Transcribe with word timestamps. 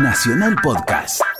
Nacional 0.00 0.56
Podcast. 0.62 1.39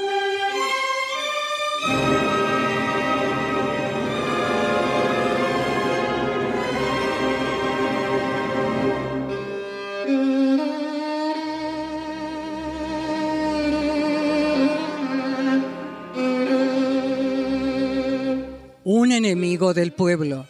Del 19.61 19.93
pueblo, 19.93 20.47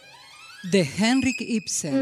de 0.62 0.88
Henrik 0.98 1.42
Ibsen. 1.42 1.94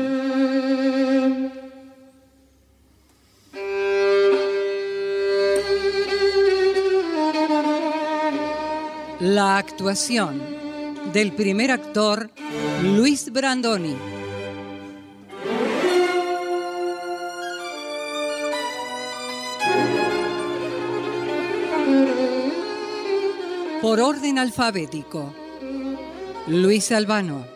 La 9.18 9.58
actuación 9.58 10.40
del 11.12 11.32
primer 11.32 11.72
actor, 11.72 12.30
Luis 12.84 13.32
Brandoni. 13.32 13.96
Por 23.82 24.00
orden 24.00 24.38
alfabético. 24.38 25.39
Luis 26.46 26.90
Albano, 26.90 27.46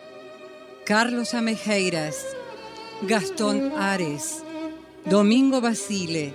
Carlos 0.85 1.33
Amejeiras, 1.33 2.35
Gastón 3.01 3.73
Ares, 3.77 4.43
Domingo 5.05 5.59
Basile, 5.59 6.33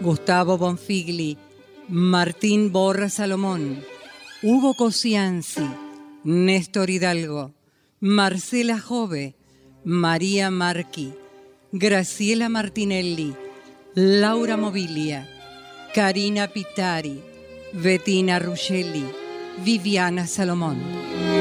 Gustavo 0.00 0.58
Bonfigli, 0.58 1.38
Martín 1.88 2.72
Borra 2.72 3.08
Salomón, 3.08 3.84
Hugo 4.42 4.74
Cosianzi, 4.74 5.66
Néstor 6.24 6.90
Hidalgo, 6.90 7.54
Marcela 8.00 8.80
Jove, 8.80 9.36
María 9.84 10.50
Marqui, 10.50 11.14
Graciela 11.70 12.48
Martinelli, 12.48 13.34
Laura 13.94 14.56
Mobilia, 14.56 15.28
Karina 15.94 16.48
Pitari, 16.48 17.22
Bettina 17.72 18.38
Ruggeli, 18.40 19.04
Viviana 19.64 20.26
Salomón. 20.26 21.35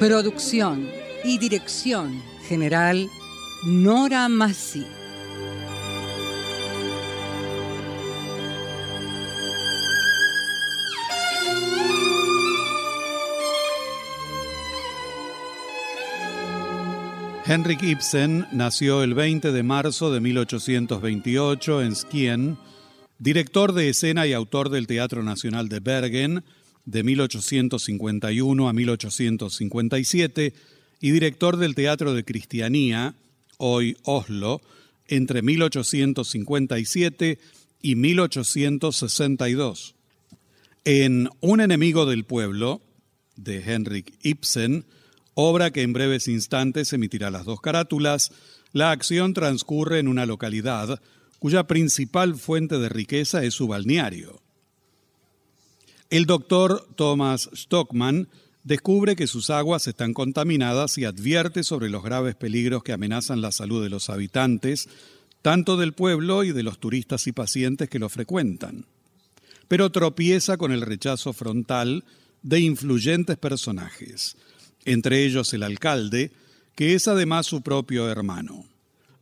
Producción 0.00 0.88
y 1.24 1.36
dirección 1.36 2.22
general 2.48 3.10
Nora 3.66 4.30
Massi. 4.30 4.86
Henrik 17.44 17.82
Ibsen 17.82 18.46
nació 18.52 19.02
el 19.02 19.12
20 19.12 19.52
de 19.52 19.62
marzo 19.62 20.10
de 20.10 20.20
1828 20.20 21.82
en 21.82 21.94
Skien, 21.94 22.58
director 23.18 23.74
de 23.74 23.90
escena 23.90 24.26
y 24.26 24.32
autor 24.32 24.70
del 24.70 24.86
Teatro 24.86 25.22
Nacional 25.22 25.68
de 25.68 25.80
Bergen 25.80 26.44
de 26.84 27.02
1851 27.02 28.68
a 28.68 28.72
1857 28.72 30.54
y 31.00 31.10
director 31.10 31.56
del 31.56 31.74
Teatro 31.74 32.14
de 32.14 32.24
Cristianía, 32.24 33.14
hoy 33.56 33.96
Oslo, 34.02 34.60
entre 35.08 35.42
1857 35.42 37.38
y 37.82 37.94
1862. 37.96 39.94
En 40.84 41.28
Un 41.40 41.60
enemigo 41.60 42.06
del 42.06 42.24
pueblo, 42.24 42.80
de 43.36 43.62
Henrik 43.62 44.14
Ibsen, 44.22 44.84
obra 45.34 45.70
que 45.70 45.82
en 45.82 45.92
breves 45.92 46.28
instantes 46.28 46.92
emitirá 46.92 47.30
las 47.30 47.44
dos 47.44 47.60
carátulas, 47.60 48.32
la 48.72 48.90
acción 48.90 49.34
transcurre 49.34 49.98
en 49.98 50.08
una 50.08 50.26
localidad 50.26 51.00
cuya 51.38 51.66
principal 51.66 52.36
fuente 52.36 52.78
de 52.78 52.88
riqueza 52.88 53.42
es 53.42 53.54
su 53.54 53.66
balneario. 53.66 54.39
El 56.10 56.26
doctor 56.26 56.88
Thomas 56.96 57.48
Stockman 57.54 58.28
descubre 58.64 59.14
que 59.14 59.28
sus 59.28 59.48
aguas 59.48 59.86
están 59.86 60.12
contaminadas 60.12 60.98
y 60.98 61.04
advierte 61.04 61.62
sobre 61.62 61.88
los 61.88 62.02
graves 62.02 62.34
peligros 62.34 62.82
que 62.82 62.92
amenazan 62.92 63.40
la 63.40 63.52
salud 63.52 63.80
de 63.80 63.90
los 63.90 64.10
habitantes, 64.10 64.88
tanto 65.40 65.76
del 65.76 65.92
pueblo 65.92 66.42
y 66.42 66.50
de 66.50 66.64
los 66.64 66.80
turistas 66.80 67.28
y 67.28 67.32
pacientes 67.32 67.88
que 67.88 68.00
lo 68.00 68.08
frecuentan. 68.08 68.86
Pero 69.68 69.92
tropieza 69.92 70.56
con 70.56 70.72
el 70.72 70.80
rechazo 70.80 71.32
frontal 71.32 72.02
de 72.42 72.58
influyentes 72.58 73.36
personajes, 73.36 74.36
entre 74.84 75.24
ellos 75.24 75.54
el 75.54 75.62
alcalde, 75.62 76.32
que 76.74 76.94
es 76.94 77.06
además 77.06 77.46
su 77.46 77.62
propio 77.62 78.10
hermano. 78.10 78.64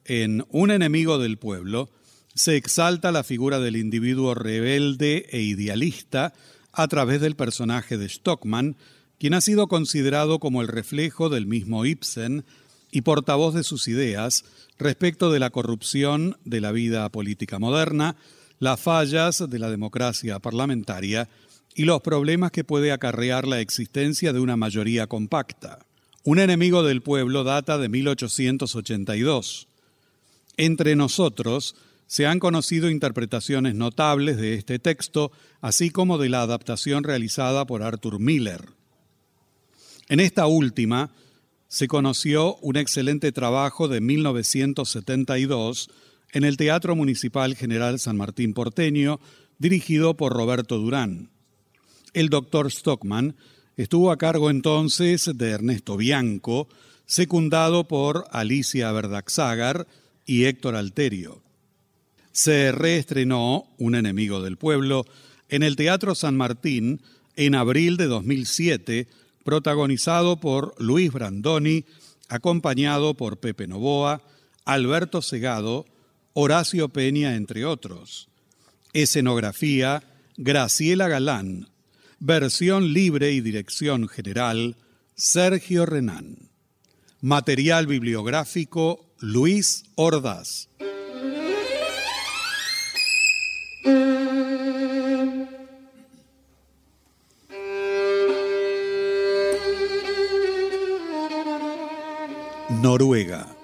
En 0.07 0.47
Un 0.49 0.71
enemigo 0.71 1.19
del 1.19 1.37
pueblo 1.37 1.91
se 2.35 2.57
exalta 2.57 3.13
la 3.13 3.25
figura 3.25 3.61
del 3.61 3.77
individuo 3.77 4.35
rebelde 4.35 5.27
e 5.29 5.43
idealista 5.43 6.33
a 6.79 6.87
través 6.87 7.21
del 7.21 7.35
personaje 7.35 7.99
de 7.99 8.09
Stockman, 8.09 8.77
quien 9.19 9.35
ha 9.35 9.41
sido 9.41 9.67
considerado 9.67 10.39
como 10.39 10.63
el 10.63 10.69
reflejo 10.69 11.29
del 11.29 11.45
mismo 11.45 11.85
Ibsen 11.85 12.45
y 12.93 13.01
portavoz 13.01 13.53
de 13.53 13.65
sus 13.65 13.89
ideas 13.89 14.45
respecto 14.79 15.33
de 15.33 15.41
la 15.41 15.51
corrupción 15.51 16.37
de 16.45 16.61
la 16.61 16.71
vida 16.71 17.09
política 17.09 17.59
moderna, 17.59 18.15
las 18.61 18.81
fallas 18.81 19.43
de 19.51 19.59
la 19.59 19.71
democracia 19.71 20.39
parlamentaria 20.39 21.29
y 21.75 21.83
los 21.83 22.01
problemas 22.01 22.53
que 22.53 22.63
puede 22.63 22.93
acarrear 22.93 23.49
la 23.49 23.59
existencia 23.59 24.33
de 24.33 24.39
una 24.39 24.57
mayoría 24.57 25.09
compacta. 25.09 25.81
Un 26.23 26.39
enemigo 26.39 26.85
del 26.85 27.03
pueblo 27.03 27.43
data 27.43 27.77
de 27.77 27.89
1882. 27.89 29.67
Entre 30.57 30.95
nosotros 30.95 31.75
se 32.09 32.27
han 32.27 32.41
conocido 32.41 32.91
interpretaciones 32.91 33.75
notables 33.75 34.39
de 34.39 34.55
este 34.55 34.79
texto, 34.79 35.31
así 35.61 35.91
como 35.91 36.17
de 36.17 36.31
la 36.31 36.41
adaptación 36.41 37.05
realizada 37.05 37.67
por 37.67 37.83
Arthur 37.83 38.19
Miller. 38.19 38.71
En 40.09 40.19
esta 40.19 40.47
última 40.47 41.11
se 41.69 41.87
conoció 41.87 42.57
un 42.57 42.77
excelente 42.77 43.31
trabajo 43.31 43.89
de 43.89 44.01
1972 44.01 45.91
en 46.33 46.45
el 46.45 46.57
Teatro 46.57 46.97
Municipal 46.97 47.55
General 47.55 47.99
San 47.99 48.17
Martín 48.17 48.55
Porteño, 48.55 49.21
dirigido 49.59 50.17
por 50.17 50.33
Roberto 50.33 50.79
Durán. 50.79 51.29
El 52.15 52.31
doctor 52.31 52.73
Stockman 52.73 53.37
estuvo 53.77 54.11
a 54.11 54.17
cargo 54.17 54.49
entonces 54.49 55.31
de 55.35 55.51
Ernesto 55.51 55.99
Bianco, 55.99 56.69
secundado 57.05 57.87
por 57.87 58.25
Alicia 58.31 58.91
Verdaxagar 58.93 59.87
y 60.25 60.45
Héctor 60.45 60.75
Alterio. 60.75 61.48
Se 62.39 62.71
reestrenó 62.71 63.67
Un 63.79 63.97
enemigo 63.97 64.41
del 64.41 64.57
pueblo 64.59 65.05
en 65.49 65.65
el 65.65 65.75
Teatro 65.75 66.15
San 66.15 66.37
Martín 66.37 67.03
en 67.35 67.57
abril 67.57 67.97
de 67.97 68.07
2007, 68.07 69.09
protagonizado 69.43 70.39
por 70.39 70.73
Luis 70.79 71.11
Brandoni, 71.11 71.85
acompañado 72.29 73.15
por 73.15 73.41
Pepe 73.41 73.67
Novoa, 73.67 74.23
Alberto 74.65 75.21
Segado, 75.21 75.85
Horacio 76.33 76.91
Peña, 76.91 77.35
entre 77.35 77.65
otros. 77.65 78.29
Escenografía, 78.93 80.05
Graciela 80.37 81.09
Galán. 81.09 81.69
Versión 82.21 82.93
libre 82.93 83.33
y 83.33 83.41
dirección 83.41 84.07
general, 84.07 84.77
Sergio 85.17 85.87
Renán. 85.87 86.51
Material 87.21 87.89
bibliográfico, 87.89 89.13
Luis 89.19 89.87
Ordaz. 89.97 90.69
Noruega. 102.83 103.57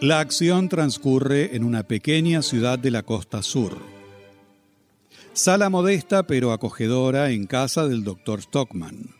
La 0.00 0.20
acción 0.20 0.68
transcurre 0.68 1.56
en 1.56 1.64
una 1.64 1.82
pequeña 1.82 2.42
ciudad 2.42 2.78
de 2.78 2.92
la 2.92 3.02
costa 3.02 3.42
sur. 3.42 3.76
Sala 5.32 5.68
modesta 5.68 6.28
pero 6.28 6.52
acogedora 6.52 7.30
en 7.30 7.48
casa 7.48 7.88
del 7.88 8.04
doctor 8.04 8.40
Stockman. 8.40 9.16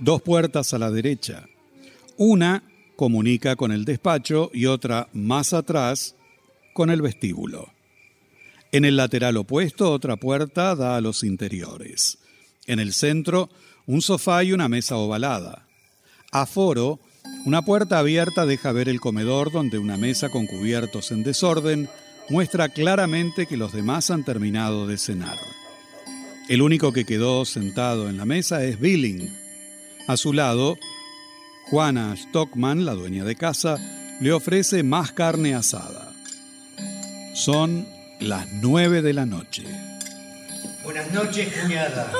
Dos 0.00 0.20
puertas 0.20 0.74
a 0.74 0.78
la 0.78 0.90
derecha. 0.90 1.46
Una 2.16 2.64
comunica 2.96 3.54
con 3.54 3.70
el 3.70 3.84
despacho 3.84 4.50
y 4.52 4.66
otra 4.66 5.08
más 5.12 5.52
atrás 5.52 6.16
con 6.72 6.90
el 6.90 7.02
vestíbulo. 7.02 7.68
En 8.72 8.84
el 8.84 8.96
lateral 8.96 9.36
opuesto 9.36 9.92
otra 9.92 10.16
puerta 10.16 10.74
da 10.74 10.96
a 10.96 11.00
los 11.00 11.22
interiores. 11.22 12.18
En 12.66 12.80
el 12.80 12.92
centro 12.94 13.48
un 13.86 14.02
sofá 14.02 14.42
y 14.42 14.52
una 14.52 14.68
mesa 14.68 14.96
ovalada. 14.96 15.68
Aforo 16.32 16.98
una 17.46 17.62
puerta 17.62 18.00
abierta 18.00 18.44
deja 18.44 18.72
ver 18.72 18.88
el 18.88 19.00
comedor 19.00 19.52
donde 19.52 19.78
una 19.78 19.96
mesa 19.96 20.30
con 20.30 20.48
cubiertos 20.48 21.12
en 21.12 21.22
desorden 21.22 21.88
muestra 22.28 22.68
claramente 22.68 23.46
que 23.46 23.56
los 23.56 23.72
demás 23.72 24.10
han 24.10 24.24
terminado 24.24 24.88
de 24.88 24.98
cenar. 24.98 25.38
El 26.48 26.60
único 26.60 26.92
que 26.92 27.04
quedó 27.04 27.44
sentado 27.44 28.08
en 28.08 28.16
la 28.16 28.24
mesa 28.24 28.64
es 28.64 28.80
Billing. 28.80 29.32
A 30.08 30.16
su 30.16 30.32
lado, 30.32 30.76
Juana 31.70 32.16
Stockman, 32.16 32.84
la 32.84 32.94
dueña 32.94 33.22
de 33.22 33.36
casa, 33.36 33.78
le 34.20 34.32
ofrece 34.32 34.82
más 34.82 35.12
carne 35.12 35.54
asada. 35.54 36.12
Son 37.34 37.86
las 38.18 38.48
nueve 38.54 39.02
de 39.02 39.12
la 39.12 39.24
noche. 39.24 39.62
Buenas 40.82 41.12
noches, 41.12 41.48
cuñada. 41.62 42.12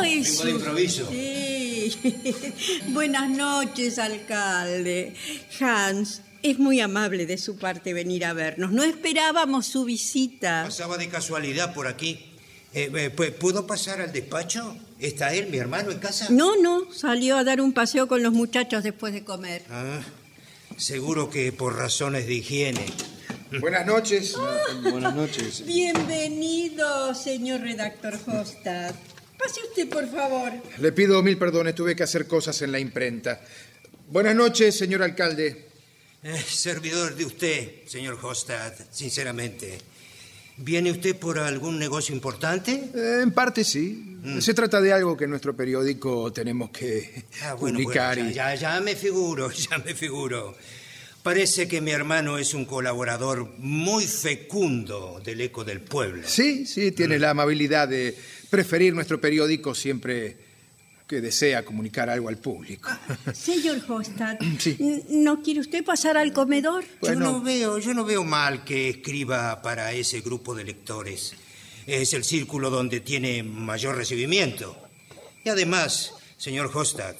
Ay, 0.00 0.24
Vengo 0.24 0.44
de 0.44 0.50
improviso. 0.50 1.08
Sí. 1.08 1.53
Buenas 2.88 3.30
noches, 3.30 3.98
alcalde. 3.98 5.14
Hans, 5.60 6.22
es 6.42 6.58
muy 6.58 6.80
amable 6.80 7.26
de 7.26 7.38
su 7.38 7.56
parte 7.56 7.92
venir 7.92 8.24
a 8.24 8.32
vernos. 8.32 8.72
No 8.72 8.82
esperábamos 8.84 9.66
su 9.66 9.84
visita. 9.84 10.64
Pasaba 10.64 10.98
de 10.98 11.08
casualidad 11.08 11.74
por 11.74 11.86
aquí. 11.86 12.24
Eh, 12.72 12.90
eh, 12.94 13.10
pues, 13.10 13.30
¿Puedo 13.32 13.66
pasar 13.66 14.00
al 14.00 14.12
despacho? 14.12 14.76
¿Está 14.98 15.32
él, 15.32 15.48
mi 15.48 15.58
hermano, 15.58 15.90
en 15.90 15.98
casa? 15.98 16.26
No, 16.30 16.56
no, 16.56 16.92
salió 16.92 17.36
a 17.36 17.44
dar 17.44 17.60
un 17.60 17.72
paseo 17.72 18.08
con 18.08 18.22
los 18.22 18.32
muchachos 18.32 18.82
después 18.82 19.12
de 19.12 19.24
comer. 19.24 19.62
Ah, 19.70 20.00
seguro 20.76 21.30
que 21.30 21.52
por 21.52 21.76
razones 21.76 22.26
de 22.26 22.34
higiene. 22.34 22.86
Buenas 23.60 23.86
noches. 23.86 24.34
Buenas 24.82 25.14
noches. 25.14 25.64
Bienvenido, 25.64 27.14
señor 27.14 27.60
redactor 27.60 28.18
Hostad. 28.26 28.94
Pase 29.44 29.60
usted, 29.68 29.88
por 29.90 30.08
favor. 30.10 30.52
Le 30.78 30.92
pido 30.92 31.22
mil 31.22 31.36
perdones, 31.36 31.74
tuve 31.74 31.94
que 31.94 32.02
hacer 32.02 32.26
cosas 32.26 32.60
en 32.62 32.72
la 32.72 32.78
imprenta. 32.78 33.40
Buenas 34.08 34.34
noches, 34.34 34.76
señor 34.76 35.02
alcalde. 35.02 35.68
Eh, 36.22 36.38
servidor 36.48 37.14
de 37.14 37.24
usted, 37.26 37.84
señor 37.86 38.18
Hostad, 38.22 38.72
sinceramente. 38.90 39.78
¿Viene 40.56 40.90
usted 40.92 41.16
por 41.16 41.38
algún 41.38 41.78
negocio 41.78 42.14
importante? 42.14 42.72
Eh, 42.94 43.20
en 43.22 43.32
parte 43.32 43.64
sí. 43.64 44.10
Se 44.40 44.54
trata 44.54 44.80
de 44.80 44.92
algo 44.92 45.16
que 45.18 45.24
en 45.24 45.30
nuestro 45.30 45.54
periódico 45.54 46.32
tenemos 46.32 46.70
que 46.70 47.24
Ah, 47.42 47.52
bueno, 47.54 47.78
publicar. 47.78 48.14
bueno, 48.16 48.30
y- 48.30 48.34
ya, 48.34 48.54
ya, 48.54 48.74
ya 48.76 48.80
me 48.80 48.96
figuro, 48.96 49.50
ya 49.70 49.76
me 49.78 49.94
figuro. 49.94 50.56
Parece 51.24 51.66
que 51.66 51.80
mi 51.80 51.90
hermano 51.90 52.36
es 52.36 52.52
un 52.52 52.66
colaborador 52.66 53.48
muy 53.56 54.06
fecundo 54.06 55.22
del 55.24 55.40
eco 55.40 55.64
del 55.64 55.80
pueblo. 55.80 56.28
Sí, 56.28 56.66
sí, 56.66 56.92
tiene 56.92 57.18
la 57.18 57.30
amabilidad 57.30 57.88
de 57.88 58.14
preferir 58.50 58.92
nuestro 58.92 59.18
periódico 59.18 59.74
siempre 59.74 60.36
que 61.08 61.22
desea 61.22 61.64
comunicar 61.64 62.10
algo 62.10 62.28
al 62.28 62.36
público. 62.36 62.90
Señor 63.32 63.80
Hostad, 63.88 64.36
Sí. 64.58 64.76
¿no 65.08 65.42
quiere 65.42 65.60
usted 65.60 65.82
pasar 65.82 66.18
al 66.18 66.34
comedor? 66.34 66.84
Yo 67.00 67.14
no 67.14 67.40
veo, 67.40 67.78
yo 67.78 67.94
no 67.94 68.04
veo 68.04 68.22
mal 68.22 68.62
que 68.62 68.90
escriba 68.90 69.62
para 69.62 69.92
ese 69.94 70.20
grupo 70.20 70.54
de 70.54 70.64
lectores. 70.64 71.32
Es 71.86 72.12
el 72.12 72.24
círculo 72.24 72.68
donde 72.68 73.00
tiene 73.00 73.42
mayor 73.42 73.96
recibimiento. 73.96 74.76
Y 75.42 75.48
además, 75.48 76.12
señor 76.36 76.70
Hostad, 76.74 77.16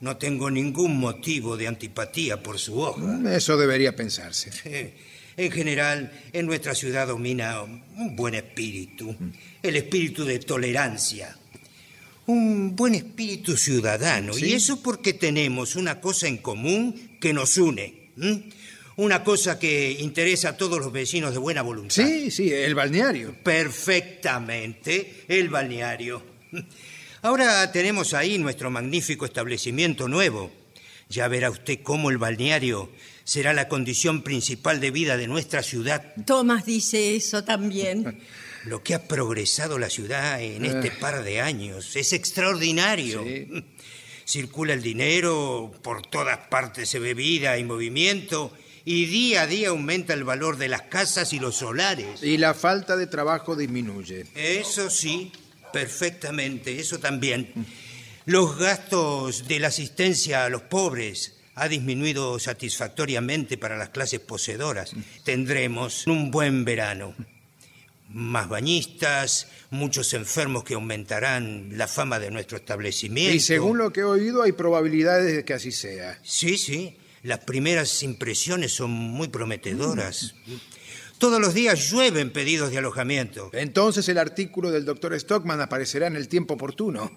no 0.00 0.16
tengo 0.16 0.50
ningún 0.50 0.98
motivo 0.98 1.56
de 1.56 1.66
antipatía 1.68 2.42
por 2.42 2.58
su 2.58 2.78
obra. 2.78 3.34
Eso 3.34 3.56
debería 3.56 3.94
pensarse. 3.94 4.94
En 5.38 5.52
general, 5.52 6.10
en 6.32 6.46
nuestra 6.46 6.74
ciudad 6.74 7.08
domina 7.08 7.60
un 7.62 8.16
buen 8.16 8.34
espíritu, 8.34 9.14
el 9.62 9.76
espíritu 9.76 10.24
de 10.24 10.38
tolerancia. 10.38 11.36
Un 12.24 12.74
buen 12.74 12.94
espíritu 12.94 13.54
ciudadano. 13.54 14.32
Y 14.38 14.54
eso 14.54 14.82
porque 14.82 15.12
tenemos 15.12 15.76
una 15.76 16.00
cosa 16.00 16.26
en 16.26 16.38
común 16.38 17.18
que 17.20 17.34
nos 17.34 17.58
une. 17.58 18.12
Una 18.96 19.22
cosa 19.22 19.58
que 19.58 19.98
interesa 20.00 20.48
a 20.48 20.56
todos 20.56 20.80
los 20.80 20.90
vecinos 20.90 21.32
de 21.32 21.38
buena 21.38 21.60
voluntad. 21.60 22.02
Sí, 22.02 22.30
sí, 22.30 22.50
el 22.50 22.74
balneario. 22.74 23.36
Perfectamente, 23.42 25.24
el 25.28 25.50
balneario. 25.50 26.22
Ahora 27.22 27.70
tenemos 27.72 28.14
ahí 28.14 28.38
nuestro 28.38 28.70
magnífico 28.70 29.24
establecimiento 29.24 30.08
nuevo. 30.08 30.50
Ya 31.08 31.28
verá 31.28 31.50
usted 31.50 31.80
cómo 31.82 32.10
el 32.10 32.18
balneario 32.18 32.90
será 33.24 33.52
la 33.52 33.68
condición 33.68 34.22
principal 34.22 34.80
de 34.80 34.90
vida 34.90 35.16
de 35.16 35.26
nuestra 35.26 35.62
ciudad. 35.62 36.14
Tomás 36.24 36.64
dice 36.66 37.16
eso 37.16 37.44
también. 37.44 38.20
Lo 38.64 38.82
que 38.82 38.94
ha 38.94 39.06
progresado 39.06 39.78
la 39.78 39.88
ciudad 39.88 40.42
en 40.42 40.64
este 40.64 40.90
par 40.90 41.22
de 41.22 41.40
años 41.40 41.94
es 41.94 42.12
extraordinario. 42.12 43.22
Sí. 43.22 43.48
Circula 44.26 44.72
el 44.72 44.82
dinero, 44.82 45.72
por 45.82 46.04
todas 46.04 46.48
partes 46.48 46.88
se 46.88 46.98
ve 46.98 47.14
vida 47.14 47.58
y 47.58 47.64
movimiento, 47.64 48.52
y 48.84 49.06
día 49.06 49.42
a 49.42 49.46
día 49.46 49.68
aumenta 49.68 50.14
el 50.14 50.24
valor 50.24 50.56
de 50.56 50.66
las 50.66 50.82
casas 50.82 51.32
y 51.32 51.38
los 51.38 51.54
solares. 51.54 52.24
Y 52.24 52.36
la 52.36 52.52
falta 52.52 52.96
de 52.96 53.06
trabajo 53.06 53.54
disminuye. 53.54 54.26
Eso 54.34 54.90
sí, 54.90 55.30
perfectamente, 55.76 56.80
eso 56.80 56.98
también. 56.98 57.52
Los 58.24 58.58
gastos 58.58 59.46
de 59.46 59.60
la 59.60 59.68
asistencia 59.68 60.46
a 60.46 60.48
los 60.48 60.62
pobres 60.62 61.34
ha 61.54 61.68
disminuido 61.68 62.38
satisfactoriamente 62.38 63.58
para 63.58 63.76
las 63.76 63.90
clases 63.90 64.20
poseedoras. 64.20 64.92
Tendremos 65.22 66.06
un 66.06 66.30
buen 66.30 66.64
verano. 66.64 67.14
Más 68.08 68.48
bañistas, 68.48 69.48
muchos 69.68 70.14
enfermos 70.14 70.64
que 70.64 70.74
aumentarán 70.74 71.68
la 71.76 71.88
fama 71.88 72.18
de 72.18 72.30
nuestro 72.30 72.56
establecimiento. 72.56 73.34
Y 73.34 73.40
según 73.40 73.76
lo 73.76 73.92
que 73.92 74.00
he 74.00 74.04
oído, 74.04 74.42
hay 74.42 74.52
probabilidades 74.52 75.36
de 75.36 75.44
que 75.44 75.52
así 75.52 75.72
sea. 75.72 76.18
Sí, 76.22 76.56
sí. 76.56 76.96
Las 77.22 77.40
primeras 77.40 78.02
impresiones 78.02 78.72
son 78.72 78.90
muy 78.92 79.28
prometedoras. 79.28 80.34
Todos 81.18 81.40
los 81.40 81.54
días 81.54 81.90
llueven 81.90 82.30
pedidos 82.30 82.70
de 82.70 82.78
alojamiento. 82.78 83.50
Entonces 83.54 84.06
el 84.10 84.18
artículo 84.18 84.70
del 84.70 84.84
doctor 84.84 85.18
Stockman 85.18 85.60
aparecerá 85.62 86.06
en 86.08 86.16
el 86.16 86.28
tiempo 86.28 86.54
oportuno. 86.54 87.16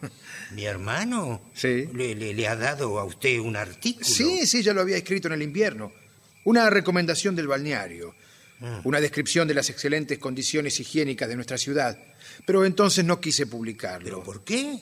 ¿Mi 0.51 0.63
hermano? 0.65 1.41
Sí. 1.53 1.87
¿Le, 1.93 2.15
le- 2.15 2.33
le 2.33 2.47
ha 2.47 2.55
dado 2.55 2.97
a 2.99 3.03
usted 3.03 3.39
un 3.39 3.57
artículo? 3.57 4.05
Sí, 4.05 4.47
sí, 4.47 4.63
ya 4.63 4.73
lo 4.73 4.81
había 4.81 4.95
escrito 4.97 5.27
en 5.27 5.33
el 5.33 5.41
invierno. 5.41 5.91
Una 6.45 6.69
recomendación 6.69 7.35
del 7.35 7.47
balneario. 7.47 8.15
Una 8.83 8.99
descripción 9.01 9.47
de 9.47 9.53
las 9.53 9.69
excelentes 9.69 10.17
condiciones 10.19 10.79
higiénicas 10.79 11.27
de 11.29 11.35
nuestra 11.35 11.57
ciudad. 11.57 11.97
Pero 12.45 12.65
entonces 12.65 13.03
no 13.05 13.19
quise 13.21 13.47
publicarlo. 13.47 14.03
¿Pero 14.05 14.23
por 14.23 14.43
qué? 14.43 14.79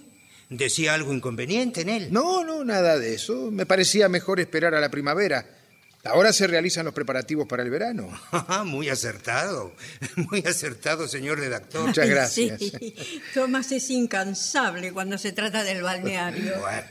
¿Decía 0.50 0.94
algo 0.94 1.14
inconveniente 1.14 1.82
en 1.82 1.90
él? 1.90 2.08
No, 2.12 2.44
no, 2.44 2.64
nada 2.64 2.98
de 2.98 3.14
eso. 3.16 3.52
Me 3.52 3.66
parecía 3.66 4.10
mejor 4.10 4.40
esperar 4.40 4.74
a 4.76 4.80
la 4.80 4.90
primavera. 4.90 5.57
Ahora 6.04 6.32
se 6.32 6.48
realizan 6.48 6.86
los 6.86 6.94
preparativos 6.94 7.48
para 7.48 7.64
el 7.64 7.70
verano. 7.70 8.10
muy 8.66 8.90
acertado. 8.90 9.74
Muy 10.16 10.40
acertado, 10.40 11.08
señor 11.08 11.40
redactor. 11.40 11.88
Muchas 11.88 12.08
gracias. 12.08 12.60
sí. 12.60 13.22
Tomás 13.34 13.72
es 13.72 13.90
incansable 13.90 14.94
cuando 14.94 15.18
se 15.18 15.32
trata 15.32 15.64
del 15.64 15.82
balneario. 15.82 16.60
Bueno, 16.60 16.88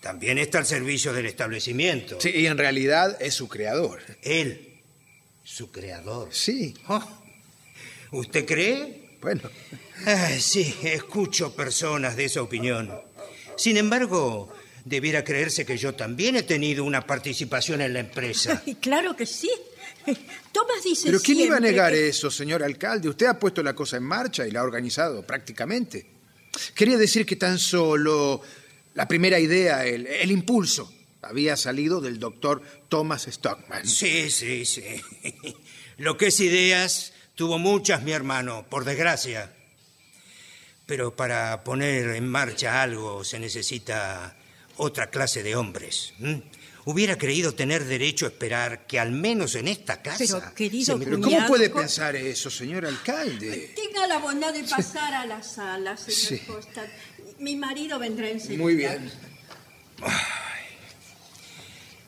también 0.00 0.38
está 0.38 0.58
al 0.58 0.66
servicio 0.66 1.12
del 1.12 1.26
establecimiento. 1.26 2.20
Sí, 2.20 2.30
y 2.30 2.46
en 2.46 2.58
realidad 2.58 3.16
es 3.20 3.34
su 3.34 3.48
creador. 3.48 4.00
Él, 4.22 4.80
su 5.42 5.70
creador. 5.70 6.28
Sí. 6.32 6.74
Oh, 6.88 7.02
¿Usted 8.12 8.46
cree? 8.46 9.16
Bueno, 9.20 9.42
sí, 10.38 10.74
escucho 10.82 11.54
personas 11.54 12.16
de 12.16 12.24
esa 12.24 12.42
opinión. 12.42 12.90
Sin 13.56 13.76
embargo, 13.76 14.52
debiera 14.90 15.22
creerse 15.22 15.64
que 15.64 15.78
yo 15.78 15.94
también 15.94 16.34
he 16.36 16.42
tenido 16.42 16.82
una 16.84 17.06
participación 17.06 17.80
en 17.80 17.92
la 17.92 18.00
empresa. 18.00 18.60
claro 18.80 19.14
que 19.16 19.24
sí. 19.24 19.50
Tomás 20.52 20.82
dice 20.84 21.04
Pero 21.06 21.20
¿quién 21.20 21.38
iba 21.40 21.56
a 21.56 21.60
negar 21.60 21.92
que- 21.92 22.08
eso, 22.08 22.30
señor 22.30 22.62
alcalde? 22.64 23.08
Usted 23.08 23.26
ha 23.26 23.38
puesto 23.38 23.62
la 23.62 23.72
cosa 23.74 23.96
en 23.98 24.02
marcha 24.02 24.46
y 24.46 24.50
la 24.50 24.60
ha 24.60 24.64
organizado 24.64 25.24
prácticamente. 25.24 26.06
Quería 26.74 26.96
decir 26.98 27.24
que 27.24 27.36
tan 27.36 27.58
solo 27.58 28.42
la 28.94 29.06
primera 29.06 29.38
idea, 29.38 29.86
el, 29.86 30.06
el 30.08 30.30
impulso, 30.32 30.92
había 31.22 31.56
salido 31.56 32.00
del 32.00 32.18
doctor 32.18 32.60
Thomas 32.88 33.28
Stockman. 33.30 33.86
Sí, 33.86 34.28
sí, 34.30 34.64
sí. 34.64 34.82
Lo 35.98 36.16
que 36.16 36.28
es 36.28 36.40
ideas, 36.40 37.12
tuvo 37.36 37.58
muchas 37.58 38.02
mi 38.02 38.10
hermano, 38.10 38.66
por 38.68 38.84
desgracia. 38.84 39.52
Pero 40.86 41.14
para 41.14 41.62
poner 41.62 42.08
en 42.16 42.26
marcha 42.28 42.82
algo 42.82 43.22
se 43.22 43.38
necesita 43.38 44.36
otra 44.80 45.10
clase 45.10 45.42
de 45.42 45.54
hombres. 45.56 46.14
Hubiera 46.86 47.18
creído 47.18 47.54
tener 47.54 47.84
derecho 47.84 48.24
a 48.24 48.28
esperar 48.30 48.86
que 48.86 48.98
al 48.98 49.10
menos 49.12 49.54
en 49.54 49.68
esta 49.68 50.00
casa... 50.00 50.24
Pero, 50.40 50.54
querido 50.54 50.96
me- 50.96 51.20
¿cómo 51.20 51.46
puede 51.46 51.68
pensar 51.70 52.16
eso, 52.16 52.50
señor 52.50 52.86
alcalde? 52.86 53.74
Tenga 53.76 54.06
la 54.06 54.18
bondad 54.18 54.52
de 54.54 54.64
pasar 54.64 55.12
a 55.14 55.26
la 55.26 55.42
sala, 55.42 55.96
señor 55.96 56.18
Sí. 56.18 56.38
Costa. 56.46 56.86
Mi 57.38 57.54
marido 57.56 57.98
vendrá 57.98 58.28
enseguida. 58.30 58.62
Muy 58.62 58.74
bien. 58.74 59.10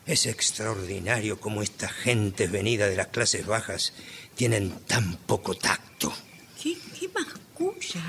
Es 0.05 0.25
extraordinario 0.25 1.39
cómo 1.39 1.61
esta 1.61 1.87
gente 1.87 2.47
venida 2.47 2.87
de 2.87 2.97
las 2.97 3.07
clases 3.07 3.45
bajas 3.45 3.93
tienen 4.35 4.71
tan 4.85 5.15
poco 5.17 5.53
tacto. 5.55 6.11
¿Qué, 6.61 6.77
qué 6.99 7.07
masculla? 7.09 8.03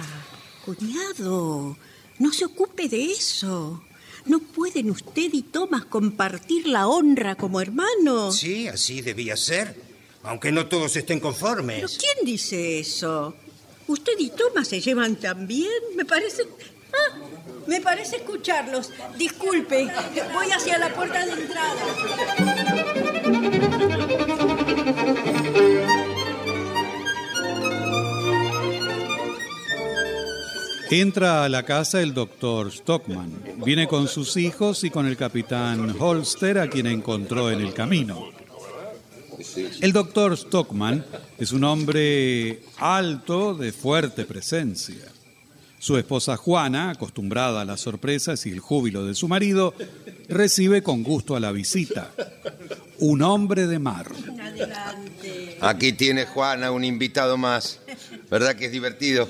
Cuñado, 0.64 1.76
no 2.18 2.32
se 2.32 2.46
ocupe 2.46 2.88
de 2.88 3.04
eso. 3.12 3.83
¿No 4.26 4.38
pueden 4.40 4.90
usted 4.90 5.30
y 5.32 5.42
Tomás 5.42 5.84
compartir 5.84 6.66
la 6.66 6.86
honra 6.86 7.34
como 7.34 7.60
hermanos? 7.60 8.36
Sí, 8.38 8.68
así 8.68 9.02
debía 9.02 9.36
ser, 9.36 9.76
aunque 10.22 10.50
no 10.50 10.66
todos 10.66 10.96
estén 10.96 11.20
conformes. 11.20 11.76
¿Pero 11.76 11.88
quién 11.98 12.24
dice 12.24 12.78
eso? 12.78 13.34
¿Usted 13.86 14.14
y 14.18 14.30
Tomás 14.30 14.68
se 14.68 14.80
llevan 14.80 15.16
tan 15.16 15.46
bien? 15.46 15.70
Me 15.94 16.04
parece... 16.04 16.44
Ah, 16.92 17.18
me 17.66 17.80
parece 17.80 18.16
escucharlos. 18.16 18.90
Disculpe, 19.18 19.90
voy 20.32 20.50
hacia 20.52 20.78
la 20.78 20.94
puerta 20.94 21.24
de 21.26 21.32
entrada. 21.32 21.82
Entra 31.00 31.42
a 31.42 31.48
la 31.48 31.64
casa 31.64 32.00
el 32.00 32.14
doctor 32.14 32.70
Stockman. 32.70 33.32
Viene 33.64 33.88
con 33.88 34.06
sus 34.06 34.36
hijos 34.36 34.84
y 34.84 34.90
con 34.90 35.06
el 35.08 35.16
capitán 35.16 35.96
Holster, 35.98 36.56
a 36.60 36.70
quien 36.70 36.86
encontró 36.86 37.50
en 37.50 37.60
el 37.62 37.74
camino. 37.74 38.30
El 39.80 39.92
doctor 39.92 40.36
Stockman 40.36 41.04
es 41.36 41.50
un 41.50 41.64
hombre 41.64 42.62
alto, 42.76 43.54
de 43.54 43.72
fuerte 43.72 44.24
presencia. 44.24 45.13
Su 45.84 45.98
esposa 45.98 46.38
Juana, 46.38 46.88
acostumbrada 46.88 47.60
a 47.60 47.64
las 47.66 47.80
sorpresas 47.80 48.46
y 48.46 48.50
el 48.50 48.58
júbilo 48.58 49.04
de 49.04 49.14
su 49.14 49.28
marido, 49.28 49.74
recibe 50.30 50.82
con 50.82 51.02
gusto 51.02 51.36
a 51.36 51.40
la 51.40 51.52
visita. 51.52 52.10
Un 53.00 53.20
hombre 53.20 53.66
de 53.66 53.78
mar. 53.78 54.06
Aquí 55.60 55.92
tiene 55.92 56.24
Juana, 56.24 56.70
un 56.70 56.84
invitado 56.84 57.36
más. 57.36 57.80
¿Verdad 58.30 58.56
que 58.56 58.64
es 58.64 58.72
divertido? 58.72 59.28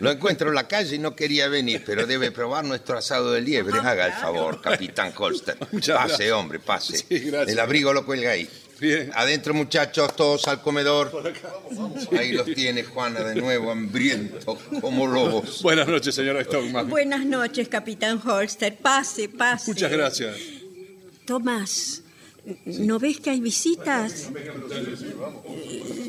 Lo 0.00 0.10
encuentro 0.10 0.48
en 0.48 0.54
la 0.54 0.66
calle 0.66 0.96
y 0.96 0.98
no 0.98 1.14
quería 1.14 1.48
venir, 1.48 1.82
pero 1.84 2.06
debe 2.06 2.30
probar 2.30 2.64
nuestro 2.64 2.96
asado 2.96 3.30
de 3.30 3.42
liebre. 3.42 3.78
Haga 3.78 4.06
el 4.06 4.14
favor, 4.14 4.62
capitán 4.62 5.12
Holster. 5.14 5.58
Pase, 5.58 6.32
hombre, 6.32 6.58
pase. 6.58 7.04
El 7.10 7.60
abrigo 7.60 7.92
lo 7.92 8.06
cuelga 8.06 8.30
ahí. 8.30 8.48
Bien. 8.82 9.12
Adentro, 9.14 9.54
muchachos, 9.54 10.16
todos 10.16 10.48
al 10.48 10.60
comedor. 10.60 11.12
Ahí 12.18 12.32
los 12.32 12.46
tiene 12.46 12.82
Juana 12.82 13.22
de 13.22 13.40
nuevo, 13.40 13.70
hambriento 13.70 14.58
como 14.80 15.06
lobos. 15.06 15.62
Buenas 15.62 15.86
noches, 15.86 16.12
señora 16.12 16.42
Stockman. 16.42 16.90
Buenas 16.90 17.24
noches, 17.24 17.68
capitán 17.68 18.20
Holster. 18.26 18.76
Pase, 18.76 19.28
pase. 19.28 19.70
Muchas 19.70 19.92
gracias. 19.92 20.36
Tomás, 21.24 22.02
¿no 22.64 22.98
ves 22.98 23.20
que 23.20 23.30
hay 23.30 23.40
visitas? 23.40 24.30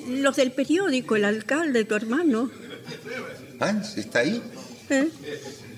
Los 0.08 0.36
del 0.36 0.52
periódico, 0.52 1.16
el 1.16 1.26
alcalde, 1.26 1.86
tu 1.86 1.94
hermano. 1.94 2.50
¿Hans 3.60 4.00
está 4.00 4.22
ahí? 4.22 4.42
¿Eh? 4.90 5.10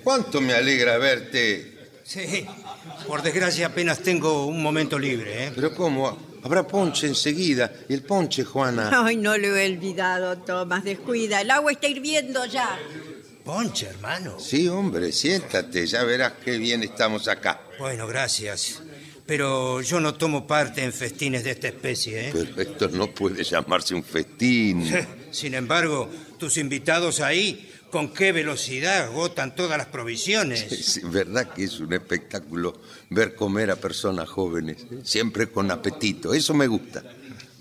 ¿Cuánto 0.02 0.40
me 0.40 0.54
alegra 0.54 0.98
verte? 0.98 1.74
Sí, 2.06 2.46
por 3.06 3.22
desgracia 3.22 3.68
apenas 3.68 4.00
tengo 4.00 4.46
un 4.46 4.64
momento 4.64 4.98
libre, 4.98 5.48
¿eh? 5.48 5.52
Pero 5.54 5.76
¿cómo? 5.76 6.35
Habrá 6.46 6.68
ponche 6.68 7.08
enseguida. 7.08 7.74
¿Y 7.90 7.96
el 7.96 8.04
ponche, 8.04 8.44
Juana? 8.44 8.92
Ay, 8.94 9.18
no 9.18 9.36
lo 9.36 9.58
he 9.58 9.66
olvidado, 9.66 10.38
Tomás. 10.38 10.84
Descuida, 10.84 11.42
el 11.42 11.50
agua 11.50 11.72
está 11.72 11.88
hirviendo 11.88 12.46
ya. 12.46 12.78
Ponche, 13.44 13.88
hermano. 13.88 14.40
Sí, 14.40 14.68
hombre, 14.68 15.12
siéntate. 15.12 15.88
Ya 15.88 16.04
verás 16.04 16.34
qué 16.44 16.60
bien 16.60 16.84
estamos 16.84 17.28
acá. 17.28 17.62
Bueno, 17.80 18.06
gracias. 18.06 18.80
Pero 19.26 19.82
yo 19.82 20.00
no 20.00 20.14
tomo 20.14 20.46
parte 20.46 20.84
en 20.84 20.94
festines 20.94 21.44
de 21.44 21.50
esta 21.50 21.70
especie, 21.70 22.28
¿eh? 22.28 22.32
Pero 22.32 22.62
esto 22.62 22.90
no 22.90 23.08
puede 23.08 23.44
llamarse 23.44 23.96
un 23.96 24.04
festín. 24.04 24.88
Sin 25.32 25.56
embargo, 25.56 26.08
tus 26.38 26.58
invitados 26.58 27.22
ahí, 27.22 27.72
con 27.96 28.10
qué 28.10 28.34
velocidad 28.34 29.06
agotan 29.06 29.56
todas 29.56 29.78
las 29.78 29.88
provisiones. 29.88 30.70
Es 30.70 31.10
verdad 31.10 31.54
que 31.54 31.64
es 31.64 31.80
un 31.80 31.94
espectáculo 31.94 32.82
ver 33.10 33.36
comer 33.36 33.72
a 33.72 33.78
personas 33.78 34.28
jóvenes, 34.28 34.86
siempre 35.06 35.50
con 35.50 35.72
apetito. 35.72 36.34
Eso 36.34 36.54
me 36.54 36.68
gusta. 36.68 37.04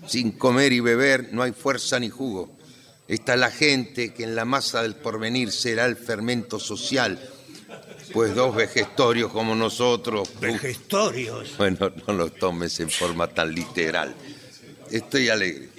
Sin 0.05 0.33
comer 0.33 0.73
y 0.73 0.81
beber 0.81 1.29
no 1.31 1.41
hay 1.41 1.53
fuerza 1.53 2.01
ni 2.01 2.09
jugo. 2.09 2.53
Está 3.07 3.37
la 3.37 3.49
gente 3.49 4.13
que 4.13 4.23
en 4.25 4.35
la 4.35 4.43
masa 4.43 4.81
del 4.81 4.97
porvenir 4.97 5.53
será 5.53 5.85
el 5.85 5.95
fermento 5.95 6.59
social. 6.59 7.17
Pues 8.11 8.35
dos 8.35 8.53
vejestorios 8.53 9.31
como 9.31 9.55
nosotros. 9.55 10.29
Vejestorios. 10.41 11.55
Bueno, 11.57 11.93
no 12.05 12.13
lo 12.13 12.29
tomes 12.29 12.77
en 12.81 12.89
forma 12.89 13.29
tan 13.29 13.55
literal. 13.55 14.13
Estoy 14.91 15.29
alegre. 15.29 15.74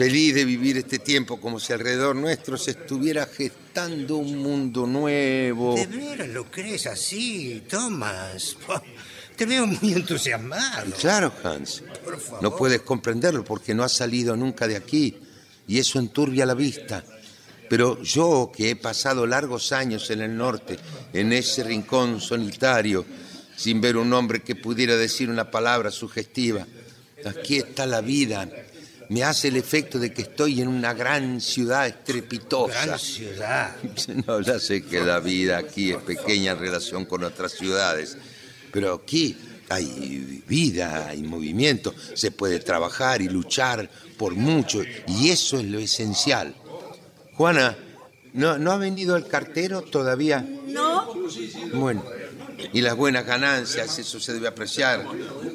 Feliz 0.00 0.34
de 0.34 0.46
vivir 0.46 0.78
este 0.78 0.98
tiempo 0.98 1.38
como 1.38 1.60
si 1.60 1.74
alrededor 1.74 2.16
nuestro 2.16 2.56
se 2.56 2.70
estuviera 2.70 3.26
gestando 3.26 4.16
un 4.16 4.38
mundo 4.38 4.86
nuevo. 4.86 5.74
¿De 5.74 5.86
veras 5.86 6.26
lo 6.28 6.50
crees 6.50 6.86
así, 6.86 7.64
Tomás? 7.68 8.56
Te 9.36 9.44
veo 9.44 9.66
muy 9.66 9.92
entusiasmado. 9.92 10.90
Claro, 10.98 11.30
Hans. 11.44 11.82
Por 12.02 12.18
favor. 12.18 12.42
No 12.42 12.56
puedes 12.56 12.80
comprenderlo 12.80 13.44
porque 13.44 13.74
no 13.74 13.84
has 13.84 13.92
salido 13.92 14.34
nunca 14.36 14.66
de 14.66 14.76
aquí 14.76 15.18
y 15.68 15.78
eso 15.78 15.98
enturbia 15.98 16.46
la 16.46 16.54
vista. 16.54 17.04
Pero 17.68 18.02
yo, 18.02 18.50
que 18.56 18.70
he 18.70 18.76
pasado 18.76 19.26
largos 19.26 19.70
años 19.70 20.08
en 20.08 20.22
el 20.22 20.34
norte, 20.34 20.78
en 21.12 21.30
ese 21.34 21.62
rincón 21.62 22.22
solitario, 22.22 23.04
sin 23.54 23.82
ver 23.82 23.98
un 23.98 24.10
hombre 24.14 24.40
que 24.40 24.56
pudiera 24.56 24.96
decir 24.96 25.28
una 25.28 25.50
palabra 25.50 25.90
sugestiva, 25.90 26.66
aquí 27.26 27.56
está 27.56 27.84
la 27.84 28.00
vida. 28.00 28.48
Me 29.10 29.24
hace 29.24 29.48
el 29.48 29.56
efecto 29.56 29.98
de 29.98 30.12
que 30.12 30.22
estoy 30.22 30.60
en 30.60 30.68
una 30.68 30.94
gran 30.94 31.40
ciudad 31.40 31.84
estrepitosa. 31.84 32.86
Gran 32.86 32.98
ciudad. 32.98 33.76
No, 34.26 34.40
ya 34.40 34.60
sé 34.60 34.82
que 34.84 35.00
la 35.00 35.18
vida 35.18 35.58
aquí 35.58 35.90
es 35.90 35.98
pequeña 35.98 36.52
en 36.52 36.60
relación 36.60 37.04
con 37.04 37.24
otras 37.24 37.52
ciudades, 37.52 38.16
pero 38.72 38.94
aquí 38.94 39.36
hay 39.68 40.44
vida, 40.46 41.08
hay 41.08 41.22
movimiento, 41.22 41.92
se 42.14 42.30
puede 42.30 42.60
trabajar 42.60 43.20
y 43.20 43.28
luchar 43.28 43.90
por 44.16 44.36
mucho, 44.36 44.82
y 45.08 45.30
eso 45.30 45.58
es 45.58 45.64
lo 45.64 45.80
esencial. 45.80 46.54
Juana, 47.34 47.76
¿no, 48.32 48.58
¿no 48.58 48.70
ha 48.70 48.76
vendido 48.76 49.16
el 49.16 49.26
cartero 49.26 49.82
todavía? 49.82 50.46
¿No? 50.68 51.12
Bueno, 51.74 52.04
y 52.72 52.80
las 52.80 52.96
buenas 52.96 53.26
ganancias, 53.26 53.98
eso 53.98 54.20
se 54.20 54.32
debe 54.32 54.48
apreciar 54.48 55.04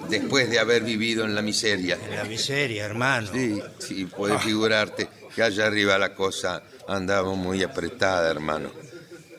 después 0.10 0.50
de 0.50 0.60
haber 0.60 0.84
vivido 0.84 1.26
en 1.26 1.36
la 1.36 1.42
miseria. 1.42 1.98
En 2.10 2.16
la 2.16 2.24
miseria, 2.24 2.86
hermano. 2.86 3.30
Sí, 3.34 3.60
sí, 3.80 4.06
puedes 4.06 4.42
figurarte 4.42 5.08
que 5.36 5.44
allá 5.44 5.68
arriba 5.68 5.98
la 5.98 6.14
cosa 6.14 6.64
andaba 6.88 7.34
muy 7.36 7.64
apretada, 7.64 8.30
hermano. 8.30 8.72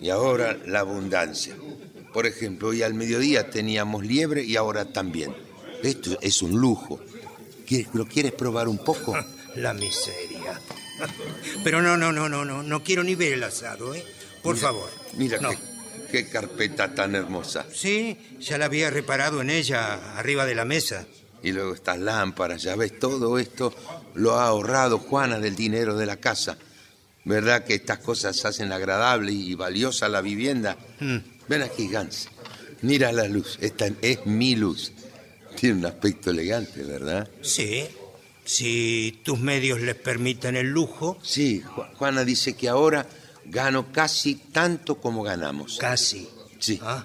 Y 0.01 0.11
ahora 0.11 0.57
la 0.67 0.81
abundancia. 0.81 1.55
Por 2.13 2.27
ejemplo, 2.27 2.69
hoy 2.69 2.83
al 2.83 2.95
mediodía 2.95 3.51
teníamos 3.51 4.05
liebre 4.05 4.43
y 4.43 4.57
ahora 4.57 4.85
también. 4.87 5.35
Esto 5.83 6.19
es 6.21 6.43
un 6.43 6.53
lujo. 6.59 7.01
¿Quieres- 7.67 7.89
¿Lo 7.95 8.07
quieres 8.07 8.33
probar 8.33 8.69
un 8.69 8.79
poco? 8.79 9.17
La 9.57 9.73
miseria. 9.73 10.61
Pero 11.65 11.81
no, 11.83 11.97
no, 11.97 12.13
no, 12.13 12.29
no, 12.29 12.45
no, 12.45 12.63
no 12.63 12.83
quiero 12.85 13.03
ni 13.03 13.15
ver 13.15 13.35
el 13.35 13.43
asado, 13.45 13.95
¿eh? 13.95 14.05
Por 14.43 14.57
favor. 14.57 14.91
Mira 15.15 15.39
no. 15.41 15.51
qué, 15.51 15.59
qué 16.25 16.29
carpeta 16.31 16.95
tan 16.95 17.15
hermosa. 17.15 17.67
Sí, 17.75 18.17
ya 18.41 18.57
la 18.59 18.65
había 18.67 18.89
reparado 18.91 19.41
en 19.43 19.51
ella, 19.51 20.17
arriba 20.19 20.47
de 20.47 20.55
la 20.55 20.65
mesa. 20.65 21.07
Y 21.43 21.53
luego 21.53 21.75
estas 21.75 21.99
lámparas, 21.99 22.63
ya 22.63 22.75
ves, 22.75 22.99
todo 22.99 23.39
esto 23.39 23.75
lo 24.15 24.35
ha 24.39 24.47
ahorrado 24.49 24.99
Juana 24.99 25.39
del 25.39 25.55
dinero 25.55 25.95
de 25.97 26.07
la 26.07 26.17
casa. 26.17 26.57
¿Verdad 27.25 27.65
que 27.65 27.75
estas 27.75 27.99
cosas 27.99 28.43
hacen 28.45 28.73
agradable 28.73 29.33
y 29.33 29.55
valiosa 29.55 30.09
la 30.09 30.21
vivienda? 30.23 30.77
Mm. 31.01 31.17
Ven 31.49 31.63
aquí, 31.63 31.89
Gans. 31.89 32.29
Mira 32.83 33.13
la 33.13 33.29
luz. 33.29 33.59
Esta 33.61 33.89
es 34.01 34.25
mi 34.27 34.55
luz. 34.57 34.93
Tiene 35.61 35.81
un 35.81 35.87
aspecto 35.87 36.31
elegante, 36.31 36.83
¿verdad? 36.83 37.29
Sí, 37.43 37.85
si 38.45 39.21
tus 39.25 39.39
medios 39.41 39.81
les 39.81 39.97
permiten 39.97 40.57
el 40.57 40.69
lujo, 40.69 41.19
Sí, 41.23 41.63
Ju- 41.63 41.95
Juana 41.97 42.25
dice 42.25 42.55
que 42.55 42.69
ahora 42.69 43.07
gano 43.49 43.91
casi 43.93 44.35
tanto 44.53 44.97
como 44.97 45.23
ganamos. 45.23 45.79
casi. 45.79 46.29
Sí. 46.59 46.79
Ah, 46.83 47.05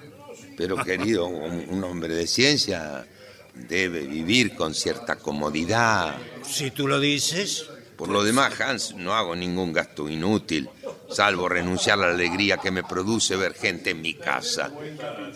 Pero 0.57 0.77
querido, 0.83 1.25
un, 1.27 1.65
un 1.69 1.83
hombre 1.83 2.13
de 2.15 2.27
ciencia 2.27 3.05
debe 3.53 4.01
vivir 4.07 4.55
con 4.55 4.74
cierta 4.74 5.17
comodidad. 5.17 6.15
si 6.43 6.71
tú 6.71 6.88
lo 6.88 7.00
dices, 7.00 7.65
Por 7.98 8.10
lo 8.10 8.24
demás, 8.24 8.60
Hans, 8.60 8.95
no 8.95 9.13
hago 9.13 9.36
ningún 9.36 9.74
gasto 9.74 10.10
inútil, 10.10 10.67
salvo 11.10 11.48
renunciar 11.48 12.00
a 12.00 12.07
la 12.07 12.13
alegría 12.13 12.57
que 12.57 12.71
me 12.71 12.83
produce 12.83 13.36
ver 13.36 13.53
gente 13.53 13.91
en 13.91 14.01
mi 14.01 14.15
casa. 14.15 14.71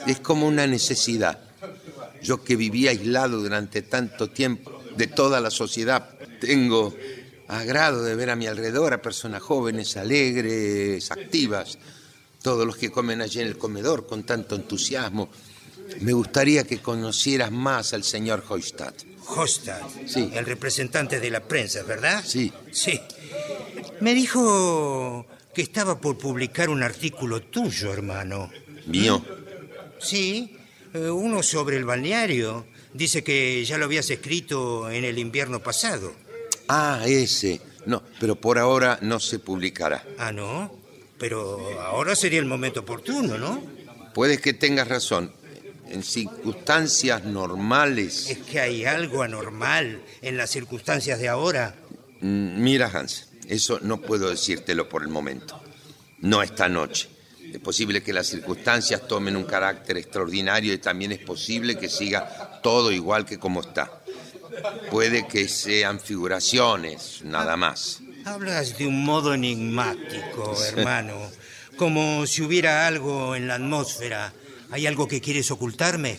Es 0.08 0.20
como 0.20 0.48
una 0.48 0.66
necesidad. 0.66 1.40
Yo 2.24 2.44
que 2.44 2.56
viví 2.56 2.88
aislado 2.88 3.40
durante 3.40 3.84
tanto 3.84 4.30
tiempo 4.32 4.82
de 4.96 5.08
toda 5.08 5.40
la 5.42 5.52
sociedad, 5.52 6.10
tengo 6.40 6.96
agrado 7.48 8.04
de 8.04 8.16
ver 8.16 8.30
a 8.30 8.36
mi 8.36 8.48
alrededor 8.48 8.94
a 8.94 9.02
personas 9.02 9.42
jóvenes, 9.42 9.98
alegres, 9.98 11.12
activas, 11.12 11.78
todos 12.42 12.66
los 12.66 12.78
que 12.78 12.92
comen 12.92 13.22
allí 13.22 13.42
en 13.42 13.48
el 13.48 13.58
comedor 13.58 14.06
con 14.08 14.24
tanto 14.24 14.56
entusiasmo. 14.56 15.30
Me 16.02 16.14
gustaría 16.14 16.64
que 16.64 16.80
conocieras 16.82 17.52
más 17.52 17.94
al 17.94 18.04
señor 18.04 18.44
Heustadt. 18.50 19.04
Hostad, 19.28 19.82
Sí. 20.06 20.30
el 20.34 20.46
representante 20.46 21.20
de 21.20 21.30
la 21.32 21.42
prensa, 21.42 21.82
¿verdad? 21.84 22.24
Sí. 22.26 22.52
Sí. 22.72 23.00
Me 24.02 24.14
dijo 24.14 25.26
que 25.54 25.62
estaba 25.62 26.00
por 26.00 26.18
publicar 26.18 26.70
un 26.70 26.84
artículo 26.84 27.42
tuyo, 27.42 27.92
hermano. 27.94 28.52
Mío. 28.88 29.24
Sí, 30.00 30.56
eh, 30.94 31.10
uno 31.10 31.42
sobre 31.42 31.78
el 31.78 31.86
balneario. 31.86 32.68
Dice 32.94 33.24
que 33.24 33.64
ya 33.66 33.78
lo 33.78 33.86
habías 33.86 34.10
escrito 34.10 34.90
en 34.90 35.04
el 35.06 35.18
invierno 35.18 35.62
pasado. 35.62 36.14
Ah, 36.68 37.04
ese. 37.06 37.62
No, 37.86 38.02
pero 38.20 38.36
por 38.36 38.58
ahora 38.58 38.98
no 39.02 39.20
se 39.20 39.40
publicará. 39.40 40.04
Ah, 40.18 40.32
¿no? 40.32 40.74
Pero 41.18 41.82
ahora 41.82 42.16
sería 42.16 42.40
el 42.40 42.46
momento 42.46 42.82
oportuno, 42.82 43.38
¿no? 43.38 43.62
Puede 44.14 44.40
que 44.40 44.54
tengas 44.54 44.88
razón. 44.88 45.32
En 45.88 46.04
circunstancias 46.04 47.24
normales. 47.26 48.30
Es 48.30 48.40
que 48.40 48.60
hay 48.60 48.86
algo 48.86 49.22
anormal 49.22 50.02
en 50.22 50.36
las 50.36 50.50
circunstancias 50.50 51.20
de 51.20 51.30
ahora. 51.30 51.76
Mm, 52.22 52.62
Mira, 52.64 52.90
Hans, 52.94 53.30
eso 53.48 53.80
no 53.82 54.02
puedo 54.02 54.30
decírtelo 54.30 54.90
por 54.90 55.04
el 55.04 55.10
momento. 55.10 55.62
No 56.20 56.42
esta 56.42 56.68
noche. 56.68 57.10
Es 57.54 57.60
posible 57.60 58.02
que 58.02 58.12
las 58.12 58.28
circunstancias 58.28 59.08
tomen 59.08 59.36
un 59.36 59.44
carácter 59.46 59.98
extraordinario 59.98 60.74
y 60.74 60.80
también 60.80 61.12
es 61.12 61.20
posible 61.20 61.78
que 61.78 61.88
siga 61.88 62.60
todo 62.64 62.92
igual 62.92 63.26
que 63.26 63.38
como 63.38 63.62
está. 63.62 64.02
Puede 64.92 65.28
que 65.28 65.48
sean 65.48 66.00
figuraciones, 66.00 67.22
nada 67.24 67.58
más. 67.58 68.02
Hablas 68.26 68.78
de 68.78 68.88
un 68.88 69.04
modo 69.04 69.34
enigmático, 69.34 70.56
hermano. 70.66 71.16
Como 71.78 72.26
si 72.26 72.42
hubiera 72.42 72.88
algo 72.88 73.36
en 73.36 73.48
la 73.48 73.56
atmósfera. 73.56 74.34
¿Hay 74.72 74.88
algo 74.88 75.08
que 75.08 75.22
quieres 75.22 75.52
ocultarme? 75.52 76.18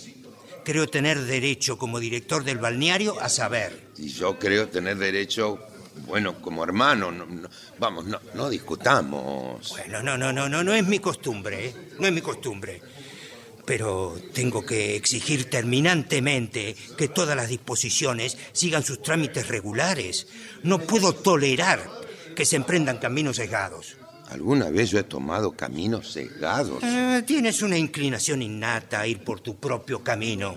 Creo 0.64 0.87
tener 0.88 1.21
derecho 1.21 1.78
como 1.78 1.99
director 1.99 2.45
del 2.45 2.59
balneario 2.59 3.21
a 3.21 3.28
saber. 3.28 3.88
Y 3.99 4.09
yo 4.09 4.38
creo 4.38 4.69
tener 4.69 4.99
derecho, 4.99 5.59
bueno, 6.07 6.40
como 6.43 6.62
hermano, 6.64 7.11
no- 7.11 7.26
no- 7.26 7.49
vamos, 7.78 8.05
no, 8.07 8.21
no 8.35 8.49
discutamos. 8.50 9.69
Bueno, 9.71 10.02
no, 10.02 10.16
no, 10.19 10.33
no, 10.33 10.49
no, 10.49 10.62
no 10.62 10.75
es 10.75 10.87
mi 10.87 10.99
costumbre, 10.99 11.67
¿eh? 11.69 11.75
No 11.99 12.06
es 12.06 12.13
mi 12.13 12.21
costumbre. 12.21 12.82
Pero 13.67 14.17
tengo 14.33 14.65
que 14.65 14.97
exigir 14.97 15.50
terminantemente 15.50 16.76
que 16.97 17.09
todas 17.09 17.37
las 17.37 17.49
disposiciones 17.49 18.39
sigan 18.52 18.85
sus 18.85 19.02
trámites 19.02 19.49
regulares. 19.49 20.29
No 20.63 20.79
puedo 20.79 21.13
tolerar 21.15 21.91
que 22.35 22.45
se 22.45 22.57
emprendan 22.57 22.99
caminos 22.99 23.37
sesgados. 23.37 23.97
Alguna 24.29 24.71
vez 24.71 24.91
yo 24.91 24.99
he 24.99 25.05
tomado 25.05 25.52
caminos 25.52 26.13
sesgados. 26.13 26.83
Eh, 26.83 27.23
tienes 27.26 27.63
una 27.63 27.79
inclinación 27.79 28.43
innata 28.43 29.00
a 29.00 29.07
ir 29.07 29.23
por 29.23 29.41
tu 29.41 29.57
propio 29.57 30.02
camino. 30.02 30.57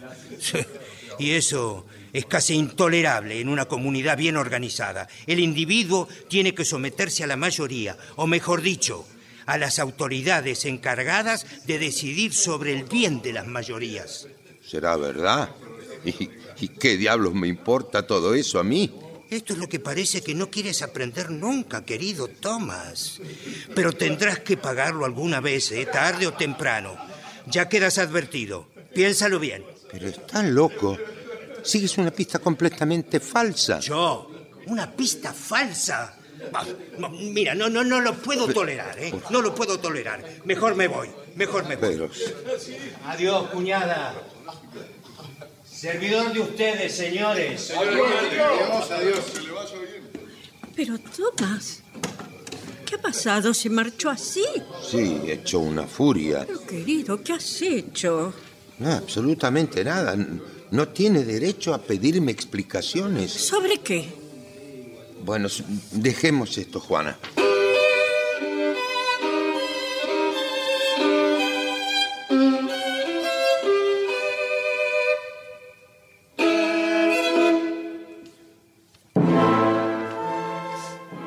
Y 1.19 1.31
eso 1.31 1.85
es 2.13 2.25
casi 2.25 2.55
intolerable 2.55 3.41
en 3.41 3.49
una 3.49 3.65
comunidad 3.65 4.17
bien 4.17 4.37
organizada. 4.37 5.09
El 5.27 5.41
individuo 5.41 6.07
tiene 6.29 6.55
que 6.55 6.63
someterse 6.63 7.25
a 7.25 7.27
la 7.27 7.35
mayoría, 7.35 7.97
o 8.15 8.25
mejor 8.25 8.61
dicho, 8.61 9.05
a 9.49 9.57
las 9.57 9.79
autoridades 9.79 10.65
encargadas 10.65 11.45
de 11.65 11.79
decidir 11.79 12.33
sobre 12.35 12.71
el 12.73 12.83
bien 12.83 13.21
de 13.23 13.33
las 13.33 13.47
mayorías. 13.47 14.27
¿Será 14.63 14.95
verdad? 14.95 15.49
¿Y, 16.05 16.29
y 16.61 16.67
qué 16.67 16.97
diablos 16.97 17.33
me 17.33 17.47
importa 17.47 18.05
todo 18.05 18.35
eso 18.35 18.59
a 18.59 18.63
mí? 18.63 18.93
Esto 19.31 19.53
es 19.53 19.59
lo 19.59 19.67
que 19.67 19.79
parece 19.79 20.21
que 20.21 20.35
no 20.35 20.51
quieres 20.51 20.83
aprender 20.83 21.31
nunca, 21.31 21.83
querido 21.83 22.27
Thomas. 22.27 23.21
Pero 23.73 23.91
tendrás 23.91 24.39
que 24.39 24.55
pagarlo 24.55 25.03
alguna 25.03 25.39
vez, 25.39 25.71
¿eh? 25.71 25.87
tarde 25.91 26.27
o 26.27 26.33
temprano. 26.33 26.95
Ya 27.47 27.69
quedas 27.69 27.97
advertido. 27.97 28.67
Piénsalo 28.93 29.39
bien. 29.39 29.65
Pero 29.91 30.09
estás 30.09 30.45
loco. 30.45 30.95
Sigues 31.63 31.97
una 31.97 32.11
pista 32.11 32.37
completamente 32.37 33.19
falsa. 33.19 33.79
Yo, 33.79 34.31
una 34.67 34.91
pista 34.91 35.33
falsa. 35.33 36.18
Mira, 37.19 37.55
no, 37.55 37.69
no, 37.69 37.83
no 37.83 38.01
lo 38.01 38.13
puedo 38.15 38.47
tolerar, 38.47 38.97
¿eh? 38.99 39.13
No 39.29 39.41
lo 39.41 39.53
puedo 39.55 39.79
tolerar. 39.79 40.23
Mejor 40.45 40.75
me 40.75 40.87
voy, 40.87 41.09
mejor 41.35 41.67
me 41.67 41.75
voy. 41.75 42.09
Adiós, 43.05 43.49
cuñada. 43.49 44.15
Servidor 45.69 46.33
de 46.33 46.41
ustedes, 46.41 46.93
señores. 46.93 47.73
Pero 50.75 50.97
Tomás, 50.99 51.83
¿qué 52.85 52.95
ha 52.95 53.01
pasado? 53.01 53.53
¿Se 53.53 53.69
marchó 53.69 54.09
así? 54.09 54.43
sí, 54.89 55.21
he 55.25 55.33
hecho 55.33 55.59
una 55.59 55.87
furia. 55.87 56.45
Pero 56.45 56.65
querido, 56.65 57.21
¿qué 57.23 57.33
has 57.33 57.61
hecho? 57.61 58.33
No, 58.79 58.91
absolutamente 58.91 59.83
nada. 59.83 60.15
No 60.71 60.87
tiene 60.89 61.23
derecho 61.23 61.73
a 61.73 61.81
pedirme 61.81 62.31
explicaciones. 62.31 63.31
¿Sobre 63.31 63.79
qué? 63.79 64.18
Bueno, 65.29 65.47
dejemos 65.91 66.57
esto, 66.57 66.79
Juana. 66.79 67.15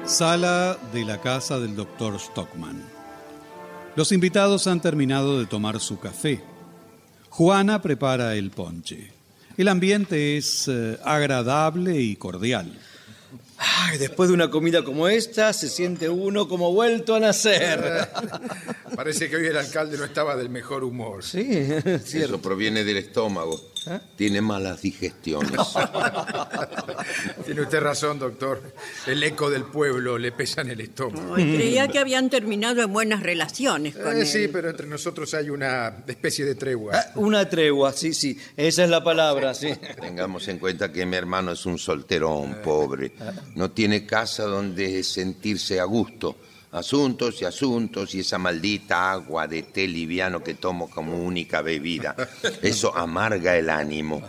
Sala 0.04 0.76
de 0.92 1.04
la 1.04 1.20
casa 1.20 1.60
del 1.60 1.76
doctor 1.76 2.18
Stockman. 2.18 2.82
Los 3.94 4.10
invitados 4.10 4.66
han 4.66 4.80
terminado 4.80 5.38
de 5.38 5.46
tomar 5.46 5.78
su 5.78 6.00
café. 6.00 6.42
Juana 7.30 7.80
prepara 7.80 8.34
el 8.34 8.50
ponche. 8.50 9.12
El 9.56 9.68
ambiente 9.68 10.36
es 10.36 10.66
eh, 10.66 10.98
agradable 11.04 12.00
y 12.00 12.16
cordial. 12.16 12.76
Ay, 13.64 13.98
después 13.98 14.28
de 14.28 14.34
una 14.34 14.50
comida 14.50 14.82
como 14.82 15.06
esta, 15.06 15.52
se 15.52 15.68
siente 15.68 16.08
uno 16.08 16.48
como 16.48 16.72
vuelto 16.72 17.14
a 17.14 17.20
nacer. 17.20 18.08
Parece 18.96 19.30
que 19.30 19.36
hoy 19.36 19.46
el 19.46 19.56
alcalde 19.56 19.96
no 19.96 20.04
estaba 20.04 20.36
del 20.36 20.50
mejor 20.50 20.82
humor. 20.82 21.22
Sí, 21.22 21.46
es 21.84 22.04
cierto. 22.04 22.34
Eso 22.34 22.42
proviene 22.42 22.82
del 22.82 22.96
estómago. 22.96 23.71
Tiene 24.16 24.40
malas 24.40 24.80
digestiones. 24.82 25.50
Tiene 27.44 27.62
usted 27.62 27.80
razón, 27.80 28.18
doctor. 28.18 28.62
El 29.06 29.22
eco 29.22 29.50
del 29.50 29.64
pueblo 29.64 30.18
le 30.18 30.32
pesa 30.32 30.60
en 30.62 30.70
el 30.70 30.80
estómago. 30.80 31.34
Ay, 31.34 31.56
creía 31.56 31.88
que 31.88 31.98
habían 31.98 32.30
terminado 32.30 32.82
en 32.82 32.92
buenas 32.92 33.22
relaciones 33.22 33.96
con 33.96 34.16
Eh, 34.16 34.20
él. 34.20 34.26
sí, 34.26 34.48
pero 34.48 34.70
entre 34.70 34.86
nosotros 34.86 35.32
hay 35.34 35.50
una 35.50 36.04
especie 36.06 36.44
de 36.44 36.54
tregua. 36.54 36.92
Ah, 36.96 37.12
Una 37.16 37.48
tregua, 37.48 37.92
sí, 37.92 38.14
sí. 38.14 38.38
Esa 38.56 38.84
es 38.84 38.90
la 38.90 39.02
palabra, 39.02 39.54
sí. 39.54 39.72
Tengamos 40.00 40.46
en 40.48 40.58
cuenta 40.58 40.92
que 40.92 41.04
mi 41.06 41.16
hermano 41.16 41.52
es 41.52 41.66
un 41.66 41.78
solterón 41.78 42.58
pobre. 42.62 43.12
No 43.54 43.70
tiene 43.72 44.06
casa 44.06 44.44
donde 44.44 45.02
sentirse 45.02 45.80
a 45.80 45.84
gusto. 45.84 46.36
Asuntos 46.72 47.42
y 47.42 47.44
asuntos 47.44 48.14
y 48.14 48.20
esa 48.20 48.38
maldita 48.38 49.12
agua 49.12 49.46
de 49.46 49.62
té 49.64 49.86
liviano 49.86 50.42
que 50.42 50.54
tomo 50.54 50.88
como 50.88 51.22
única 51.22 51.60
bebida. 51.60 52.16
Eso 52.62 52.96
amarga 52.96 53.56
el 53.58 53.68
ánimo. 53.68 54.22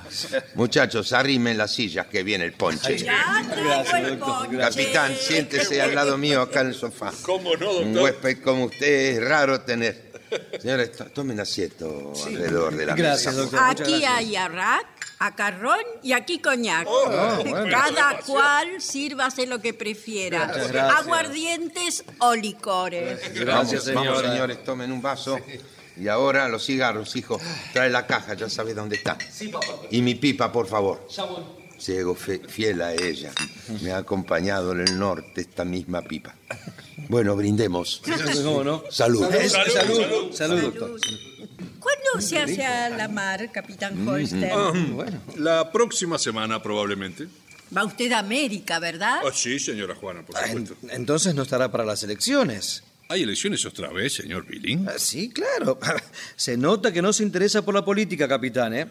Muchachos, 0.55 1.13
arrimen 1.13 1.57
las 1.57 1.73
sillas 1.73 2.07
que 2.07 2.21
viene 2.21 2.43
el 2.43 2.51
ponche. 2.53 2.97
Ya 2.97 3.41
traigo 3.49 3.69
Gracias, 3.69 3.93
el 4.03 4.19
doctor, 4.19 4.45
ponche. 4.47 4.57
Capitán, 4.57 5.15
siéntese 5.17 5.81
al 5.81 5.95
lado 5.95 6.17
mío 6.17 6.41
acá 6.41 6.61
en 6.61 6.67
el 6.67 6.73
sofá. 6.75 7.13
¿Cómo 7.21 7.55
no, 7.55 7.65
doctor? 7.65 7.83
Un 7.87 7.97
huésped 7.97 8.37
como 8.43 8.65
usted 8.65 8.87
es 9.17 9.23
raro 9.23 9.61
tener. 9.61 10.11
Señores, 10.59 10.91
to- 10.93 11.05
tomen 11.05 11.39
asiento 11.39 12.11
alrededor 12.25 12.75
de 12.75 12.85
la 12.87 12.95
Gracias, 12.95 13.35
mesa. 13.35 13.41
doctor. 13.43 13.59
Aquí 13.69 13.83
gracias. 14.01 14.11
hay 14.17 14.35
arrac, 14.35 14.87
Acarrón 15.25 15.79
y 16.01 16.11
aquí 16.11 16.39
coñac. 16.39 16.85
Oh, 16.89 17.05
Cada 17.69 18.19
cual 18.25 18.81
sírvase 18.81 19.47
lo 19.47 19.61
que 19.61 19.73
prefiera. 19.73 20.51
Aguardientes 20.97 22.03
o 22.19 22.35
licores. 22.35 23.33
Gracias, 23.33 23.85
vamos, 23.93 24.07
vamos, 24.17 24.21
señores, 24.31 24.63
tomen 24.65 24.91
un 24.91 25.01
vaso. 25.01 25.39
Y 25.95 26.07
ahora 26.09 26.49
los 26.49 26.65
cigarros, 26.65 27.15
hijo. 27.15 27.39
Trae 27.71 27.89
la 27.89 28.05
caja, 28.05 28.33
ya 28.33 28.49
sabes 28.49 28.75
dónde 28.75 28.97
está. 28.97 29.17
Y 29.91 30.01
mi 30.01 30.15
pipa, 30.15 30.51
por 30.51 30.67
favor. 30.67 31.07
Ciego 31.77 32.15
fe- 32.15 32.41
fiel 32.47 32.81
a 32.81 32.93
ella. 32.93 33.31
Me 33.81 33.91
ha 33.91 33.97
acompañado 33.97 34.71
en 34.73 34.81
el 34.81 34.99
norte 34.99 35.41
esta 35.41 35.63
misma 35.65 36.01
pipa. 36.01 36.35
Bueno, 37.09 37.35
brindemos. 37.35 38.01
¿Cómo 38.43 38.63
no? 38.63 38.83
Salud. 38.89 39.23
Es- 39.33 39.51
salud. 39.53 40.33
Salud, 40.33 40.61
doctor. 40.61 40.99
¿Cuándo 41.79 42.21
se 42.27 42.37
hace 42.39 42.63
a 42.65 42.89
la 42.89 43.07
mar, 43.07 43.51
capitán 43.51 44.07
Holster? 44.07 44.51
La 45.37 45.71
próxima 45.71 46.17
semana, 46.17 46.61
probablemente. 46.61 47.27
Va 47.75 47.83
usted 47.85 48.11
a 48.11 48.19
América, 48.19 48.79
¿verdad? 48.79 49.19
Ah, 49.25 49.31
sí, 49.33 49.57
señora 49.59 49.95
Juana, 49.95 50.23
por 50.23 50.37
Ah, 50.37 50.45
supuesto. 50.47 50.75
en- 50.83 50.91
entonces 50.91 51.33
no 51.33 51.41
estará 51.41 51.71
para 51.71 51.83
las 51.85 52.03
elecciones. 52.03 52.83
¿Hay 53.09 53.23
elecciones 53.23 53.65
otra 53.65 53.89
vez, 53.91 54.13
señor 54.13 54.45
Billing? 54.45 54.87
Ah, 54.87 54.93
Sí, 54.97 55.29
claro. 55.29 55.79
Se 56.35 56.55
nota 56.55 56.91
que 56.93 57.01
no 57.01 57.11
se 57.13 57.23
interesa 57.23 57.61
por 57.63 57.73
la 57.73 57.83
política, 57.83 58.27
capitán, 58.27 58.73
¿eh? 58.73 58.87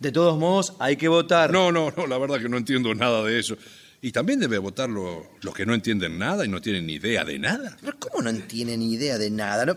De 0.00 0.12
todos 0.12 0.38
modos, 0.38 0.74
hay 0.78 0.96
que 0.96 1.08
votar. 1.08 1.50
No, 1.50 1.72
no, 1.72 1.92
no, 1.96 2.06
la 2.06 2.18
verdad 2.18 2.40
que 2.40 2.48
no 2.48 2.56
entiendo 2.58 2.94
nada 2.94 3.22
de 3.24 3.38
eso. 3.38 3.56
Y 4.02 4.12
también 4.12 4.38
debe 4.38 4.58
votar 4.58 4.88
lo- 4.90 5.26
los 5.40 5.54
que 5.54 5.64
no 5.66 5.74
entienden 5.74 6.18
nada 6.18 6.44
y 6.44 6.48
no 6.48 6.60
tienen 6.60 6.86
ni 6.86 6.94
idea 6.94 7.24
de 7.24 7.38
nada. 7.38 7.76
Pero 7.80 7.98
¿cómo 7.98 8.22
no 8.22 8.32
tiene 8.42 8.76
ni 8.76 8.92
idea 8.92 9.16
de 9.18 9.30
nada? 9.30 9.64
no? 9.64 9.76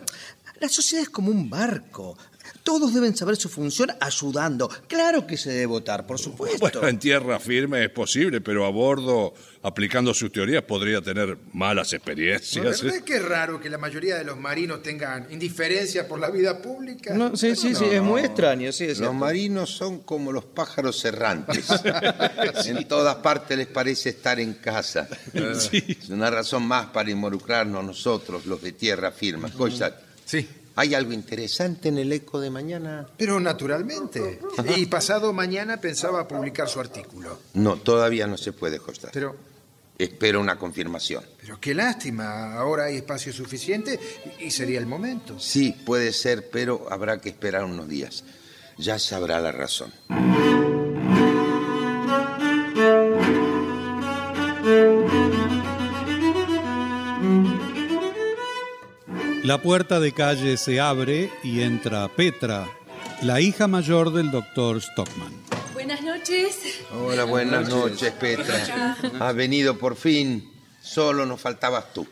La 0.59 0.67
sociedad 0.67 1.03
es 1.03 1.09
como 1.09 1.31
un 1.31 1.49
barco. 1.49 2.17
Todos 2.63 2.93
deben 2.93 3.15
saber 3.15 3.35
su 3.35 3.49
función 3.49 3.91
ayudando. 3.99 4.69
Claro 4.87 5.25
que 5.25 5.37
se 5.37 5.49
debe 5.51 5.65
votar, 5.67 6.05
por 6.05 6.19
supuesto. 6.19 6.59
Bueno, 6.59 6.87
en 6.87 6.99
tierra 6.99 7.39
firme 7.39 7.83
es 7.85 7.89
posible, 7.89 8.41
pero 8.41 8.65
a 8.65 8.69
bordo, 8.69 9.33
aplicando 9.63 10.13
sus 10.13 10.31
teorías, 10.31 10.63
podría 10.63 11.01
tener 11.01 11.37
malas 11.53 11.91
La 11.91 11.97
experiencias. 11.97 12.81
verdad 12.83 12.97
es 12.97 13.03
que 13.03 13.15
es 13.17 13.25
raro 13.25 13.59
que 13.59 13.69
la 13.69 13.77
mayoría 13.77 14.17
de 14.17 14.23
los 14.23 14.37
marinos 14.37 14.83
tengan 14.83 15.27
indiferencia 15.31 16.07
por 16.07 16.19
la 16.19 16.29
vida 16.29 16.61
pública. 16.61 17.13
No, 17.13 17.35
sí, 17.35 17.55
sí, 17.55 17.73
sí, 17.75 17.85
es 17.85 18.01
muy 18.01 18.21
extraño, 18.21 18.71
sí, 18.71 18.83
es 18.83 18.89
Los 18.89 18.97
cierto. 18.99 19.13
marinos 19.13 19.69
son 19.71 19.99
como 19.99 20.31
los 20.31 20.45
pájaros 20.45 21.03
errantes. 21.05 21.65
En 22.65 22.87
todas 22.87 23.15
partes 23.17 23.57
les 23.57 23.67
parece 23.67 24.09
estar 24.09 24.39
en 24.39 24.53
casa. 24.55 25.07
Es 25.33 26.09
una 26.09 26.29
razón 26.29 26.63
más 26.67 26.87
para 26.87 27.09
involucrarnos 27.09 27.83
nosotros, 27.83 28.45
los 28.45 28.61
de 28.61 28.73
tierra 28.73 29.11
firme. 29.11 29.51
Cosa, 29.51 29.95
Sí. 30.25 30.47
¿Hay 30.79 30.95
algo 30.95 31.11
interesante 31.11 31.89
en 31.89 31.97
el 31.97 32.11
eco 32.13 32.39
de 32.39 32.49
mañana? 32.49 33.05
Pero 33.17 33.37
naturalmente. 33.41 34.39
Y 34.77 34.85
pasado 34.85 35.33
mañana 35.33 35.81
pensaba 35.81 36.25
publicar 36.25 36.69
su 36.69 36.79
artículo. 36.79 37.37
No, 37.53 37.75
todavía 37.75 38.27
no 38.27 38.37
se 38.37 38.53
puede, 38.53 38.79
Costa. 38.79 39.09
Pero, 39.11 39.35
Espero 39.97 40.39
una 40.39 40.57
confirmación. 40.57 41.25
pero 41.41 41.59
qué 41.59 41.73
lástima. 41.73 42.53
Ahora 42.53 42.85
hay 42.85 42.95
espacio 42.95 43.33
suficiente 43.33 43.99
y 44.39 44.49
sería 44.49 44.79
el 44.79 44.85
momento. 44.85 45.37
Sí, 45.37 45.75
puede 45.85 46.13
ser, 46.13 46.49
pero 46.49 46.87
habrá 46.89 47.19
que 47.19 47.27
esperar 47.27 47.65
unos 47.65 47.89
días. 47.89 48.23
Ya 48.77 48.97
sabrá 48.97 49.41
la 49.41 49.51
razón. 49.51 49.91
La 59.49 59.59
puerta 59.59 59.99
de 59.99 60.11
calle 60.11 60.57
se 60.57 60.79
abre 60.79 61.31
y 61.43 61.61
entra 61.61 62.07
Petra, 62.07 62.67
la 63.23 63.41
hija 63.41 63.67
mayor 63.67 64.13
del 64.13 64.29
doctor 64.29 64.79
Stockman. 64.79 65.33
Buenas 65.73 66.03
noches. 66.03 66.55
Hola, 66.93 67.23
buenas 67.23 67.67
noches, 67.67 68.11
Petra. 68.11 68.95
Has 69.19 69.35
venido 69.35 69.75
por 69.79 69.95
fin. 69.95 70.51
Solo 70.79 71.25
nos 71.25 71.41
faltabas 71.41 71.91
tú. 71.95 72.05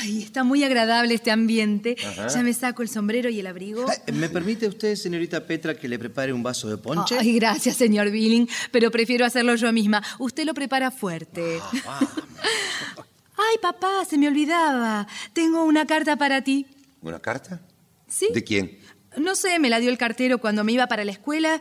Ay, 0.00 0.22
está 0.22 0.44
muy 0.44 0.64
agradable 0.64 1.12
este 1.12 1.30
ambiente. 1.30 1.94
Ajá. 2.02 2.28
Ya 2.28 2.42
me 2.42 2.54
saco 2.54 2.80
el 2.80 2.88
sombrero 2.88 3.28
y 3.28 3.38
el 3.38 3.48
abrigo. 3.48 3.84
Eh, 4.06 4.12
¿Me 4.12 4.30
permite 4.30 4.66
usted, 4.66 4.96
señorita 4.96 5.46
Petra, 5.46 5.74
que 5.74 5.88
le 5.88 5.98
prepare 5.98 6.32
un 6.32 6.42
vaso 6.42 6.70
de 6.70 6.78
ponche? 6.78 7.18
Ay, 7.18 7.34
gracias, 7.34 7.76
señor 7.76 8.10
Billing, 8.10 8.48
pero 8.70 8.90
prefiero 8.90 9.26
hacerlo 9.26 9.56
yo 9.56 9.70
misma. 9.74 10.02
Usted 10.18 10.46
lo 10.46 10.54
prepara 10.54 10.90
fuerte. 10.90 11.60
Ay, 13.36 13.58
papá, 13.60 14.06
se 14.08 14.16
me 14.16 14.26
olvidaba. 14.26 15.06
Tengo 15.34 15.64
una 15.64 15.86
carta 15.86 16.16
para 16.16 16.40
ti. 16.40 16.66
¿Una 17.02 17.20
carta? 17.20 17.60
¿Sí? 18.08 18.28
¿De 18.32 18.42
quién? 18.44 18.78
No 19.16 19.34
sé, 19.34 19.58
me 19.58 19.68
la 19.70 19.80
dio 19.80 19.90
el 19.90 19.98
cartero 19.98 20.38
cuando 20.38 20.64
me 20.64 20.72
iba 20.72 20.86
para 20.86 21.04
la 21.04 21.12
escuela. 21.12 21.60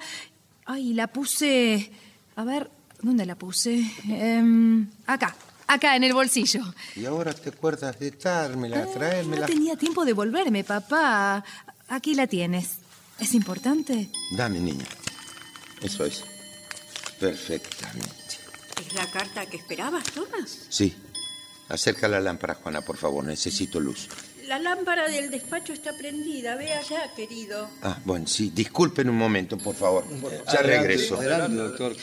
Ay, 0.65 0.93
la 0.93 1.07
puse. 1.07 1.91
A 2.35 2.43
ver, 2.43 2.69
¿dónde 3.01 3.25
la 3.25 3.35
puse? 3.35 3.81
Em, 4.07 4.89
acá, 5.05 5.35
acá, 5.67 5.95
en 5.95 6.03
el 6.03 6.13
bolsillo. 6.13 6.61
Y 6.95 7.05
ahora 7.05 7.33
te 7.33 7.49
acuerdas 7.49 7.97
de 7.99 8.11
dármela, 8.11 8.85
No 8.85 8.91
traérmela. 8.91 9.45
tenía 9.45 9.75
tiempo 9.75 10.05
de 10.05 10.13
volverme, 10.13 10.63
papá. 10.63 11.43
Aquí 11.87 12.13
la 12.15 12.27
tienes. 12.27 12.77
¿Es 13.19 13.33
importante? 13.33 14.09
Dame, 14.35 14.59
niña. 14.59 14.85
Eso 15.81 16.05
es. 16.05 16.23
Perfectamente. 17.19 18.11
¿Es 18.79 18.93
la 18.93 19.09
carta 19.09 19.45
que 19.47 19.57
esperabas, 19.57 20.03
Tomás? 20.11 20.65
Sí. 20.69 20.95
Acerca 21.69 22.07
la 22.07 22.19
lámpara, 22.19 22.53
Juana, 22.55 22.81
por 22.81 22.97
favor. 22.97 23.23
Necesito 23.25 23.79
luz. 23.79 24.07
La 24.47 24.59
lámpara 24.59 25.09
del 25.09 25.29
despacho 25.29 25.73
está 25.73 25.91
prendida. 25.97 26.55
Ve 26.55 26.71
allá, 26.73 27.11
querido. 27.15 27.69
Ah, 27.81 27.97
bueno, 28.05 28.27
sí. 28.27 28.51
Disculpen 28.55 29.09
un 29.09 29.17
momento, 29.17 29.57
por 29.57 29.75
favor. 29.75 30.05
Ya 30.21 30.59
Adelante, 30.59 30.87
regreso. 30.87 31.17
Adelante, 31.17 31.57
doctor. 31.57 31.95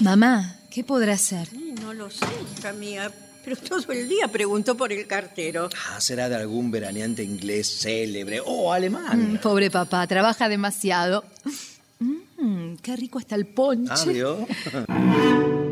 Mamá, 0.00 0.56
¿qué 0.70 0.84
podrá 0.84 1.14
hacer? 1.14 1.48
No 1.80 1.94
lo 1.94 2.10
sé, 2.10 2.26
hija 2.58 2.72
mía. 2.72 3.10
Pero 3.44 3.56
todo 3.56 3.92
el 3.92 4.06
día 4.10 4.28
preguntó 4.28 4.76
por 4.76 4.92
el 4.92 5.06
cartero. 5.06 5.70
Ah, 5.88 6.00
será 6.02 6.28
de 6.28 6.36
algún 6.36 6.70
veraneante 6.70 7.22
inglés 7.24 7.80
célebre 7.80 8.42
o 8.44 8.70
alemán. 8.70 9.34
Mm, 9.34 9.38
pobre 9.38 9.70
papá, 9.70 10.06
trabaja 10.06 10.50
demasiado. 10.50 11.24
Mm, 11.98 12.74
qué 12.82 12.94
rico 12.94 13.18
está 13.18 13.36
el 13.36 13.46
ponche. 13.46 14.22
Ah, 14.76 14.84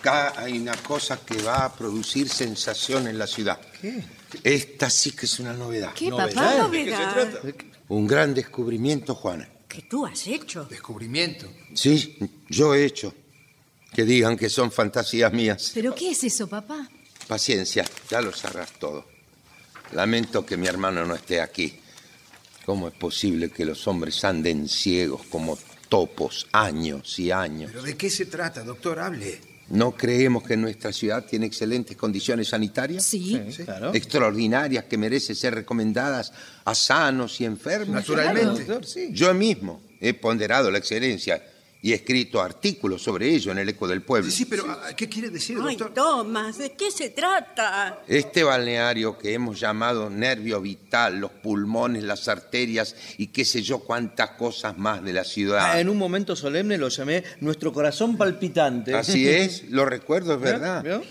Acá 0.00 0.32
hay 0.40 0.58
una 0.58 0.76
cosa 0.76 1.20
que 1.24 1.42
va 1.42 1.66
a 1.66 1.74
producir 1.76 2.26
sensación 2.28 3.06
en 3.06 3.18
la 3.18 3.26
ciudad. 3.26 3.60
¿Qué? 3.82 4.02
Esta 4.42 4.88
sí 4.88 5.12
que 5.12 5.26
es 5.26 5.38
una 5.40 5.52
novedad. 5.52 5.92
¿Qué, 5.92 6.08
Novedad. 6.08 6.34
papá? 6.34 6.56
Novedad 6.58 7.38
Un 7.88 8.06
gran 8.06 8.32
descubrimiento, 8.32 9.14
Juana. 9.14 9.46
que 9.68 9.82
tú 9.82 10.06
has 10.06 10.26
hecho. 10.26 10.64
Descubrimiento. 10.64 11.46
Sí, 11.74 12.16
yo 12.48 12.74
he 12.74 12.84
hecho. 12.86 13.14
Que 13.92 14.04
digan 14.04 14.38
que 14.38 14.48
son 14.48 14.72
fantasías 14.72 15.32
mías. 15.34 15.70
¿Pero 15.74 15.94
qué 15.94 16.12
es 16.12 16.24
eso, 16.24 16.46
papá? 16.48 16.88
Paciencia, 17.28 17.84
ya 18.08 18.22
lo 18.22 18.32
sabrás 18.32 18.70
todo. 18.78 19.04
Lamento 19.92 20.46
que 20.46 20.56
mi 20.56 20.66
hermano 20.66 21.04
no 21.04 21.14
esté 21.14 21.40
aquí. 21.42 21.78
¿Cómo 22.64 22.88
es 22.88 22.94
posible 22.94 23.50
que 23.50 23.64
los 23.66 23.86
hombres 23.86 24.24
anden 24.24 24.66
ciegos 24.68 25.22
como 25.28 25.58
topos 25.90 26.46
años 26.52 27.18
y 27.18 27.30
años? 27.32 27.70
¿Pero 27.70 27.82
de 27.82 27.96
qué 27.98 28.08
se 28.08 28.26
trata, 28.26 28.62
doctor? 28.62 28.98
Hable. 29.00 29.49
¿No 29.70 29.92
creemos 29.92 30.42
que 30.42 30.56
nuestra 30.56 30.92
ciudad 30.92 31.24
tiene 31.24 31.46
excelentes 31.46 31.96
condiciones 31.96 32.48
sanitarias? 32.48 33.04
Sí. 33.04 33.40
Claro. 33.64 33.94
Extraordinarias 33.94 34.84
que 34.84 34.98
merecen 34.98 35.36
ser 35.36 35.54
recomendadas 35.54 36.32
a 36.64 36.74
sanos 36.74 37.40
y 37.40 37.44
enfermos. 37.44 37.94
Naturalmente. 37.94 38.66
Yo 39.12 39.32
mismo 39.32 39.80
he 40.00 40.12
ponderado 40.14 40.70
la 40.70 40.78
excelencia 40.78 41.42
y 41.82 41.92
he 41.92 41.94
escrito 41.94 42.40
artículos 42.42 43.02
sobre 43.02 43.28
ello 43.34 43.52
en 43.52 43.58
el 43.58 43.68
Eco 43.70 43.88
del 43.88 44.02
Pueblo. 44.02 44.30
Sí, 44.30 44.38
sí, 44.38 44.44
pero 44.44 44.64
ah, 44.68 44.90
¿qué 44.96 45.08
quiere 45.08 45.30
decir, 45.30 45.56
Ay, 45.62 45.76
doctor? 45.76 45.94
Tomás, 45.94 46.58
¿de 46.58 46.72
qué 46.72 46.90
se 46.90 47.10
trata? 47.10 48.00
Este 48.06 48.42
balneario 48.44 49.16
que 49.16 49.32
hemos 49.32 49.58
llamado 49.58 50.10
nervio 50.10 50.60
vital, 50.60 51.18
los 51.18 51.30
pulmones, 51.30 52.02
las 52.04 52.28
arterias 52.28 52.94
y 53.18 53.28
qué 53.28 53.44
sé 53.44 53.62
yo 53.62 53.78
cuántas 53.80 54.30
cosas 54.32 54.76
más 54.76 55.02
de 55.02 55.12
la 55.12 55.24
ciudad. 55.24 55.60
Ah, 55.72 55.80
en 55.80 55.88
un 55.88 55.96
momento 55.96 56.36
solemne 56.36 56.76
lo 56.76 56.88
llamé 56.88 57.24
nuestro 57.40 57.72
corazón 57.72 58.16
palpitante. 58.16 58.94
Así 58.94 59.28
es, 59.28 59.70
lo 59.70 59.84
recuerdo, 59.86 60.34
es 60.34 60.40
verdad. 60.40 60.82
¿Vio? 60.84 61.02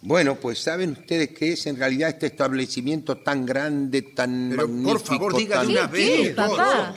Bueno, 0.00 0.36
pues 0.36 0.60
¿saben 0.60 0.90
ustedes 0.92 1.30
qué 1.30 1.52
es 1.54 1.66
en 1.66 1.76
realidad 1.76 2.10
este 2.10 2.26
establecimiento 2.26 3.18
tan 3.18 3.44
grande, 3.44 4.02
tan 4.02 4.48
Pero, 4.50 4.62
por 4.66 4.70
magnífico? 4.70 5.06
favor, 5.06 5.36
diga 5.36 5.56
de 5.60 5.62
tan- 5.64 5.70
una 5.72 5.86
vez. 5.88 6.28
¿Qué, 6.28 6.30
papá? 6.34 6.94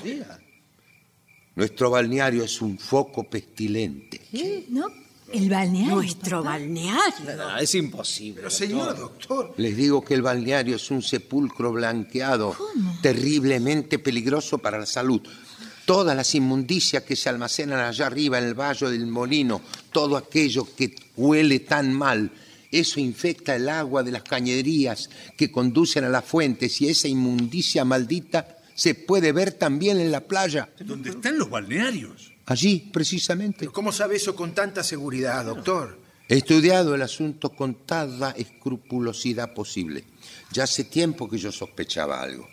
Nuestro 1.55 1.89
balneario 1.89 2.43
es 2.43 2.61
un 2.61 2.77
foco 2.77 3.23
pestilente. 3.23 4.21
¿Qué? 4.31 4.65
¿No? 4.69 4.87
El 5.31 5.49
balneario. 5.49 5.95
Nuestro 5.95 6.39
papá. 6.39 6.51
balneario. 6.51 7.35
No, 7.37 7.57
es 7.57 7.75
imposible. 7.75 8.41
Pero, 8.41 8.49
doctor. 8.49 8.67
señor 8.67 8.97
doctor, 8.97 9.53
Les 9.57 9.75
digo 9.77 10.03
que 10.03 10.13
el 10.13 10.21
balneario 10.21 10.75
es 10.75 10.91
un 10.91 11.01
sepulcro 11.01 11.71
blanqueado, 11.71 12.55
terriblemente 13.01 13.99
peligroso 13.99 14.57
para 14.57 14.79
la 14.79 14.85
salud. 14.85 15.21
Todas 15.85 16.15
las 16.15 16.35
inmundicias 16.35 17.03
que 17.03 17.15
se 17.15 17.29
almacenan 17.29 17.79
allá 17.79 18.07
arriba 18.07 18.37
en 18.37 18.45
el 18.45 18.53
valle 18.53 18.89
del 18.89 19.07
molino, 19.07 19.61
todo 19.91 20.15
aquello 20.17 20.67
que 20.75 20.95
huele 21.15 21.59
tan 21.59 21.93
mal 21.93 22.31
Eso 22.71 23.01
infecta 23.01 23.55
el 23.55 23.67
agua 23.67 24.01
de 24.01 24.11
las 24.11 24.23
cañerías 24.23 25.09
que 25.35 25.51
conducen 25.51 26.05
a 26.05 26.09
las 26.09 26.23
fuentes 26.23 26.79
y 26.79 26.87
esa 26.87 27.09
inmundicia 27.09 27.83
maldita 27.83 28.60
se 28.75 28.95
puede 28.95 29.31
ver 29.31 29.51
también 29.53 29.99
en 29.99 30.11
la 30.11 30.21
playa. 30.21 30.69
¿Dónde 30.79 31.11
están 31.11 31.37
los 31.37 31.49
balnearios? 31.49 32.31
Allí, 32.45 32.89
precisamente. 32.91 33.67
¿Cómo 33.67 33.91
sabe 33.91 34.15
eso 34.17 34.35
con 34.35 34.53
tanta 34.53 34.83
seguridad, 34.83 35.45
doctor? 35.45 35.99
He 36.27 36.37
estudiado 36.37 36.95
el 36.95 37.01
asunto 37.01 37.49
con 37.49 37.85
toda 37.85 38.31
escrupulosidad 38.31 39.53
posible. 39.53 40.05
Ya 40.51 40.63
hace 40.63 40.85
tiempo 40.85 41.29
que 41.29 41.37
yo 41.37 41.51
sospechaba 41.51 42.21
algo. 42.21 42.47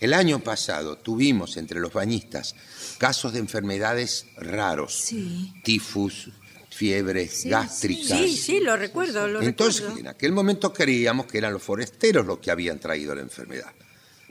El 0.00 0.12
año 0.12 0.40
pasado 0.40 0.98
tuvimos 0.98 1.56
entre 1.56 1.80
los 1.80 1.92
bañistas 1.92 2.54
casos 2.98 3.32
de 3.32 3.38
enfermedades 3.38 4.26
raros. 4.36 4.94
Sí. 4.94 5.52
Tifus, 5.62 6.30
fiebres 6.70 7.44
gástricas. 7.44 8.18
Sí, 8.18 8.36
sí, 8.36 8.60
lo 8.60 8.76
recuerdo, 8.76 9.26
lo 9.28 9.40
Entonces, 9.42 9.82
recuerdo. 9.82 10.00
en 10.00 10.08
aquel 10.08 10.32
momento 10.32 10.72
creíamos 10.72 11.26
que 11.26 11.38
eran 11.38 11.52
los 11.52 11.62
foresteros 11.62 12.26
los 12.26 12.38
que 12.38 12.50
habían 12.50 12.78
traído 12.78 13.14
la 13.14 13.22
enfermedad. 13.22 13.72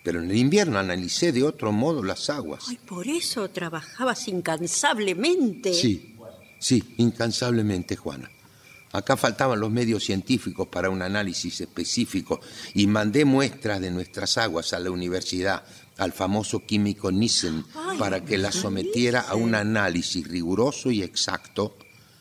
Pero 0.04 0.22
en 0.22 0.30
el 0.30 0.38
invierno 0.38 0.78
analicé 0.78 1.32
de 1.32 1.44
otro 1.44 1.72
modo 1.72 2.04
las 2.04 2.30
aguas. 2.30 2.66
Ay, 2.68 2.78
por 2.86 3.08
eso 3.08 3.50
trabajabas 3.50 4.28
incansablemente. 4.28 5.74
Sí, 5.74 6.16
sí, 6.60 6.84
incansablemente, 6.98 7.96
Juana. 7.96 8.30
Acá 8.92 9.18
faltaban 9.18 9.60
los 9.60 9.72
medios 9.72 10.04
científicos 10.04 10.68
para 10.68 10.90
un 10.92 11.02
análisis 11.02 11.62
específico 11.62 12.40
y 12.76 12.86
mandé 12.86 13.26
muestras 13.26 13.82
de 13.82 13.90
nuestras 13.90 14.38
aguas 14.38 14.72
a 14.74 14.80
la 14.80 14.92
universidad, 14.92 15.64
al 15.98 16.12
famoso 16.12 16.64
químico 16.64 17.12
Nissen, 17.12 17.66
Ay, 17.74 17.98
para 17.98 18.24
que 18.24 18.38
las 18.38 18.54
sometiera 18.54 19.22
a 19.22 19.34
un 19.34 19.56
análisis 19.56 20.28
riguroso 20.28 20.92
y 20.92 21.02
exacto. 21.02 21.76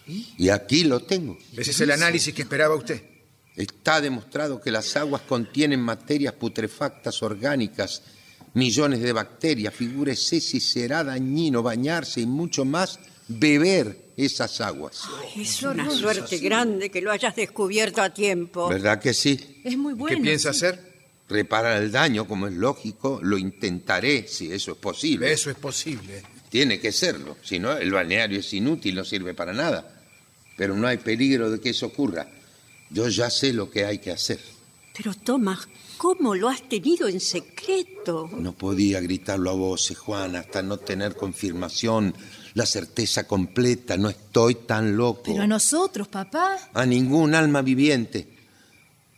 Y 0.07 0.49
aquí 0.49 0.85
lo 0.85 1.01
tengo. 1.01 1.37
Ese 1.55 1.73
es 1.73 1.81
el 1.81 1.91
análisis 1.91 2.33
que 2.33 2.43
esperaba 2.43 2.75
usted. 2.75 3.12
Está 3.57 4.01
demostrado 4.01 4.61
que 4.61 4.71
las 4.71 4.97
aguas 4.97 5.23
contienen 5.23 5.81
materias 5.81 6.35
putrefactas 6.35 7.23
orgánicas, 7.23 8.03
millones 8.55 9.01
de 9.01 9.13
bacterias. 9.13 9.75
Figúrese 9.75 10.41
si 10.41 10.61
será 10.61 11.05
dañino 11.05 11.63
bañarse 11.63 12.21
y 12.21 12.27
mucho 12.27 12.65
más 12.65 12.99
beber 13.29 14.13
esas 14.17 14.61
aguas. 14.61 15.03
Es 15.37 15.63
una 15.63 15.91
suerte 15.91 16.39
grande 16.39 16.91
que 16.91 17.03
lo 17.03 17.11
hayas 17.11 17.37
descubierto 17.37 18.03
a 18.03 18.13
tiempo. 18.13 18.69
¿Verdad 18.69 19.01
que 19.01 19.13
sí? 19.13 19.61
Es 19.65 19.77
muy 19.77 19.95
bueno. 19.95 20.17
¿Qué 20.17 20.23
piensa 20.23 20.51
hacer? 20.51 20.93
Reparar 21.29 21.83
el 21.83 21.93
daño, 21.93 22.27
como 22.27 22.47
es 22.47 22.55
lógico, 22.55 23.21
lo 23.23 23.39
intentaré 23.39 24.27
si 24.29 24.53
eso 24.53 24.73
es 24.73 24.79
posible. 24.79 25.33
Eso 25.33 25.51
es 25.51 25.57
posible. 25.57 26.23
Tiene 26.51 26.79
que 26.79 26.93
serlo, 26.93 27.39
si 27.43 27.59
no, 27.59 27.73
el 27.73 27.91
balneario 27.91 28.41
es 28.41 28.53
inútil, 28.53 28.95
no 28.95 29.05
sirve 29.05 29.33
para 29.33 29.55
nada. 29.55 30.05
Pero 30.57 30.77
no 30.77 30.87
hay 30.87 30.99
peligro 30.99 31.51
de 31.51 31.61
que 31.61 31.71
eso 31.71 31.87
ocurra. 31.87 32.29
Yo 32.93 33.09
ya 33.09 33.31
sé 33.31 33.53
lo 33.53 33.71
que 33.71 33.85
hay 33.85 33.99
que 33.99 34.11
hacer. 34.11 34.41
Pero 34.95 35.15
Tomás, 35.15 35.69
¿cómo 35.97 36.35
lo 36.35 36.49
has 36.51 36.69
tenido 36.69 37.09
en 37.09 37.21
secreto? 37.21 38.29
No 38.37 38.53
podía 38.53 39.01
gritarlo 39.01 39.51
a 39.51 39.55
voces, 39.55 39.97
Juan, 39.97 40.37
hasta 40.37 40.63
no 40.63 40.77
tener 40.77 41.17
confirmación, 41.17 42.15
la 42.53 42.67
certeza 42.67 43.27
completa. 43.27 43.97
No 43.97 44.11
estoy 44.11 44.57
tan 44.57 44.97
loco. 44.97 45.23
Pero 45.25 45.43
a 45.43 45.47
nosotros, 45.47 46.09
papá. 46.09 46.59
A 46.75 46.85
ningún 46.85 47.35
alma 47.35 47.63
viviente. 47.63 48.29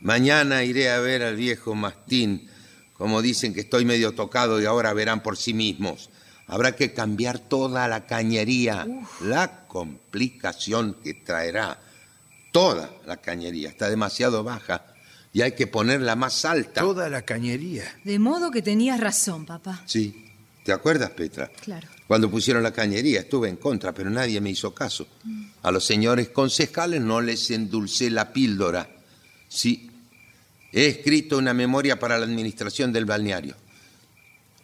Mañana 0.01 0.63
iré 0.63 0.91
a 0.91 1.01
ver 1.01 1.23
al 1.23 1.35
viejo 1.35 1.75
Mastín. 1.75 2.49
Como 2.93 3.23
dicen 3.23 3.53
que 3.53 3.63
estoy 3.63 3.85
medio 3.85 4.13
tocado 4.15 4.61
y 4.61 4.67
ahora 4.67 4.93
verán 4.93 5.23
por 5.23 5.37
sí 5.37 5.53
mismos. 5.53 6.11
Habrá 6.47 6.77
que 6.77 6.93
cambiar 6.93 7.41
toda 7.41 7.89
la 7.89 8.07
cañería. 8.07 8.87
La 9.21 9.67
complicación 9.67 10.97
que 11.03 11.15
traerá. 11.15 11.81
Toda 12.55 12.88
la 13.05 13.17
cañería. 13.17 13.69
Está 13.69 13.90
demasiado 13.90 14.45
baja 14.45 14.87
y 15.33 15.43
hay 15.43 15.57
que 15.57 15.67
ponerla 15.67 16.14
más 16.14 16.45
alta. 16.45 16.83
Toda 16.83 17.09
la 17.09 17.23
cañería. 17.23 17.83
De 18.05 18.21
modo 18.21 18.53
que 18.53 18.62
tenías 18.62 19.01
razón, 19.01 19.45
papá. 19.45 19.83
Sí. 19.87 20.31
¿Te 20.64 20.71
acuerdas, 20.71 21.11
Petra? 21.11 21.49
Claro. 21.49 21.88
Cuando 22.07 22.31
pusieron 22.31 22.62
la 22.62 22.73
cañería 22.73 23.19
estuve 23.23 23.49
en 23.49 23.57
contra, 23.57 23.93
pero 23.93 24.09
nadie 24.09 24.40
me 24.40 24.51
hizo 24.51 24.73
caso. 24.73 25.09
A 25.62 25.73
los 25.73 25.85
señores 25.85 26.29
concejales 26.29 27.01
no 27.01 27.21
les 27.21 27.51
endulcé 27.51 28.09
la 28.09 28.33
píldora. 28.33 28.88
Sí, 29.49 29.90
he 30.71 30.87
escrito 30.87 31.38
una 31.38 31.55
memoria 31.55 31.99
para 31.99 32.19
la 32.19 32.25
administración 32.25 32.93
del 32.93 33.05
balneario. 33.05 33.57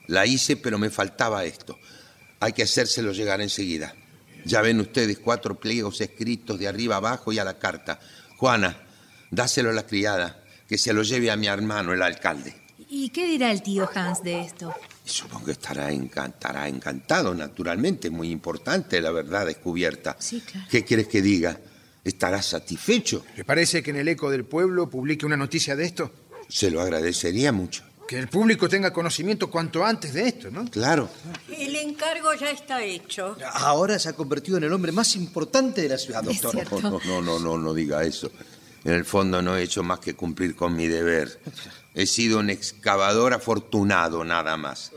La 0.07 0.27
hice, 0.27 0.57
pero 0.57 0.79
me 0.79 0.91
faltaba 0.91 1.45
esto. 1.45 1.77
Hay 2.39 2.53
que 2.53 2.63
hacérselo 2.63 3.11
llegar 3.11 3.41
enseguida. 3.41 3.97
Ya 4.45 4.61
ven 4.63 4.81
ustedes 4.81 5.19
cuatro 5.19 5.59
pliegos 5.59 6.01
escritos 6.01 6.59
de 6.59 6.69
arriba 6.69 6.97
abajo 6.97 7.33
y 7.33 7.39
a 7.39 7.45
la 7.45 7.59
carta. 7.59 7.99
Juana, 8.37 8.77
dáselo 9.31 9.71
a 9.71 9.73
la 9.73 9.87
criada, 9.87 10.43
que 10.69 10.79
se 10.79 10.93
lo 10.93 11.03
lleve 11.03 11.31
a 11.31 11.37
mi 11.37 11.47
hermano, 11.47 11.93
el 11.93 12.03
alcalde. 12.03 12.55
¿Y 12.89 13.11
qué 13.11 13.27
dirá 13.27 13.53
el 13.53 13.63
tío 13.63 13.89
Hans 13.95 14.23
de 14.23 14.41
esto? 14.41 14.75
Supongo 15.05 15.47
que 15.47 15.53
estará, 15.53 15.91
encan- 15.93 16.31
estará 16.31 16.69
encantado, 16.69 17.35
naturalmente, 17.35 18.09
es 18.09 18.13
muy 18.13 18.31
importante 18.31 19.01
la 19.01 19.11
verdad 19.11 19.47
descubierta. 19.47 20.17
Sí, 20.19 20.41
claro. 20.41 20.67
¿Qué 20.71 20.85
quieres 20.85 21.07
que 21.09 21.23
diga? 21.23 21.59
¿Estará 22.03 22.41
satisfecho? 22.43 23.25
¿Le 23.37 23.45
parece 23.45 23.83
que 23.83 23.91
en 23.91 23.97
el 23.97 24.09
eco 24.09 24.31
del 24.31 24.45
pueblo 24.45 24.89
publique 24.89 25.27
una 25.27 25.37
noticia 25.37 25.77
de 25.77 25.85
esto? 25.85 26.13
Se 26.49 26.71
lo 26.71 26.81
agradecería 26.81 27.53
mucho. 27.53 27.85
Que 28.11 28.19
el 28.19 28.27
público 28.27 28.69
tenga 28.69 28.93
conocimiento 28.93 29.49
cuanto 29.49 29.85
antes 29.85 30.13
de 30.13 30.27
esto, 30.27 30.51
¿no? 30.51 30.65
Claro. 30.65 31.09
El 31.49 31.77
encargo 31.77 32.35
ya 32.35 32.51
está 32.51 32.83
hecho. 32.83 33.37
Ahora 33.53 34.01
se 34.01 34.09
ha 34.09 34.15
convertido 34.15 34.57
en 34.59 34.65
el 34.65 34.73
hombre 34.73 34.91
más 34.91 35.15
importante 35.15 35.81
de 35.81 35.91
la 35.91 35.97
ciudad, 35.97 36.25
doctor. 36.25 36.57
No, 36.83 36.99
no, 37.05 37.23
no, 37.23 37.39
no, 37.39 37.57
no 37.57 37.73
diga 37.73 38.03
eso. 38.03 38.33
En 38.83 38.95
el 38.95 39.05
fondo 39.05 39.41
no 39.43 39.57
he 39.57 39.63
hecho 39.63 39.85
más 39.85 40.01
que 40.01 40.15
cumplir 40.15 40.57
con 40.57 40.75
mi 40.75 40.89
deber. 40.89 41.41
He 41.95 42.05
sido 42.05 42.41
un 42.41 42.51
excavador 42.51 43.33
afortunado, 43.33 44.25
nada 44.25 44.57
más. 44.57 44.91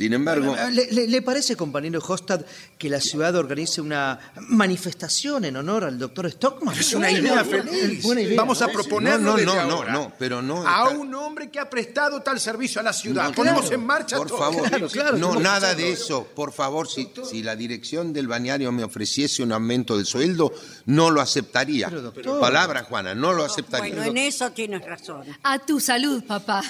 Sin 0.00 0.14
embargo, 0.14 0.56
¿Le, 0.72 0.90
le- 0.92 1.06
le 1.08 1.20
parece, 1.20 1.56
compañero 1.56 2.00
Hostad, 2.06 2.40
que 2.78 2.88
la 2.88 3.00
ciudad 3.02 3.36
organice 3.36 3.82
una 3.82 4.18
manifestación 4.48 5.44
en 5.44 5.56
honor 5.56 5.84
al 5.84 5.98
doctor 5.98 6.30
Stockman? 6.30 6.74
Es 6.74 6.94
una 6.94 7.10
idea 7.10 7.44
feliz. 7.44 8.02
Buena 8.02 8.22
idea. 8.22 8.34
Vamos 8.38 8.62
a 8.62 8.68
proponerlo 8.68 9.32
no, 9.32 9.36
desde 9.36 9.44
no, 9.46 9.66
no, 9.66 9.72
ahora. 9.76 9.92
no, 9.92 10.12
pero 10.18 10.40
no. 10.40 10.66
A 10.66 10.88
un 10.88 11.14
hombre 11.14 11.50
que 11.50 11.58
ha 11.60 11.68
prestado 11.68 12.22
tal 12.22 12.40
servicio 12.40 12.80
a 12.80 12.84
la 12.84 12.94
ciudad. 12.94 13.28
No, 13.28 13.34
Ponemos 13.34 13.60
claro, 13.60 13.74
en 13.76 13.86
marcha 13.86 14.16
Por 14.16 14.28
todo. 14.28 14.38
favor, 14.38 14.68
Claro, 14.70 14.88
claro, 14.88 15.18
no, 15.18 15.38
nada 15.38 15.74
de 15.74 15.92
eso. 15.92 16.24
Por 16.34 16.52
favor, 16.52 16.88
si, 16.88 17.10
si 17.28 17.42
la 17.42 17.54
dirección 17.54 18.14
del 18.14 18.26
balneario 18.26 18.72
me 18.72 18.82
ofreciese 18.84 19.42
un 19.42 19.52
aumento 19.52 19.98
de 19.98 20.06
sueldo, 20.06 20.50
no 20.86 21.10
lo 21.10 21.20
aceptaría. 21.20 21.88
Pero, 21.90 22.00
doctor. 22.00 22.40
Palabra, 22.40 22.84
Juana, 22.84 23.14
no 23.14 23.34
lo 23.34 23.44
aceptaría. 23.44 23.94
Bueno, 23.94 24.10
en 24.10 24.16
eso 24.16 24.50
tienes 24.52 24.82
razón. 24.82 25.24
A 25.42 25.58
tu 25.58 25.78
salud, 25.78 26.24
papá. 26.24 26.62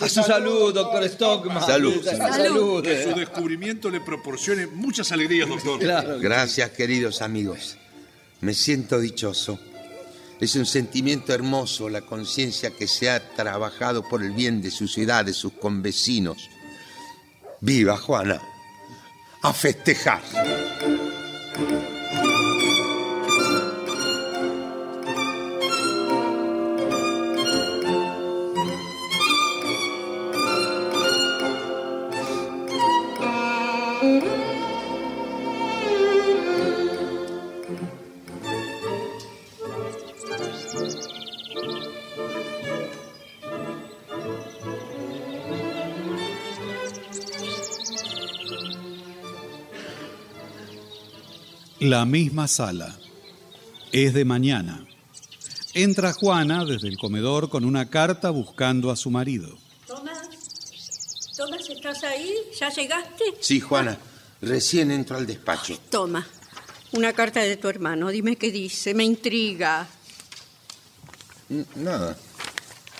A 0.00 0.08
su 0.08 0.22
salud, 0.22 0.72
doctor 0.72 1.04
Stockman. 1.06 1.60
Salud, 1.66 2.02
salud. 2.02 2.69
Salud. 2.70 2.82
Que 2.82 3.02
su 3.02 3.18
descubrimiento 3.18 3.90
le 3.90 4.00
proporcione 4.00 4.66
muchas 4.66 5.12
alegrías, 5.12 5.48
doctor. 5.48 6.20
Gracias, 6.20 6.70
queridos 6.70 7.22
amigos. 7.22 7.76
Me 8.40 8.54
siento 8.54 8.98
dichoso. 8.98 9.58
Es 10.40 10.56
un 10.56 10.64
sentimiento 10.64 11.34
hermoso 11.34 11.90
la 11.90 12.00
conciencia 12.00 12.70
que 12.70 12.86
se 12.86 13.10
ha 13.10 13.20
trabajado 13.34 14.08
por 14.08 14.22
el 14.22 14.30
bien 14.32 14.62
de 14.62 14.70
su 14.70 14.88
ciudad, 14.88 15.24
de 15.24 15.34
sus 15.34 15.52
convecinos. 15.52 16.48
Viva 17.60 17.98
Juana. 17.98 18.40
A 19.42 19.52
festejar. 19.52 20.22
La 51.90 52.04
misma 52.04 52.46
sala. 52.46 52.96
Es 53.90 54.14
de 54.14 54.24
mañana. 54.24 54.86
Entra 55.74 56.12
Juana 56.12 56.64
desde 56.64 56.86
el 56.86 56.96
comedor 56.96 57.48
con 57.48 57.64
una 57.64 57.90
carta 57.90 58.30
buscando 58.30 58.92
a 58.92 58.96
su 58.96 59.10
marido. 59.10 59.58
Tomás, 59.88 60.28
Tomás, 61.36 61.68
¿estás 61.68 62.04
ahí? 62.04 62.32
¿Ya 62.56 62.68
llegaste? 62.68 63.24
Sí, 63.40 63.58
Juana. 63.58 63.98
Recién 64.40 64.92
entro 64.92 65.16
al 65.16 65.26
despacho. 65.26 65.80
Toma, 65.90 66.24
una 66.92 67.12
carta 67.12 67.40
de 67.40 67.56
tu 67.56 67.66
hermano. 67.66 68.10
Dime 68.10 68.36
qué 68.36 68.52
dice. 68.52 68.94
Me 68.94 69.02
intriga. 69.02 69.88
Nada. 71.74 72.16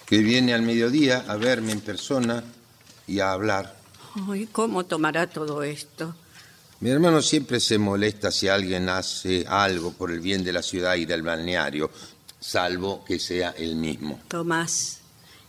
Que 0.04 0.18
viene 0.18 0.52
al 0.52 0.62
mediodía 0.62 1.24
a 1.28 1.36
verme 1.36 1.70
en 1.70 1.80
persona 1.80 2.42
y 3.06 3.20
a 3.20 3.30
hablar. 3.30 3.76
Ay, 4.28 4.48
¿cómo 4.50 4.84
tomará 4.84 5.28
todo 5.28 5.62
esto? 5.62 6.16
Mi 6.80 6.88
hermano 6.88 7.20
siempre 7.20 7.60
se 7.60 7.76
molesta 7.76 8.30
si 8.30 8.48
alguien 8.48 8.88
hace 8.88 9.44
algo 9.46 9.92
por 9.92 10.10
el 10.10 10.20
bien 10.20 10.42
de 10.42 10.52
la 10.52 10.62
ciudad 10.62 10.96
y 10.96 11.04
del 11.04 11.22
balneario. 11.22 11.90
salvo 12.40 13.04
que 13.04 13.18
sea 13.18 13.50
el 13.50 13.76
mismo. 13.76 14.18
Tomás, 14.28 15.00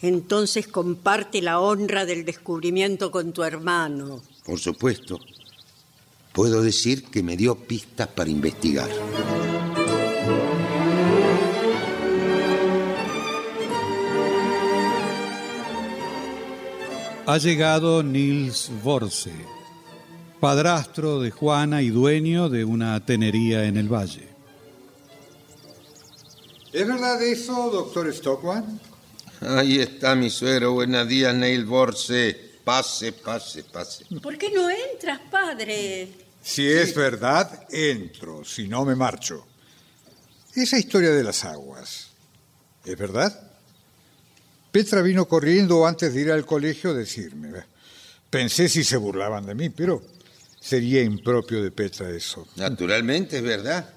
entonces 0.01 0.67
comparte 0.67 1.41
la 1.41 1.61
honra 1.61 2.05
del 2.05 2.25
descubrimiento 2.25 3.11
con 3.11 3.31
tu 3.31 3.43
hermano. 3.43 4.21
Por 4.45 4.59
supuesto. 4.59 5.19
Puedo 6.33 6.61
decir 6.61 7.05
que 7.05 7.23
me 7.23 7.37
dio 7.37 7.55
pistas 7.55 8.07
para 8.07 8.29
investigar. 8.29 8.89
Ha 17.25 17.37
llegado 17.37 18.03
Nils 18.03 18.69
Borse, 18.83 19.31
padrastro 20.41 21.21
de 21.21 21.29
Juana 21.29 21.83
y 21.83 21.89
dueño 21.89 22.49
de 22.49 22.65
una 22.65 23.05
tenería 23.05 23.65
en 23.65 23.77
el 23.77 23.87
valle. 23.87 24.27
¿Es 26.73 26.87
verdad 26.87 27.21
eso, 27.21 27.69
doctor 27.69 28.11
Stockman? 28.11 28.79
Ahí 29.41 29.79
está 29.79 30.15
mi 30.15 30.31
suegro. 30.31 30.73
Buenos 30.73 31.07
días, 31.07 31.35
Neil 31.35 31.65
Borse. 31.65 32.35
Pase, 32.63 33.13
pase, 33.13 33.63
pase. 33.65 34.05
¿Por 34.21 34.37
qué 34.39 34.49
no 34.49 34.67
entras, 34.67 35.19
padre? 35.29 36.09
Si 36.41 36.67
es 36.67 36.95
verdad, 36.95 37.67
entro. 37.69 38.43
Si 38.43 38.67
no, 38.67 38.83
me 38.83 38.95
marcho. 38.95 39.45
Esa 40.55 40.79
historia 40.79 41.11
de 41.11 41.23
las 41.23 41.45
aguas, 41.45 42.07
¿es 42.83 42.97
verdad? 42.97 43.47
Petra 44.71 45.03
vino 45.03 45.27
corriendo 45.27 45.85
antes 45.85 46.13
de 46.15 46.21
ir 46.21 46.31
al 46.31 46.47
colegio 46.47 46.91
a 46.91 46.93
decirme. 46.95 47.51
Pensé 48.29 48.67
si 48.69 48.83
se 48.83 48.97
burlaban 48.97 49.45
de 49.45 49.53
mí, 49.53 49.69
pero 49.69 50.01
sería 50.61 51.01
impropio 51.01 51.61
de 51.61 51.71
Petra 51.71 52.09
eso. 52.11 52.47
Naturalmente, 52.55 53.37
es 53.37 53.43
verdad. 53.43 53.89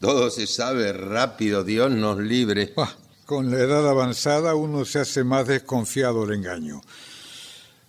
Todo 0.00 0.30
se 0.30 0.48
sabe 0.48 0.92
rápido, 0.92 1.62
Dios 1.62 1.90
nos 1.92 2.18
libre. 2.18 2.74
Con 3.24 3.52
la 3.52 3.58
edad 3.58 3.88
avanzada 3.88 4.56
uno 4.56 4.84
se 4.84 4.98
hace 4.98 5.22
más 5.22 5.46
desconfiado 5.46 6.26
del 6.26 6.38
engaño. 6.38 6.80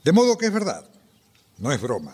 De 0.04 0.12
modo 0.12 0.38
que 0.38 0.46
es 0.46 0.54
verdad, 0.54 0.86
no 1.58 1.72
es 1.72 1.82
broma. 1.82 2.14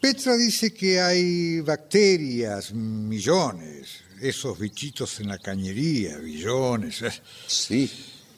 Petra 0.00 0.36
dice 0.36 0.72
que 0.72 1.00
hay 1.00 1.60
bacterias, 1.60 2.72
millones, 2.72 4.04
esos 4.20 4.58
bichitos 4.58 5.20
en 5.20 5.28
la 5.28 5.38
cañería, 5.38 6.18
billones. 6.18 7.02
eh. 7.02 7.10
Sí, 7.46 7.90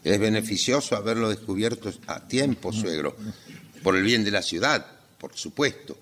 es 0.03 0.19
beneficioso 0.19 0.97
haberlo 0.97 1.29
descubierto 1.29 1.93
a 2.07 2.27
tiempo, 2.27 2.73
suegro. 2.73 3.17
Por 3.83 3.97
el 3.97 4.03
bien 4.03 4.25
de 4.25 4.31
la 4.31 4.43
ciudad, 4.43 4.85
por 5.19 5.37
supuesto. 5.37 5.97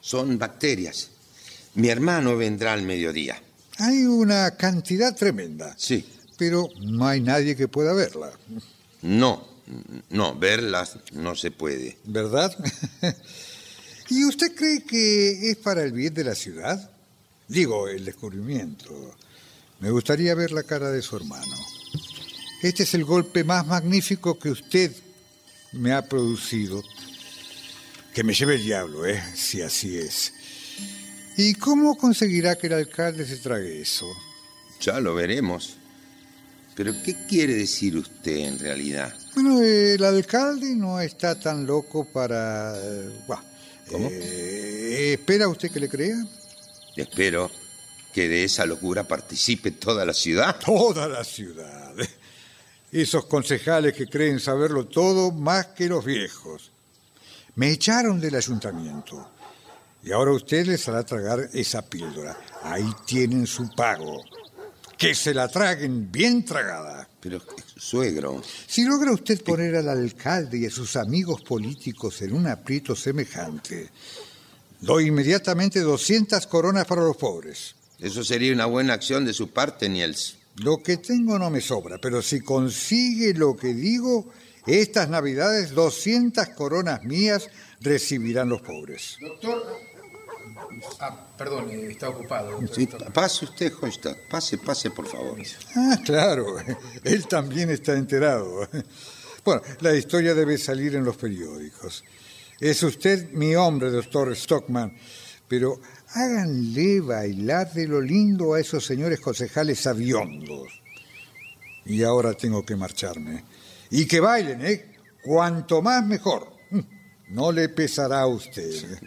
Son 0.00 0.38
bacterias. 0.38 1.10
Mi 1.74 1.88
hermano 1.88 2.36
vendrá 2.36 2.72
al 2.72 2.82
mediodía. 2.82 3.40
Hay 3.78 4.04
una 4.04 4.50
cantidad 4.56 5.14
tremenda, 5.16 5.74
Sí. 5.78 6.04
pero 6.36 6.68
no 6.80 7.06
hay 7.06 7.20
nadie 7.20 7.56
que 7.56 7.68
pueda 7.68 7.92
verla, 7.92 8.32
No, 9.02 9.46
no, 10.10 10.34
verlas 10.34 10.96
no 11.12 11.34
se 11.36 11.50
puede. 11.50 11.96
¿verdad? 12.04 12.54
¿Y 14.10 14.24
usted 14.24 14.54
cree 14.54 14.82
que 14.82 15.50
es 15.50 15.56
para 15.58 15.82
el 15.84 15.92
bien 15.92 16.12
de 16.12 16.24
la 16.24 16.34
ciudad? 16.34 16.90
Digo, 17.48 17.88
el 17.88 18.04
descubrimiento. 18.04 19.14
Me 19.80 19.90
gustaría 19.90 20.34
ver 20.34 20.50
la 20.52 20.64
cara 20.64 20.90
de 20.90 21.00
su 21.02 21.16
hermano. 21.16 21.56
Este 22.62 22.82
es 22.82 22.92
el 22.94 23.04
golpe 23.04 23.44
más 23.44 23.66
magnífico 23.66 24.38
que 24.38 24.50
usted 24.50 24.92
me 25.72 25.92
ha 25.92 26.02
producido. 26.06 26.82
Que 28.14 28.24
me 28.24 28.34
lleve 28.34 28.56
el 28.56 28.64
diablo, 28.64 29.06
¿eh? 29.06 29.22
Si 29.34 29.62
así 29.62 29.96
es. 29.98 30.32
¿Y 31.36 31.54
cómo 31.54 31.96
conseguirá 31.96 32.56
que 32.56 32.66
el 32.66 32.74
alcalde 32.74 33.24
se 33.24 33.36
trague 33.36 33.80
eso? 33.80 34.06
Ya 34.80 34.98
lo 35.00 35.14
veremos. 35.14 35.76
Pero 36.74 36.92
¿qué 37.04 37.26
quiere 37.26 37.54
decir 37.54 37.96
usted 37.96 38.36
en 38.36 38.58
realidad? 38.58 39.14
Bueno, 39.34 39.60
el 39.60 40.02
alcalde 40.02 40.74
no 40.74 41.00
está 41.00 41.38
tan 41.38 41.66
loco 41.66 42.10
para... 42.12 42.74
eh, 42.76 43.10
¿Cómo? 43.88 44.08
eh, 44.10 45.14
¿Espera 45.18 45.48
usted 45.48 45.70
que 45.70 45.80
le 45.80 45.88
crea? 45.88 46.16
Espero 46.96 47.50
que 48.12 48.28
de 48.28 48.44
esa 48.44 48.66
locura 48.66 49.04
participe 49.04 49.70
toda 49.70 50.04
la 50.04 50.14
ciudad. 50.14 50.58
Toda 50.64 51.06
la 51.08 51.22
ciudad. 51.22 51.94
Esos 52.90 53.26
concejales 53.26 53.94
que 53.94 54.06
creen 54.06 54.40
saberlo 54.40 54.86
todo 54.86 55.30
más 55.30 55.66
que 55.68 55.86
los 55.86 56.04
viejos. 56.04 56.69
Me 57.56 57.70
echaron 57.70 58.20
del 58.20 58.34
ayuntamiento. 58.34 59.30
Y 60.02 60.12
ahora 60.12 60.32
usted 60.32 60.66
les 60.66 60.88
hará 60.88 61.04
tragar 61.04 61.50
esa 61.52 61.82
píldora. 61.82 62.38
Ahí 62.62 62.90
tienen 63.06 63.46
su 63.46 63.70
pago. 63.74 64.24
Que 64.96 65.14
se 65.14 65.34
la 65.34 65.48
traguen 65.48 66.10
bien 66.10 66.44
tragada. 66.44 67.08
Pero, 67.20 67.42
suegro, 67.76 68.42
Si 68.66 68.84
logra 68.84 69.12
usted 69.12 69.42
poner 69.42 69.76
al 69.76 69.88
alcalde 69.88 70.58
y 70.58 70.66
a 70.66 70.70
sus 70.70 70.96
amigos 70.96 71.42
políticos 71.42 72.22
en 72.22 72.32
un 72.32 72.46
aprieto 72.46 72.96
semejante, 72.96 73.90
doy 74.80 75.08
inmediatamente 75.08 75.80
200 75.80 76.46
coronas 76.46 76.86
para 76.86 77.02
los 77.02 77.16
pobres. 77.16 77.74
eso 77.98 78.24
sería 78.24 78.54
una 78.54 78.64
buena 78.64 78.94
acción 78.94 79.26
de 79.26 79.34
su 79.34 79.50
parte, 79.50 79.88
Niels. 79.88 80.36
Lo 80.56 80.82
que 80.82 80.96
tengo 80.96 81.38
no 81.38 81.50
me 81.50 81.60
sobra, 81.60 81.98
pero 81.98 82.22
si 82.22 82.40
consigue 82.40 83.34
lo 83.34 83.56
que 83.56 83.74
digo, 83.74 84.30
estas 84.66 85.08
navidades 85.08 85.70
200 85.70 86.48
coronas 86.50 87.02
mías 87.04 87.48
recibirán 87.80 88.48
los 88.48 88.60
pobres. 88.62 89.16
Doctor. 89.20 89.90
Ah, 91.00 91.26
perdón, 91.36 91.70
eh, 91.70 91.88
está 91.90 92.08
ocupado. 92.08 92.52
doctor. 92.52 92.74
Sí, 92.74 92.88
pase 93.12 93.44
usted, 93.44 93.72
Hofstadt. 93.80 94.18
Pase, 94.28 94.58
pase, 94.58 94.90
por 94.90 95.06
favor. 95.06 95.38
Ah, 95.74 95.98
claro, 96.04 96.56
él 97.04 97.26
también 97.26 97.70
está 97.70 97.94
enterado. 97.94 98.68
Bueno, 99.42 99.62
la 99.80 99.94
historia 99.96 100.34
debe 100.34 100.58
salir 100.58 100.94
en 100.96 101.04
los 101.04 101.16
periódicos. 101.16 102.04
Es 102.60 102.82
usted 102.82 103.30
mi 103.32 103.54
hombre, 103.56 103.90
doctor 103.90 104.36
Stockman, 104.36 104.94
pero 105.48 105.80
háganle 106.12 107.00
bailar 107.00 107.72
de 107.72 107.88
lo 107.88 108.02
lindo 108.02 108.52
a 108.52 108.60
esos 108.60 108.84
señores 108.84 109.18
concejales 109.18 109.86
aviondos. 109.86 110.68
Y 111.86 112.02
ahora 112.02 112.34
tengo 112.34 112.64
que 112.66 112.76
marcharme. 112.76 113.44
Y 113.90 114.06
que 114.06 114.20
bailen, 114.20 114.64
¿eh? 114.64 114.94
Cuanto 115.22 115.82
más 115.82 116.04
mejor. 116.06 116.52
No 117.28 117.52
le 117.52 117.68
pesará 117.68 118.20
a 118.20 118.26
usted. 118.26 118.98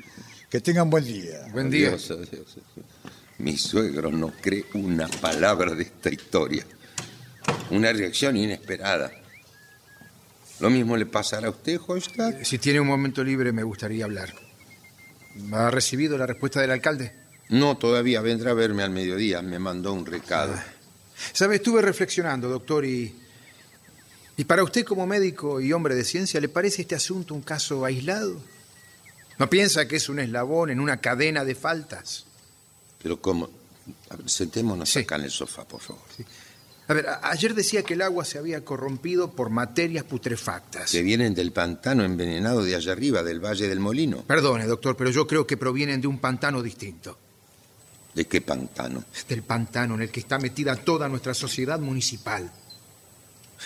Que 0.50 0.62
tengan 0.62 0.90
buen 0.90 1.04
día. 1.04 1.48
Buen 1.52 1.70
día. 1.70 1.90
Dios, 1.90 2.12
oh, 2.12 2.18
Dios. 2.18 2.58
Mi 3.40 3.58
suegro 3.58 4.12
no 4.12 4.32
cree 4.40 4.66
una 4.74 5.08
palabra 5.08 5.74
de 5.74 5.84
esta 5.84 6.10
historia. 6.10 6.66
Una 7.72 7.92
reacción 7.92 8.38
inesperada. 8.38 9.12
¿Lo 10.60 10.70
mismo 10.70 10.96
le 10.96 11.06
pasará 11.06 11.48
a 11.48 11.50
usted, 11.50 11.80
Hofstadt? 11.86 12.44
Si 12.44 12.58
tiene 12.60 12.80
un 12.80 12.88
momento 12.88 13.24
libre, 13.24 13.52
me 13.52 13.64
gustaría 13.64 14.06
hablar. 14.06 14.34
¿Ha 15.52 15.72
recibido 15.72 16.18
la 16.18 16.28
respuesta 16.28 16.62
del 16.62 16.72
alcalde? 16.72 17.12
No, 17.50 17.78
todavía 17.78 18.22
vendrá 18.22 18.52
a 18.52 18.54
verme 18.54 18.84
al 18.84 18.92
mediodía. 18.92 19.42
Me 19.42 19.60
mandó 19.60 19.92
un 19.92 20.06
recado. 20.06 20.54
Sabe, 21.34 21.56
estuve 21.56 21.82
reflexionando, 21.82 22.48
doctor, 22.48 22.86
y. 22.86 23.23
¿Y 24.36 24.46
para 24.46 24.64
usted, 24.64 24.84
como 24.84 25.06
médico 25.06 25.62
y 25.62 25.72
hombre 25.74 25.94
de 25.96 26.04
ciencia, 26.04 26.40
le 26.42 26.50
parece 26.50 26.82
este 26.82 26.96
asunto 26.96 27.34
un 27.36 27.42
caso 27.42 27.86
aislado? 27.86 28.40
¿No 29.38 29.50
piensa 29.50 29.88
que 29.88 29.98
es 29.98 30.10
un 30.10 30.20
eslabón 30.20 30.70
en 30.72 30.80
una 30.80 30.98
cadena 30.98 31.44
de 31.46 31.56
faltas? 31.56 32.26
Pero 33.02 33.22
¿cómo? 33.22 33.50
A 34.10 34.16
ver, 34.16 34.30
sentémonos 34.30 34.90
Sí. 34.90 35.00
acá 35.00 35.16
en 35.18 35.24
el 35.26 35.32
sofá, 35.32 35.66
por 35.68 35.82
favor. 35.82 36.02
A 36.88 36.94
ver, 36.94 37.08
a- 37.08 37.20
ayer 37.32 37.54
decía 37.54 37.84
que 37.84 37.94
el 37.94 38.02
agua 38.02 38.26
se 38.26 38.38
había 38.38 38.64
corrompido 38.66 39.32
por 39.32 39.50
materias 39.50 40.04
putrefactas. 40.04 40.92
Que 40.92 41.02
vienen 41.02 41.34
del 41.34 41.52
pantano 41.52 42.04
envenenado 42.04 42.64
de 42.64 42.76
allá 42.76 42.92
arriba, 42.92 43.24
del 43.24 43.40
Valle 43.40 43.68
del 43.68 43.80
Molino. 43.80 44.24
Perdone, 44.24 44.66
doctor, 44.66 44.96
pero 44.98 45.10
yo 45.12 45.26
creo 45.28 45.46
que 45.48 45.58
provienen 45.58 46.02
de 46.02 46.08
un 46.08 46.20
pantano 46.20 46.62
distinto. 46.62 47.18
¿De 48.14 48.26
qué 48.26 48.42
pantano? 48.42 49.04
Del 49.28 49.44
pantano 49.44 49.96
en 49.96 50.02
el 50.04 50.10
que 50.12 50.20
está 50.20 50.38
metida 50.40 50.76
toda 50.76 51.08
nuestra 51.10 51.34
sociedad 51.34 51.80
municipal. 51.80 52.52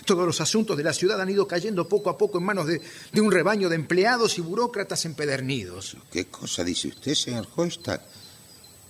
Todos 0.06 0.26
los 0.26 0.42
asuntos 0.42 0.78
de 0.78 0.84
la 0.84 0.94
ciudad 0.94 1.20
han 1.22 1.30
ido 1.30 1.48
cayendo 1.48 1.88
poco 1.88 2.10
a 2.10 2.18
poco 2.18 2.38
en 2.38 2.44
manos 2.46 2.68
de, 2.68 2.82
de 3.12 3.22
un 3.22 3.32
rebaño 3.32 3.70
de 3.70 3.76
empleados 3.76 4.38
y 4.38 4.42
burócratas 4.42 5.06
empedernidos. 5.06 5.98
¿Qué 6.12 6.26
cosa 6.28 6.64
dice 6.64 6.90
usted, 6.90 7.14
señor 7.16 7.48
Hofstadt? 7.56 8.02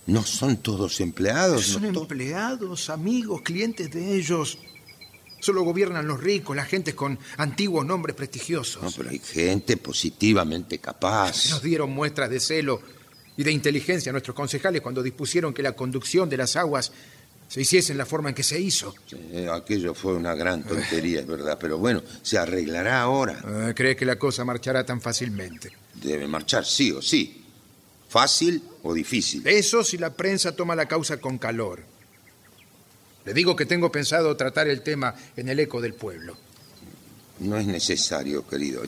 ¿No 0.06 0.24
son 0.24 0.56
todos 0.58 1.00
empleados? 1.00 1.66
Son 1.66 1.82
¿No 1.82 1.92
to- 1.92 2.02
empleados, 2.02 2.88
amigos, 2.90 3.42
clientes 3.42 3.90
de 3.90 4.14
ellos. 4.16 4.58
Solo 5.40 5.62
gobiernan 5.62 6.06
los 6.08 6.18
ricos, 6.20 6.56
las 6.56 6.66
gentes 6.66 6.94
con 6.94 7.16
antiguos 7.36 7.86
nombres 7.86 8.16
prestigiosos. 8.16 8.82
No, 8.82 8.90
pero 8.90 9.10
hay 9.10 9.18
gente 9.20 9.76
positivamente 9.76 10.78
capaz. 10.78 11.50
Nos 11.50 11.62
dieron 11.62 11.90
muestras 11.90 12.28
de 12.30 12.40
celo 12.40 12.80
y 13.36 13.44
de 13.44 13.52
inteligencia 13.52 14.10
a 14.10 14.12
nuestros 14.14 14.34
concejales 14.34 14.80
cuando 14.80 15.00
dispusieron 15.02 15.54
que 15.54 15.62
la 15.62 15.76
conducción 15.76 16.28
de 16.28 16.38
las 16.38 16.56
aguas 16.56 16.90
se 17.48 17.62
hiciese 17.62 17.92
en 17.92 17.98
la 17.98 18.04
forma 18.04 18.28
en 18.28 18.34
que 18.34 18.42
se 18.42 18.60
hizo. 18.60 18.94
Aquello 19.52 19.94
fue 19.94 20.14
una 20.14 20.34
gran 20.34 20.64
tontería, 20.64 21.20
es 21.20 21.26
verdad. 21.26 21.56
Pero 21.58 21.78
bueno, 21.78 22.02
se 22.22 22.36
arreglará 22.36 23.00
ahora. 23.00 23.42
Eh, 23.68 23.72
¿Cree 23.74 23.96
que 23.96 24.04
la 24.04 24.18
cosa 24.18 24.44
marchará 24.44 24.84
tan 24.84 25.00
fácilmente? 25.00 25.72
Debe 25.94 26.28
marchar 26.28 26.66
sí 26.66 26.92
o 26.92 27.00
sí. 27.00 27.42
Fácil 28.08 28.62
o 28.82 28.92
difícil. 28.92 29.46
Eso 29.46 29.82
si 29.82 29.96
la 29.96 30.12
prensa 30.14 30.54
toma 30.54 30.76
la 30.76 30.86
causa 30.86 31.18
con 31.18 31.38
calor. 31.38 31.82
Le 33.24 33.34
digo 33.34 33.56
que 33.56 33.66
tengo 33.66 33.90
pensado 33.90 34.36
tratar 34.36 34.68
el 34.68 34.82
tema 34.82 35.14
en 35.36 35.48
el 35.48 35.58
eco 35.60 35.80
del 35.80 35.94
pueblo. 35.94 36.36
No 37.40 37.56
es 37.56 37.66
necesario, 37.66 38.46
querido. 38.46 38.82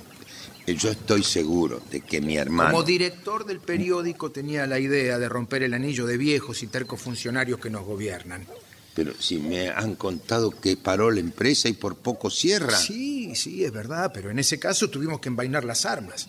Yo 0.77 0.91
estoy 0.91 1.23
seguro 1.23 1.81
de 1.91 2.01
que 2.01 2.21
mi 2.21 2.37
hermano... 2.37 2.71
Como 2.71 2.83
director 2.83 3.45
del 3.45 3.61
periódico 3.61 4.31
tenía 4.31 4.67
la 4.67 4.79
idea 4.79 5.19
de 5.19 5.29
romper 5.29 5.63
el 5.63 5.75
anillo 5.75 6.07
de 6.07 6.17
viejos 6.17 6.63
y 6.63 6.67
tercos 6.67 7.01
funcionarios 7.01 7.61
que 7.61 7.71
nos 7.71 7.85
gobiernan. 7.85 8.47
Pero 8.95 9.15
si 9.19 9.39
me 9.39 9.71
han 9.71 9.95
contado 9.95 10.51
que 10.51 10.77
paró 10.77 11.11
la 11.11 11.21
empresa 11.21 11.69
y 11.69 11.75
por 11.75 11.97
poco 11.97 12.31
cierra. 12.31 12.77
Sí, 12.77 13.35
sí, 13.35 13.65
es 13.65 13.73
verdad, 13.73 14.11
pero 14.13 14.31
en 14.31 14.39
ese 14.39 14.59
caso 14.59 14.91
tuvimos 14.91 15.21
que 15.21 15.29
envainar 15.29 15.65
las 15.65 15.87
armas. 15.87 16.29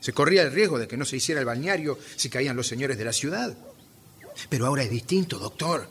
Se 0.00 0.12
corría 0.12 0.42
el 0.42 0.52
riesgo 0.52 0.78
de 0.78 0.86
que 0.86 0.96
no 0.96 1.04
se 1.04 1.16
hiciera 1.16 1.40
el 1.40 1.46
balneario 1.46 1.98
si 2.16 2.28
caían 2.28 2.56
los 2.56 2.66
señores 2.66 2.96
de 2.96 3.04
la 3.04 3.12
ciudad. 3.12 3.56
Pero 4.48 4.66
ahora 4.66 4.84
es 4.84 4.90
distinto, 4.90 5.38
doctor. 5.38 5.88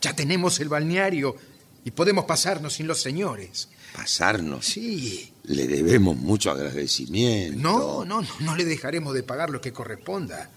Ya 0.00 0.14
tenemos 0.16 0.58
el 0.60 0.68
balneario 0.68 1.36
y 1.84 1.90
podemos 1.90 2.24
pasarnos 2.24 2.74
sin 2.74 2.86
los 2.86 3.00
señores. 3.00 3.68
¿Pasarnos? 3.94 4.64
Sí. 4.66 5.31
Le 5.44 5.66
debemos 5.66 6.16
mucho 6.16 6.50
agradecimiento. 6.50 7.58
No, 7.58 8.04
no, 8.04 8.22
no, 8.22 8.28
no 8.40 8.56
le 8.56 8.64
dejaremos 8.64 9.12
de 9.14 9.22
pagar 9.22 9.50
lo 9.50 9.60
que 9.60 9.72
corresponda. 9.72 10.50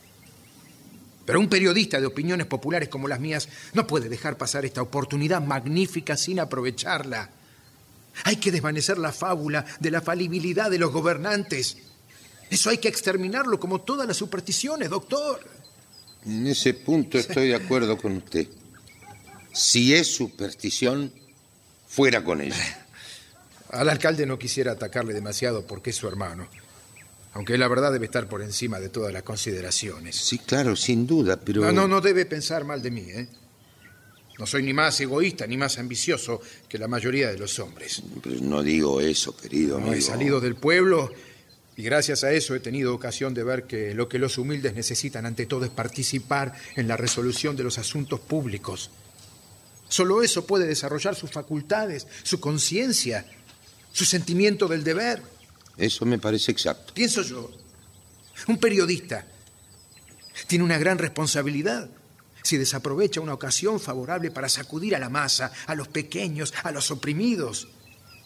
Pero 1.26 1.40
un 1.40 1.50
periodista 1.50 2.00
de 2.00 2.06
opiniones 2.06 2.46
populares 2.46 2.88
como 2.90 3.08
las 3.08 3.20
mías 3.20 3.50
no 3.74 3.88
puede 3.88 4.10
dejar 4.10 4.38
pasar 4.38 4.64
esta 4.64 4.82
oportunidad 4.82 5.42
magnífica 5.42 6.16
sin 6.16 6.40
aprovecharla. 6.40 7.32
Hay 8.24 8.38
que 8.38 8.52
desvanecer 8.52 8.98
la 8.98 9.12
fábula 9.12 9.66
de 9.80 9.92
la 9.92 10.02
falibilidad 10.02 10.70
de 10.70 10.78
los 10.78 10.92
gobernantes. 10.92 11.78
Eso 12.50 12.70
hay 12.70 12.78
que 12.78 12.88
exterminarlo 12.88 13.60
como 13.60 13.82
todas 13.82 14.08
las 14.08 14.18
supersticiones, 14.18 14.90
doctor. 14.90 15.40
En 16.26 16.46
ese 16.46 16.76
punto 16.76 17.18
estoy 17.18 17.50
de 17.50 17.56
acuerdo 17.56 17.98
con 17.98 18.18
usted. 18.18 18.48
Si 19.52 19.94
es 19.94 20.08
superstición, 20.16 21.12
fuera 21.88 22.24
con 22.24 22.42
ella. 22.42 22.85
Al 23.72 23.90
alcalde 23.90 24.26
no 24.26 24.38
quisiera 24.40 24.74
atacarle 24.74 25.14
demasiado 25.14 25.66
porque 25.66 25.90
es 25.90 25.96
su 25.96 26.08
hermano. 26.08 26.48
Aunque 27.34 27.58
la 27.58 27.68
verdad 27.68 27.92
debe 27.92 28.06
estar 28.06 28.30
por 28.30 28.42
encima 28.42 28.80
de 28.80 28.90
todas 28.90 29.12
las 29.12 29.24
consideraciones. 29.24 30.16
Sí, 30.16 30.40
claro, 30.40 30.76
sin 30.76 31.06
duda, 31.06 31.38
pero... 31.38 31.62
No, 31.62 31.72
no, 31.74 31.88
no 31.88 32.00
debe 32.02 32.26
pensar 32.26 32.64
mal 32.64 32.82
de 32.82 32.92
mí, 32.92 33.02
¿eh? 33.10 33.28
No 34.40 34.46
soy 34.46 34.64
ni 34.64 34.74
más 34.74 35.00
egoísta 35.02 35.48
ni 35.48 35.58
más 35.58 35.78
ambicioso 35.78 36.42
que 36.68 36.78
la 36.78 36.88
mayoría 36.88 37.30
de 37.32 37.38
los 37.38 37.58
hombres. 37.60 38.02
Pero 38.22 38.38
no 38.42 38.64
digo 38.64 39.00
eso, 39.02 39.36
querido 39.36 39.78
No 39.80 39.88
amigo. 39.88 39.96
he 39.96 40.02
salido 40.02 40.42
del 40.42 40.56
pueblo 40.56 41.12
y 41.78 41.84
gracias 41.84 42.24
a 42.24 42.32
eso 42.32 42.54
he 42.56 42.60
tenido 42.60 42.94
ocasión 42.94 43.34
de 43.34 43.44
ver 43.44 43.64
que 43.64 43.94
lo 43.94 44.08
que 44.10 44.20
los 44.20 44.38
humildes 44.38 44.74
necesitan 44.76 45.26
ante 45.26 45.46
todo 45.46 45.64
es 45.66 45.72
participar 45.72 46.54
en 46.76 46.88
la 46.88 46.98
resolución 46.98 47.56
de 47.56 47.64
los 47.64 47.78
asuntos 47.78 48.20
públicos. 48.22 48.92
Solo 49.88 50.22
eso 50.24 50.46
puede 50.46 50.68
desarrollar 50.68 51.16
sus 51.16 51.32
facultades, 51.32 52.08
su 52.24 52.40
conciencia, 52.42 53.26
su 53.96 54.04
sentimiento 54.04 54.68
del 54.68 54.84
deber. 54.84 55.22
Eso 55.78 56.06
me 56.06 56.20
parece 56.20 56.52
exacto. 56.52 56.94
Pienso 56.94 57.22
yo, 57.22 57.50
un 58.50 58.58
periodista 58.58 59.26
tiene 60.48 60.66
una 60.66 60.78
gran 60.78 60.98
responsabilidad 60.98 61.90
si 62.44 62.58
desaprovecha 62.58 63.22
una 63.22 63.34
ocasión 63.34 63.80
favorable 63.80 64.32
para 64.32 64.50
sacudir 64.50 64.98
a 64.98 65.00
la 65.00 65.08
masa, 65.08 65.52
a 65.66 65.76
los 65.76 65.88
pequeños, 65.88 66.54
a 66.64 66.72
los 66.72 66.92
oprimidos. 66.92 67.70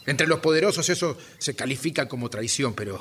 Entre 0.08 0.26
los 0.26 0.40
poderosos 0.40 0.90
eso 0.90 1.16
se 1.38 1.56
califica 1.56 2.08
como 2.08 2.32
traición, 2.32 2.74
pero, 2.74 3.00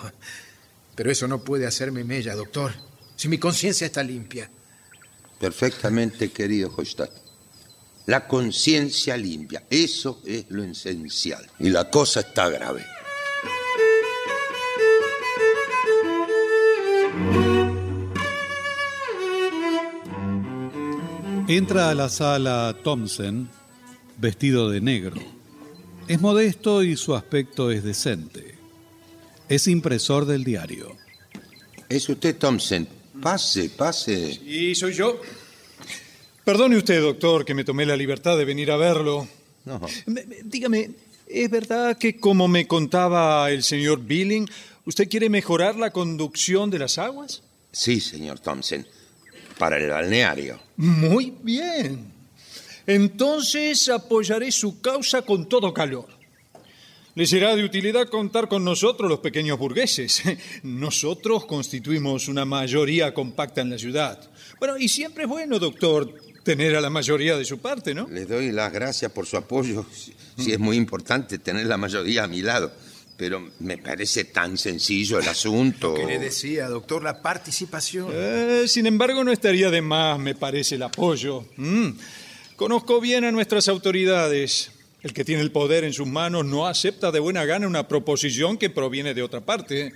pero 0.94 1.10
eso 1.10 1.26
no 1.26 1.42
puede 1.42 1.66
hacerme 1.66 2.04
mella, 2.04 2.34
doctor, 2.34 2.74
si 3.16 3.28
mi 3.28 3.38
conciencia 3.38 3.86
está 3.86 4.02
limpia. 4.02 4.50
Perfectamente, 5.40 6.30
querido 6.30 6.70
Hofstadt. 6.76 7.27
La 8.08 8.26
conciencia 8.26 9.18
limpia, 9.18 9.64
eso 9.68 10.22
es 10.24 10.46
lo 10.48 10.64
esencial. 10.64 11.46
Y 11.58 11.68
la 11.68 11.90
cosa 11.90 12.20
está 12.20 12.48
grave. 12.48 12.82
Entra 21.48 21.90
a 21.90 21.94
la 21.94 22.08
sala 22.08 22.74
Thompson 22.82 23.50
vestido 24.16 24.70
de 24.70 24.80
negro. 24.80 25.16
Es 26.06 26.18
modesto 26.18 26.82
y 26.82 26.96
su 26.96 27.14
aspecto 27.14 27.70
es 27.70 27.84
decente. 27.84 28.54
Es 29.50 29.68
impresor 29.68 30.24
del 30.24 30.44
diario. 30.44 30.96
Es 31.90 32.08
usted 32.08 32.38
Thompson. 32.38 32.88
Pase, 33.20 33.68
pase. 33.68 34.30
Y 34.46 34.74
soy 34.74 34.94
yo. 34.94 35.20
Perdone 36.48 36.78
usted, 36.78 37.02
doctor, 37.02 37.44
que 37.44 37.52
me 37.52 37.62
tomé 37.62 37.84
la 37.84 37.94
libertad 37.94 38.38
de 38.38 38.46
venir 38.46 38.70
a 38.70 38.78
verlo. 38.78 39.28
No. 39.66 39.78
Me- 40.06 40.24
me- 40.24 40.36
Dígame, 40.44 40.92
¿es 41.26 41.50
verdad 41.50 41.98
que 41.98 42.16
como 42.18 42.48
me 42.48 42.66
contaba 42.66 43.50
el 43.50 43.62
señor 43.62 44.00
Billing, 44.02 44.48
usted 44.86 45.10
quiere 45.10 45.28
mejorar 45.28 45.76
la 45.76 45.90
conducción 45.90 46.70
de 46.70 46.78
las 46.78 46.96
aguas? 46.96 47.42
Sí, 47.70 48.00
señor 48.00 48.40
Thompson. 48.40 48.86
Para 49.58 49.76
el 49.76 49.90
balneario. 49.90 50.58
Muy 50.78 51.34
bien. 51.42 52.06
Entonces 52.86 53.86
apoyaré 53.90 54.50
su 54.50 54.80
causa 54.80 55.20
con 55.20 55.50
todo 55.50 55.74
calor. 55.74 56.06
Le 57.14 57.26
será 57.26 57.54
de 57.56 57.64
utilidad 57.64 58.08
contar 58.08 58.48
con 58.48 58.64
nosotros 58.64 59.10
los 59.10 59.18
pequeños 59.18 59.58
burgueses. 59.58 60.22
Nosotros 60.62 61.44
constituimos 61.44 62.26
una 62.28 62.46
mayoría 62.46 63.12
compacta 63.12 63.60
en 63.60 63.68
la 63.68 63.78
ciudad. 63.78 64.30
Bueno, 64.58 64.78
y 64.78 64.88
siempre 64.88 65.24
es 65.24 65.28
bueno, 65.28 65.58
doctor, 65.58 66.14
tener 66.48 66.74
a 66.76 66.80
la 66.80 66.88
mayoría 66.88 67.36
de 67.36 67.44
su 67.44 67.58
parte, 67.58 67.94
¿no? 67.94 68.08
Le 68.08 68.24
doy 68.24 68.52
las 68.52 68.72
gracias 68.72 69.12
por 69.12 69.26
su 69.26 69.36
apoyo. 69.36 69.84
Sí, 69.92 70.14
sí, 70.38 70.52
es 70.52 70.58
muy 70.58 70.78
importante 70.78 71.38
tener 71.38 71.66
la 71.66 71.76
mayoría 71.76 72.24
a 72.24 72.26
mi 72.26 72.40
lado. 72.40 72.72
Pero 73.18 73.50
me 73.58 73.76
parece 73.76 74.24
tan 74.24 74.56
sencillo 74.56 75.18
el 75.18 75.28
asunto. 75.28 75.92
¿Qué 75.92 76.06
le 76.06 76.18
decía, 76.18 76.66
doctor? 76.68 77.02
La 77.02 77.20
participación. 77.20 78.08
Eh, 78.10 78.64
sin 78.66 78.86
embargo, 78.86 79.22
no 79.24 79.30
estaría 79.30 79.70
de 79.70 79.82
más, 79.82 80.18
me 80.18 80.34
parece, 80.34 80.76
el 80.76 80.84
apoyo. 80.84 81.44
Mm. 81.58 81.90
Conozco 82.56 82.98
bien 82.98 83.24
a 83.24 83.30
nuestras 83.30 83.68
autoridades. 83.68 84.70
El 85.02 85.12
que 85.12 85.26
tiene 85.26 85.42
el 85.42 85.52
poder 85.52 85.84
en 85.84 85.92
sus 85.92 86.06
manos 86.06 86.46
no 86.46 86.66
acepta 86.66 87.12
de 87.12 87.20
buena 87.20 87.44
gana 87.44 87.66
una 87.66 87.88
proposición 87.88 88.56
que 88.56 88.70
proviene 88.70 89.12
de 89.12 89.22
otra 89.22 89.42
parte. 89.42 89.92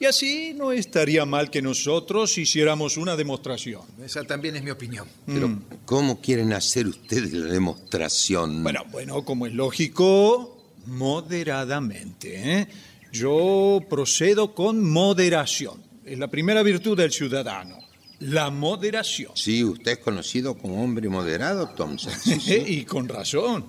Y 0.00 0.04
así 0.04 0.54
no 0.54 0.70
estaría 0.70 1.24
mal 1.24 1.50
que 1.50 1.60
nosotros 1.60 2.38
hiciéramos 2.38 2.96
una 2.96 3.16
demostración. 3.16 3.82
Esa 4.04 4.22
también 4.24 4.54
es 4.54 4.62
mi 4.62 4.70
opinión. 4.70 5.08
Pero, 5.26 5.58
¿cómo 5.84 6.20
quieren 6.20 6.52
hacer 6.52 6.86
ustedes 6.86 7.32
la 7.32 7.46
demostración? 7.52 8.62
Bueno, 8.62 8.84
bueno, 8.92 9.24
como 9.24 9.46
es 9.46 9.54
lógico, 9.54 10.56
moderadamente. 10.86 12.60
¿eh? 12.60 12.68
Yo 13.12 13.80
procedo 13.90 14.54
con 14.54 14.88
moderación. 14.88 15.82
Es 16.04 16.18
la 16.18 16.28
primera 16.28 16.62
virtud 16.62 16.96
del 16.96 17.12
ciudadano, 17.12 17.78
la 18.20 18.50
moderación. 18.50 19.32
Sí, 19.34 19.62
usted 19.64 19.92
es 19.92 19.98
conocido 19.98 20.56
como 20.56 20.82
hombre 20.82 21.08
moderado, 21.08 21.68
Thompson. 21.70 22.12
Sí, 22.18 22.38
sí. 22.40 22.62
y 22.66 22.84
con 22.84 23.08
razón. 23.08 23.66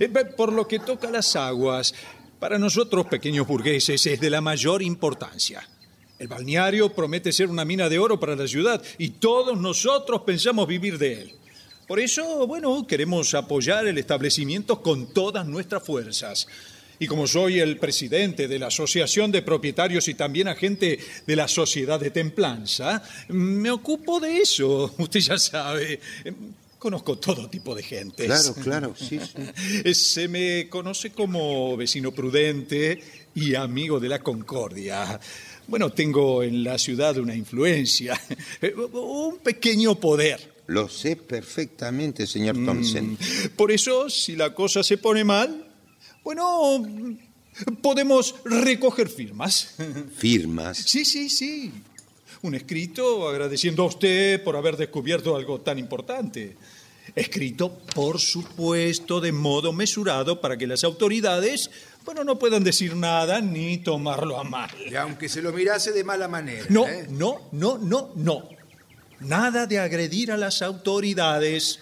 Eh, 0.00 0.08
Por 0.08 0.52
lo 0.52 0.66
que 0.66 0.78
toca 0.78 1.08
a 1.08 1.10
las 1.10 1.36
aguas, 1.36 1.94
para 2.38 2.58
nosotros 2.58 3.06
pequeños 3.06 3.46
burgueses 3.46 4.06
es 4.06 4.20
de 4.20 4.30
la 4.30 4.40
mayor 4.40 4.82
importancia. 4.82 5.68
El 6.18 6.28
balneario 6.28 6.92
promete 6.92 7.32
ser 7.32 7.48
una 7.48 7.64
mina 7.64 7.88
de 7.88 7.98
oro 7.98 8.18
para 8.18 8.34
la 8.34 8.48
ciudad 8.48 8.82
y 8.98 9.10
todos 9.10 9.58
nosotros 9.58 10.22
pensamos 10.22 10.66
vivir 10.66 10.98
de 10.98 11.22
él. 11.22 11.34
Por 11.86 12.00
eso, 12.00 12.46
bueno, 12.46 12.86
queremos 12.86 13.34
apoyar 13.34 13.86
el 13.86 13.98
establecimiento 13.98 14.82
con 14.82 15.12
todas 15.12 15.46
nuestras 15.46 15.82
fuerzas. 15.82 16.46
Y 16.98 17.06
como 17.06 17.26
soy 17.26 17.60
el 17.60 17.78
presidente 17.78 18.48
de 18.48 18.58
la 18.58 18.66
Asociación 18.66 19.30
de 19.30 19.42
Propietarios 19.42 20.08
y 20.08 20.14
también 20.14 20.48
agente 20.48 20.98
de 21.26 21.36
la 21.36 21.46
Sociedad 21.46 22.00
de 22.00 22.10
Templanza, 22.10 23.02
me 23.28 23.70
ocupo 23.70 24.18
de 24.18 24.38
eso. 24.38 24.92
Usted 24.98 25.20
ya 25.20 25.38
sabe. 25.38 26.00
Conozco 26.78 27.18
todo 27.18 27.50
tipo 27.50 27.74
de 27.74 27.82
gente. 27.82 28.26
Claro, 28.26 28.54
claro, 28.54 28.94
sí, 28.96 29.18
sí. 29.18 29.94
Se 29.94 30.28
me 30.28 30.68
conoce 30.68 31.10
como 31.10 31.76
vecino 31.76 32.12
prudente 32.12 33.00
y 33.34 33.54
amigo 33.54 33.98
de 33.98 34.08
la 34.08 34.20
concordia. 34.20 35.18
Bueno, 35.66 35.90
tengo 35.90 36.42
en 36.42 36.62
la 36.62 36.78
ciudad 36.78 37.18
una 37.18 37.34
influencia, 37.34 38.18
un 38.92 39.38
pequeño 39.38 39.98
poder. 39.98 40.54
Lo 40.68 40.88
sé 40.88 41.16
perfectamente, 41.16 42.26
señor 42.26 42.62
Thompson. 42.64 43.18
Por 43.56 43.72
eso, 43.72 44.08
si 44.08 44.36
la 44.36 44.54
cosa 44.54 44.82
se 44.82 44.98
pone 44.98 45.24
mal, 45.24 45.66
bueno, 46.22 46.86
podemos 47.82 48.34
recoger 48.44 49.08
firmas. 49.08 49.74
Firmas. 50.16 50.78
Sí, 50.78 51.04
sí, 51.04 51.28
sí. 51.28 51.72
Un 52.42 52.54
escrito 52.54 53.28
agradeciendo 53.28 53.82
a 53.82 53.86
usted 53.86 54.42
por 54.44 54.56
haber 54.56 54.76
descubierto 54.76 55.34
algo 55.34 55.60
tan 55.60 55.78
importante. 55.78 56.56
Escrito, 57.14 57.78
por 57.94 58.20
supuesto, 58.20 59.20
de 59.20 59.32
modo 59.32 59.72
mesurado 59.72 60.40
para 60.40 60.56
que 60.56 60.66
las 60.66 60.84
autoridades, 60.84 61.70
bueno, 62.04 62.22
no 62.22 62.38
puedan 62.38 62.62
decir 62.62 62.94
nada 62.94 63.40
ni 63.40 63.78
tomarlo 63.78 64.38
a 64.38 64.44
mal. 64.44 64.70
Y 64.88 64.94
aunque 64.94 65.28
se 65.28 65.42
lo 65.42 65.52
mirase 65.52 65.92
de 65.92 66.04
mala 66.04 66.28
manera. 66.28 66.66
No, 66.68 66.86
¿eh? 66.86 67.06
no, 67.10 67.48
no, 67.52 67.76
no, 67.78 68.12
no. 68.14 68.48
Nada 69.20 69.66
de 69.66 69.80
agredir 69.80 70.30
a 70.30 70.36
las 70.36 70.62
autoridades. 70.62 71.80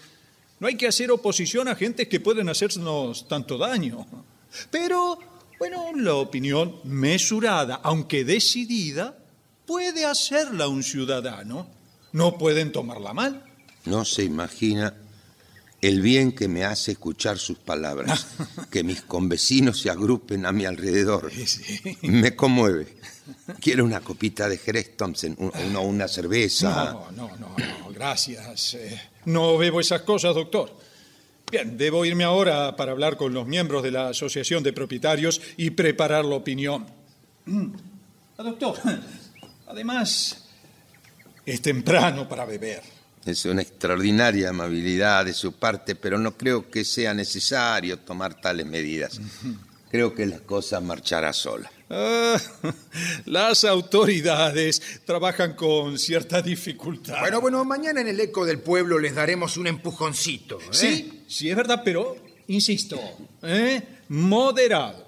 No 0.58 0.68
hay 0.68 0.76
que 0.76 0.86
hacer 0.86 1.10
oposición 1.10 1.68
a 1.68 1.74
gentes 1.74 2.08
que 2.08 2.20
pueden 2.20 2.48
hacernos 2.48 3.28
tanto 3.28 3.58
daño. 3.58 4.06
Pero, 4.70 5.18
bueno, 5.58 5.92
la 5.94 6.14
opinión 6.14 6.76
mesurada, 6.84 7.80
aunque 7.82 8.24
decidida, 8.24 9.18
puede 9.66 10.04
hacerla 10.04 10.68
un 10.68 10.82
ciudadano. 10.82 11.66
No 12.12 12.38
pueden 12.38 12.72
tomarla 12.72 13.12
mal. 13.12 13.44
No 13.84 14.04
se 14.04 14.24
imagina 14.24 14.94
el 15.82 16.00
bien 16.00 16.32
que 16.32 16.48
me 16.48 16.64
hace 16.64 16.92
escuchar 16.92 17.38
sus 17.38 17.58
palabras, 17.58 18.26
que 18.70 18.82
mis 18.82 19.02
convecinos 19.02 19.80
se 19.80 19.90
agrupen 19.90 20.46
a 20.46 20.52
mi 20.52 20.64
alrededor. 20.64 21.30
Me 22.02 22.34
conmueve. 22.34 22.96
Quiero 23.60 23.84
una 23.84 24.00
copita 24.00 24.48
de 24.48 24.56
Jerez 24.56 24.96
Thompson, 24.96 25.34
un- 25.38 25.52
una, 25.68 25.80
una 25.80 26.08
cerveza. 26.08 26.92
No, 26.92 27.10
no, 27.12 27.36
no, 27.36 27.54
no, 27.58 27.90
gracias. 27.92 28.74
Eh, 28.74 29.00
no 29.26 29.58
bebo 29.58 29.80
esas 29.80 30.02
cosas, 30.02 30.34
doctor. 30.34 30.74
Bien, 31.50 31.76
debo 31.76 32.04
irme 32.04 32.24
ahora 32.24 32.74
para 32.76 32.92
hablar 32.92 33.16
con 33.16 33.32
los 33.34 33.46
miembros 33.46 33.82
de 33.82 33.90
la 33.92 34.08
Asociación 34.08 34.62
de 34.62 34.72
Propietarios 34.72 35.40
y 35.56 35.70
preparar 35.70 36.24
la 36.24 36.36
opinión. 36.36 36.86
Mm. 37.44 37.66
Ah, 38.38 38.42
doctor, 38.42 38.76
además, 39.66 40.44
es 41.44 41.62
temprano 41.62 42.28
para 42.28 42.44
beber. 42.44 42.82
Es 43.24 43.44
una 43.44 43.62
extraordinaria 43.62 44.50
amabilidad 44.50 45.24
de 45.24 45.32
su 45.32 45.52
parte, 45.52 45.96
pero 45.96 46.18
no 46.18 46.36
creo 46.36 46.70
que 46.70 46.84
sea 46.84 47.12
necesario 47.12 47.98
tomar 47.98 48.40
tales 48.40 48.66
medidas. 48.66 49.20
Creo 49.90 50.14
que 50.14 50.26
la 50.26 50.38
cosa 50.40 50.80
marchará 50.80 51.32
sola. 51.32 51.70
Ah, 51.88 52.36
las 53.26 53.64
autoridades 53.64 55.00
trabajan 55.04 55.54
con 55.54 55.98
cierta 55.98 56.42
dificultad. 56.42 57.20
Bueno, 57.20 57.40
bueno, 57.40 57.64
mañana 57.64 58.00
en 58.00 58.08
el 58.08 58.18
eco 58.18 58.44
del 58.44 58.60
pueblo 58.60 58.98
les 58.98 59.14
daremos 59.14 59.56
un 59.56 59.68
empujoncito. 59.68 60.60
¿eh? 60.60 60.68
Sí, 60.70 61.24
sí, 61.28 61.50
es 61.50 61.56
verdad, 61.56 61.82
pero 61.84 62.16
insisto, 62.48 63.00
¿eh? 63.42 63.82
moderado. 64.08 65.06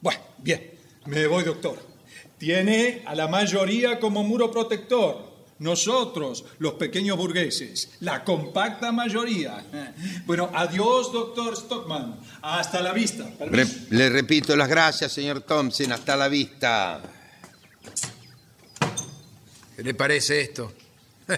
Bueno, 0.00 0.20
bien, 0.38 0.72
me 1.06 1.26
voy, 1.26 1.44
doctor. 1.44 1.95
Tiene 2.38 3.02
a 3.06 3.14
la 3.14 3.28
mayoría 3.28 3.98
como 3.98 4.22
muro 4.22 4.50
protector. 4.50 5.34
Nosotros, 5.58 6.44
los 6.58 6.74
pequeños 6.74 7.16
burgueses, 7.16 7.92
la 8.00 8.22
compacta 8.24 8.92
mayoría. 8.92 9.64
Bueno, 10.26 10.50
adiós, 10.52 11.12
doctor 11.12 11.56
Stockman. 11.56 12.20
Hasta 12.42 12.82
la 12.82 12.92
vista. 12.92 13.24
Re- 13.40 13.66
le 13.90 14.10
repito 14.10 14.54
las 14.54 14.68
gracias, 14.68 15.12
señor 15.12 15.40
Thompson. 15.42 15.92
Hasta 15.92 16.14
la 16.16 16.28
vista. 16.28 17.00
¿Qué 19.76 19.82
le 19.82 19.94
parece 19.94 20.40
esto? 20.40 20.72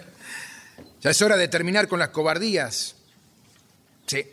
Ya 1.00 1.10
es 1.10 1.22
hora 1.22 1.36
de 1.36 1.46
terminar 1.46 1.86
con 1.86 2.00
las 2.00 2.08
cobardías. 2.08 2.96
Sí. 4.06 4.26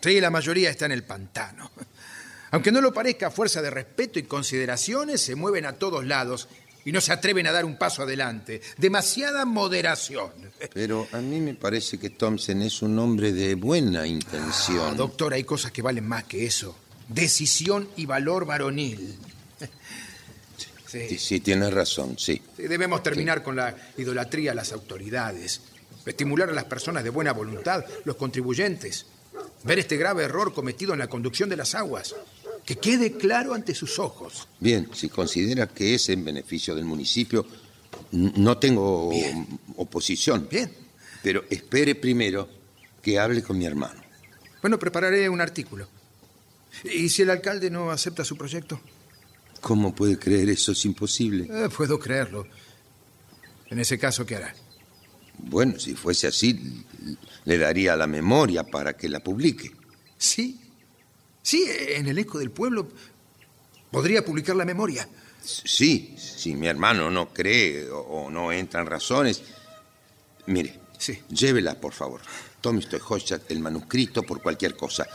Sí, 0.00 0.20
la 0.22 0.30
mayoría 0.30 0.70
está 0.70 0.86
en 0.86 0.92
el 0.92 1.04
pantano. 1.04 1.70
Aunque 2.56 2.72
no 2.72 2.80
lo 2.80 2.90
parezca, 2.90 3.26
a 3.26 3.30
fuerza 3.30 3.60
de 3.60 3.68
respeto 3.68 4.18
y 4.18 4.22
consideraciones, 4.22 5.20
se 5.20 5.34
mueven 5.34 5.66
a 5.66 5.74
todos 5.74 6.06
lados 6.06 6.48
y 6.86 6.90
no 6.92 7.02
se 7.02 7.12
atreven 7.12 7.46
a 7.46 7.52
dar 7.52 7.66
un 7.66 7.76
paso 7.76 8.02
adelante. 8.02 8.62
Demasiada 8.78 9.44
moderación. 9.44 10.30
Pero 10.72 11.06
a 11.12 11.18
mí 11.18 11.38
me 11.38 11.52
parece 11.52 11.98
que 11.98 12.08
Thompson 12.08 12.62
es 12.62 12.80
un 12.80 12.98
hombre 12.98 13.32
de 13.32 13.56
buena 13.56 14.00
Ah, 14.00 14.06
intención. 14.06 14.96
doctor, 14.96 15.34
hay 15.34 15.44
cosas 15.44 15.70
que 15.70 15.82
valen 15.82 16.08
más 16.08 16.24
que 16.24 16.46
eso. 16.46 16.74
Decisión 17.08 17.90
y 17.96 18.06
valor 18.06 18.46
varonil. 18.46 19.16
Sí, 20.86 21.18
sí, 21.18 21.40
tiene 21.40 21.68
razón, 21.68 22.16
sí. 22.18 22.40
Sí, 22.56 22.62
Debemos 22.62 23.02
terminar 23.02 23.42
con 23.42 23.54
la 23.56 23.76
idolatría 23.98 24.52
a 24.52 24.54
las 24.54 24.72
autoridades, 24.72 25.60
estimular 26.06 26.48
a 26.48 26.52
las 26.54 26.64
personas 26.64 27.04
de 27.04 27.10
buena 27.10 27.32
voluntad, 27.32 27.84
los 28.04 28.16
contribuyentes, 28.16 29.04
ver 29.64 29.80
este 29.80 29.98
grave 29.98 30.22
error 30.24 30.54
cometido 30.54 30.94
en 30.94 31.00
la 31.00 31.08
conducción 31.08 31.50
de 31.50 31.56
las 31.56 31.74
aguas, 31.74 32.14
que 32.66 32.76
quede 32.76 33.12
claro 33.12 33.54
ante 33.54 33.74
sus 33.74 33.98
ojos. 34.00 34.48
Bien, 34.58 34.88
si 34.92 35.08
considera 35.08 35.68
que 35.68 35.94
es 35.94 36.08
en 36.08 36.24
beneficio 36.24 36.74
del 36.74 36.84
municipio, 36.84 37.46
no 38.10 38.58
tengo 38.58 39.12
oposición. 39.76 40.48
Bien. 40.50 40.70
Pero 41.22 41.44
espere 41.48 41.94
primero 41.94 42.48
que 43.00 43.20
hable 43.20 43.42
con 43.42 43.56
mi 43.56 43.66
hermano. 43.66 44.02
Bueno, 44.60 44.80
prepararé 44.80 45.28
un 45.28 45.40
artículo. 45.40 45.88
¿Y 46.84 47.08
si 47.08 47.22
el 47.22 47.30
alcalde 47.30 47.70
no 47.70 47.90
acepta 47.92 48.24
su 48.24 48.36
proyecto? 48.36 48.80
¿Cómo 49.60 49.94
puede 49.94 50.18
creer 50.18 50.50
eso? 50.50 50.72
Es 50.72 50.84
imposible. 50.84 51.48
Eh, 51.48 51.68
puedo 51.68 52.00
creerlo. 52.00 52.46
En 53.70 53.78
ese 53.78 53.96
caso, 53.96 54.26
¿qué 54.26 54.36
hará? 54.36 54.54
Bueno, 55.38 55.78
si 55.78 55.94
fuese 55.94 56.26
así, 56.26 56.84
le 57.44 57.58
daría 57.58 57.94
la 57.94 58.08
memoria 58.08 58.64
para 58.64 58.96
que 58.96 59.08
la 59.08 59.20
publique. 59.20 59.70
Sí. 60.18 60.60
Sí, 61.46 61.64
en 61.70 62.08
el 62.08 62.18
eco 62.18 62.40
del 62.40 62.50
pueblo 62.50 62.88
podría 63.92 64.24
publicar 64.24 64.56
la 64.56 64.64
memoria. 64.64 65.08
Sí, 65.44 66.16
si 66.18 66.56
mi 66.56 66.66
hermano 66.66 67.08
no 67.08 67.32
cree 67.32 67.88
o, 67.88 68.28
no 68.28 68.50
entra 68.50 68.80
en 68.80 68.86
razones. 68.88 69.42
Mire, 70.46 70.80
Sí. 70.98 71.22
llévela, 71.28 71.80
por 71.80 71.92
favor. 71.92 72.20
Tome 72.60 72.80
usted, 72.80 73.00
Hochstadt, 73.00 73.48
el 73.52 73.60
manuscrito 73.60 74.24
por 74.24 74.42
cualquier 74.42 74.74
cosa. 74.76 75.06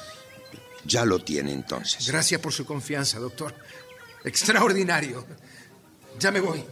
Ya 0.86 1.04
lo 1.04 1.20
tiene 1.20 1.52
entonces. 1.52 2.08
Gracias 2.08 2.40
por 2.40 2.54
su 2.54 2.66
confianza, 2.66 3.20
doctor. 3.20 3.54
Extraordinario. 4.24 5.26
Ya 6.18 6.32
me 6.32 6.40
voy. 6.40 6.64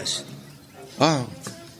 Días. 0.00 0.24
Ah, 0.98 1.24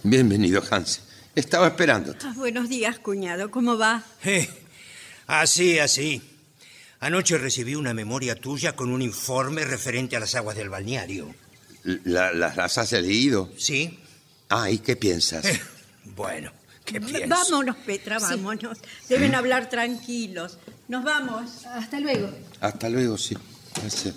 bienvenido, 0.02 0.62
Hans. 0.70 1.00
Estaba 1.34 1.68
esperándote. 1.68 2.18
Ah, 2.26 2.32
buenos 2.36 2.68
días, 2.68 2.98
cuñado. 2.98 3.50
¿Cómo 3.50 3.78
va? 3.78 4.02
Eh, 4.24 4.48
así, 5.26 5.78
así. 5.78 6.22
Anoche 7.00 7.38
recibí 7.38 7.74
una 7.74 7.94
memoria 7.94 8.34
tuya 8.34 8.76
con 8.76 8.90
un 8.90 9.00
informe 9.00 9.64
referente 9.64 10.16
a 10.16 10.20
las 10.20 10.34
aguas 10.34 10.56
del 10.56 10.68
balneario. 10.68 11.34
La- 12.04 12.32
la- 12.32 12.54
¿Las 12.54 12.76
has 12.78 12.92
leído? 12.92 13.50
¿Sí? 13.56 13.98
Ah, 14.50 14.70
¿y 14.70 14.78
qué 14.78 14.96
piensas? 14.96 15.44
Eh, 15.46 15.60
bueno, 16.16 16.52
¿qué 16.84 17.00
piensas? 17.00 17.28
Vámonos, 17.28 17.76
Petra, 17.76 18.18
vámonos. 18.18 18.78
Deben 19.08 19.34
hablar 19.34 19.70
tranquilos. 19.70 20.58
Nos 20.88 21.04
vamos. 21.04 21.64
Hasta 21.66 22.00
luego. 22.00 22.30
Hasta 22.60 22.88
luego, 22.90 23.16
sí. 23.16 23.36
Gracias. 23.80 24.14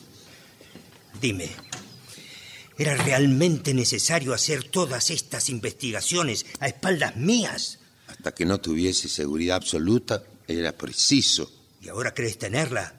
Dime, 1.22 1.50
¿era 2.78 2.96
realmente 2.96 3.74
necesario 3.74 4.34
hacer 4.34 4.64
todas 4.64 5.10
estas 5.12 5.50
investigaciones 5.50 6.46
a 6.60 6.68
espaldas 6.68 7.16
mías? 7.16 7.80
Hasta 8.08 8.34
que 8.34 8.46
no 8.46 8.60
tuviese 8.60 9.10
seguridad 9.10 9.58
absoluta, 9.58 10.24
era 10.48 10.72
preciso. 10.72 11.52
¿Y 11.82 11.90
ahora 11.90 12.14
crees 12.14 12.38
tenerla? 12.38 12.94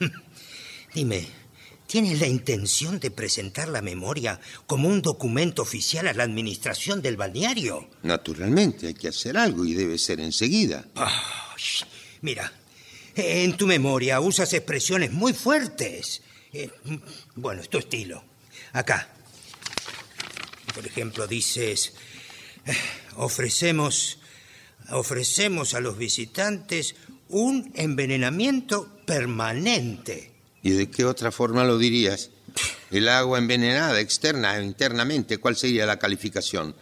Dime, 0.94 1.26
¿tienes 1.86 2.20
la 2.20 2.26
intención 2.26 2.98
de 2.98 3.10
presentar 3.10 3.68
la 3.68 3.82
memoria 3.82 4.40
como 4.66 4.88
un 4.88 5.02
documento 5.02 5.62
oficial 5.62 6.08
a 6.08 6.14
la 6.14 6.24
administración 6.24 7.02
del 7.02 7.16
balneario? 7.16 7.88
Naturalmente, 8.02 8.88
hay 8.88 8.94
que 8.94 9.08
hacer 9.08 9.36
algo 9.36 9.64
y 9.64 9.74
debe 9.74 9.98
ser 9.98 10.20
enseguida. 10.20 10.86
Mira, 12.22 12.52
en 13.14 13.56
tu 13.56 13.66
memoria 13.66 14.20
usas 14.20 14.52
expresiones 14.52 15.12
muy 15.12 15.32
fuertes. 15.32 16.22
Eh, 16.52 16.70
bueno, 17.34 17.62
es 17.62 17.68
tu 17.68 17.78
estilo. 17.78 18.24
Acá. 18.76 19.08
Por 20.74 20.86
ejemplo, 20.86 21.26
dices, 21.26 21.94
eh, 22.66 22.74
ofrecemos, 23.16 24.18
ofrecemos 24.90 25.72
a 25.72 25.80
los 25.80 25.96
visitantes 25.96 26.94
un 27.30 27.72
envenenamiento 27.74 28.86
permanente. 29.06 30.30
¿Y 30.62 30.72
de 30.72 30.90
qué 30.90 31.06
otra 31.06 31.32
forma 31.32 31.64
lo 31.64 31.78
dirías? 31.78 32.28
El 32.90 33.08
agua 33.08 33.38
envenenada, 33.38 33.98
externa 34.00 34.58
e 34.58 34.62
internamente, 34.64 35.38
¿cuál 35.38 35.56
sería 35.56 35.86
la 35.86 35.98
calificación? 35.98 36.74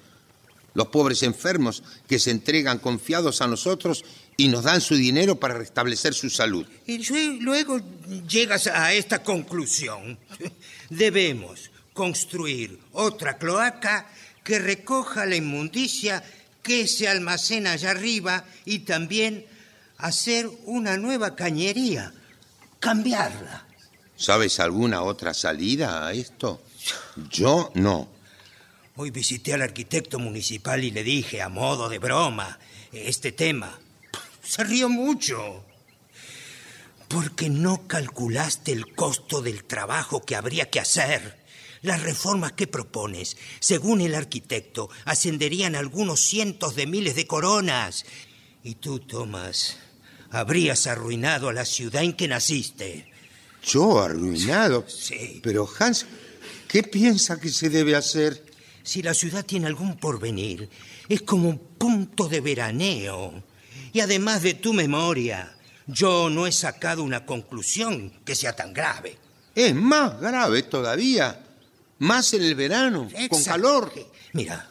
Los 0.75 0.89
pobres 0.89 1.23
enfermos 1.23 1.85
que 2.09 2.19
se 2.19 2.33
entregan 2.33 2.81
confiados 2.81 3.41
a 3.41 3.47
nosotros 3.47 4.05
y 4.37 4.49
nos 4.49 4.65
dan 4.65 4.81
su 4.81 4.97
dinero 4.97 5.39
para 5.39 5.55
restablecer 5.55 6.13
su 6.15 6.29
salud. 6.29 6.67
Y 6.89 6.99
lue- 6.99 7.39
luego 7.41 7.81
llegas 8.29 8.67
a 8.67 8.93
esta 8.93 9.23
conclusión. 9.23 10.19
Debemos 10.91 11.71
construir 11.95 12.79
otra 12.93 13.39
cloaca 13.39 14.07
que 14.43 14.59
recoja 14.59 15.25
la 15.25 15.37
inmundicia 15.37 16.23
que 16.63 16.87
se 16.87 17.09
almacena 17.09 17.73
allá 17.73 17.93
arriba 17.93 18.45
y 18.65 18.81
también 18.81 19.47
hacer 19.99 20.51
una 20.65 20.97
nueva 20.97 21.35
cañería, 21.37 22.13
cambiarla. 22.81 23.67
¿Sabes 24.17 24.61
alguna 24.61 25.03
otra 25.03 25.33
salida 25.35 26.07
a 26.07 26.13
esto? 26.13 26.63
Yo 27.31 27.71
no. 27.75 28.09
Hoy 28.97 29.11
visité 29.11 29.55
al 29.55 29.63
arquitecto 29.63 30.19
municipal 30.19 30.85
y 30.85 30.91
le 30.91 31.03
dije, 31.03 31.43
a 31.43 31.49
modo 31.49 31.89
de 31.89 31.99
broma, 31.99 32.59
este 32.93 33.33
tema. 33.33 33.79
Se 34.43 34.63
rió 34.63 34.89
mucho. 34.89 35.65
Porque 37.09 37.49
no 37.51 37.87
calculaste 37.87 38.73
el 38.73 38.95
costo 38.95 39.43
del 39.43 39.65
trabajo 39.65 40.25
que 40.25 40.37
habría 40.37 40.71
que 40.71 40.81
hacer. 40.81 41.44
Las 41.85 42.03
reformas 42.03 42.53
que 42.53 42.67
propones, 42.67 43.37
según 43.61 44.01
el 44.01 44.15
arquitecto, 44.15 44.89
ascenderían 45.05 45.77
algunos 45.77 46.19
cientos 46.19 46.77
de 46.77 46.87
miles 46.87 47.15
de 47.15 47.27
coronas. 47.27 48.07
Y 48.63 48.77
tú, 48.77 49.01
Thomas, 49.01 49.77
habrías 50.31 50.87
arruinado 50.87 51.51
a 51.51 51.53
la 51.53 51.67
ciudad 51.67 52.03
en 52.03 52.15
que 52.15 52.27
naciste. 52.27 53.13
¿Yo 53.63 54.01
arruinado? 54.01 54.87
Sí. 54.89 55.41
Pero 55.43 55.69
Hans, 55.79 56.07
¿qué 56.69 56.83
piensa 56.85 57.39
que 57.39 57.51
se 57.51 57.69
debe 57.69 57.95
hacer? 57.95 58.43
Si 58.83 59.03
la 59.03 59.13
ciudad 59.13 59.45
tiene 59.45 59.67
algún 59.67 59.99
porvenir, 59.99 60.71
es 61.07 61.21
como 61.21 61.51
un 61.51 61.59
punto 61.59 62.29
de 62.29 62.41
veraneo. 62.41 63.45
Y 63.93 64.01
además 64.01 64.43
de 64.43 64.55
tu 64.55 64.73
memoria, 64.73 65.55
yo 65.87 66.31
no 66.31 66.47
he 66.47 66.53
sacado 66.53 67.03
una 67.03 67.27
conclusión 67.27 68.11
que 68.25 68.35
sea 68.35 68.57
tan 68.57 68.73
grave. 68.73 69.19
Es 69.55 69.75
más 69.75 70.19
grave 70.19 70.63
todavía. 70.63 71.44
Más 72.05 72.35
en 72.35 72.43
el 72.43 72.55
verano, 72.55 73.09
con 73.31 73.43
calor. 73.43 73.91
Mira, 74.35 74.69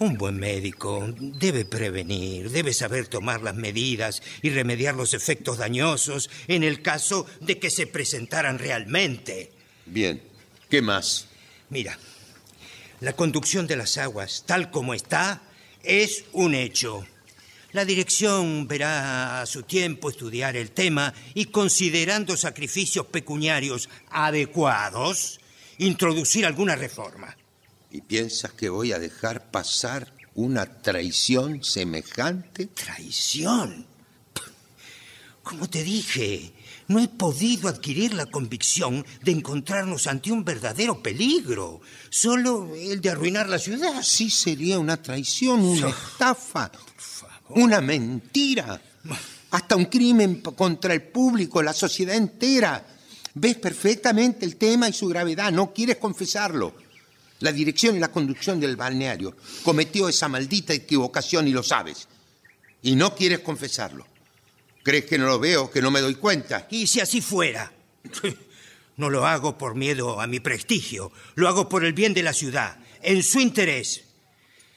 un 0.00 0.18
buen 0.18 0.36
médico 0.36 1.06
debe 1.16 1.64
prevenir, 1.64 2.50
debe 2.50 2.74
saber 2.74 3.06
tomar 3.06 3.40
las 3.40 3.54
medidas 3.54 4.20
y 4.42 4.50
remediar 4.50 4.96
los 4.96 5.14
efectos 5.14 5.58
dañosos 5.58 6.28
en 6.48 6.64
el 6.64 6.82
caso 6.82 7.24
de 7.40 7.60
que 7.60 7.70
se 7.70 7.86
presentaran 7.86 8.58
realmente. 8.58 9.52
Bien, 9.84 10.20
¿qué 10.68 10.82
más? 10.82 11.28
Mira, 11.70 11.96
la 12.98 13.12
conducción 13.12 13.68
de 13.68 13.76
las 13.76 13.96
aguas, 13.96 14.42
tal 14.44 14.72
como 14.72 14.92
está, 14.92 15.42
es 15.84 16.24
un 16.32 16.52
hecho. 16.52 17.06
La 17.70 17.84
dirección 17.84 18.66
verá 18.66 19.40
a 19.40 19.46
su 19.46 19.62
tiempo 19.62 20.10
estudiar 20.10 20.56
el 20.56 20.72
tema 20.72 21.14
y, 21.32 21.44
considerando 21.44 22.36
sacrificios 22.36 23.06
pecuniarios 23.06 23.88
adecuados, 24.10 25.38
introducir 25.78 26.46
alguna 26.46 26.76
reforma. 26.76 27.36
¿Y 27.90 28.00
piensas 28.00 28.52
que 28.52 28.68
voy 28.68 28.92
a 28.92 28.98
dejar 28.98 29.50
pasar 29.50 30.12
una 30.34 30.66
traición 30.66 31.62
semejante? 31.64 32.66
¿Traición? 32.66 33.86
Como 35.42 35.70
te 35.70 35.82
dije, 35.84 36.52
no 36.88 37.00
he 37.00 37.08
podido 37.08 37.68
adquirir 37.68 38.14
la 38.14 38.26
convicción 38.26 39.06
de 39.22 39.32
encontrarnos 39.32 40.06
ante 40.06 40.32
un 40.32 40.44
verdadero 40.44 41.02
peligro, 41.02 41.80
solo 42.10 42.74
el 42.74 43.00
de 43.00 43.10
arruinar 43.10 43.48
la 43.48 43.58
ciudad. 43.58 44.02
Sí 44.02 44.28
sería 44.30 44.78
una 44.78 45.00
traición, 45.00 45.60
una 45.60 45.88
estafa, 45.88 46.70
una 47.50 47.80
mentira, 47.80 48.80
hasta 49.50 49.76
un 49.76 49.86
crimen 49.86 50.40
contra 50.40 50.94
el 50.94 51.02
público, 51.02 51.62
la 51.62 51.72
sociedad 51.72 52.16
entera. 52.16 52.95
Ves 53.38 53.56
perfectamente 53.56 54.46
el 54.46 54.56
tema 54.56 54.88
y 54.88 54.94
su 54.94 55.08
gravedad, 55.08 55.52
no 55.52 55.74
quieres 55.74 55.96
confesarlo. 55.96 56.74
La 57.40 57.52
dirección 57.52 57.94
y 57.94 57.98
la 57.98 58.10
conducción 58.10 58.58
del 58.58 58.76
balneario 58.76 59.36
cometió 59.62 60.08
esa 60.08 60.26
maldita 60.26 60.72
equivocación 60.72 61.46
y 61.46 61.50
lo 61.50 61.62
sabes. 61.62 62.08
Y 62.80 62.96
no 62.96 63.14
quieres 63.14 63.40
confesarlo. 63.40 64.06
¿Crees 64.82 65.04
que 65.04 65.18
no 65.18 65.26
lo 65.26 65.38
veo, 65.38 65.70
que 65.70 65.82
no 65.82 65.90
me 65.90 66.00
doy 66.00 66.14
cuenta? 66.14 66.66
Y 66.70 66.86
si 66.86 67.00
así 67.00 67.20
fuera, 67.20 67.70
no 68.96 69.10
lo 69.10 69.26
hago 69.26 69.58
por 69.58 69.74
miedo 69.74 70.18
a 70.18 70.26
mi 70.26 70.40
prestigio, 70.40 71.12
lo 71.34 71.46
hago 71.46 71.68
por 71.68 71.84
el 71.84 71.92
bien 71.92 72.14
de 72.14 72.22
la 72.22 72.32
ciudad, 72.32 72.78
en 73.02 73.22
su 73.22 73.38
interés. 73.40 74.04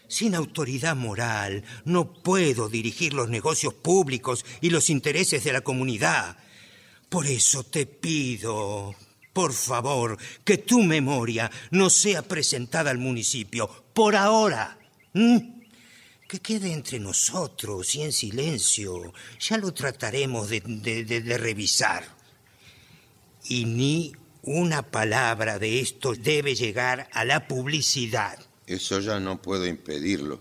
Sin 0.09 0.35
autoridad 0.35 0.97
moral 0.97 1.63
no 1.85 2.11
puedo 2.11 2.67
dirigir 2.67 3.13
los 3.13 3.29
negocios 3.29 3.73
públicos 3.73 4.43
y 4.59 4.69
los 4.69 4.89
intereses 4.89 5.45
de 5.45 5.53
la 5.53 5.61
comunidad. 5.61 6.35
Por 7.09 7.25
eso 7.25 7.63
te 7.63 7.85
pido, 7.87 8.93
por 9.33 9.51
favor, 9.53 10.17
que 10.43 10.59
tu 10.59 10.83
memoria 10.83 11.49
no 11.71 11.89
sea 11.89 12.21
presentada 12.21 12.91
al 12.91 12.99
municipio, 12.99 13.67
por 13.93 14.15
ahora. 14.15 14.77
Que 16.27 16.39
quede 16.39 16.71
entre 16.71 16.99
nosotros 16.99 17.95
y 17.95 18.03
en 18.03 18.11
silencio. 18.11 19.11
Ya 19.39 19.57
lo 19.57 19.73
trataremos 19.73 20.49
de, 20.49 20.61
de- 20.61 21.03
de- 21.03 21.21
de 21.21 21.37
revisar. 21.39 22.05
Y 23.45 23.65
ni 23.65 24.13
una 24.43 24.83
palabra 24.83 25.57
de 25.57 25.79
esto 25.79 26.13
debe 26.13 26.53
llegar 26.53 27.09
a 27.13 27.25
la 27.25 27.47
publicidad. 27.47 28.37
Eso 28.67 28.99
ya 28.99 29.19
no 29.19 29.41
puedo 29.41 29.65
impedirlo. 29.65 30.39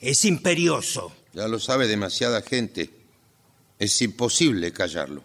Es 0.00 0.26
imperioso. 0.26 1.10
Ya 1.32 1.48
lo 1.48 1.58
sabe 1.58 1.86
demasiada 1.88 2.42
gente. 2.42 2.90
Es 3.78 4.02
imposible 4.02 4.72
callarlo. 4.72 5.24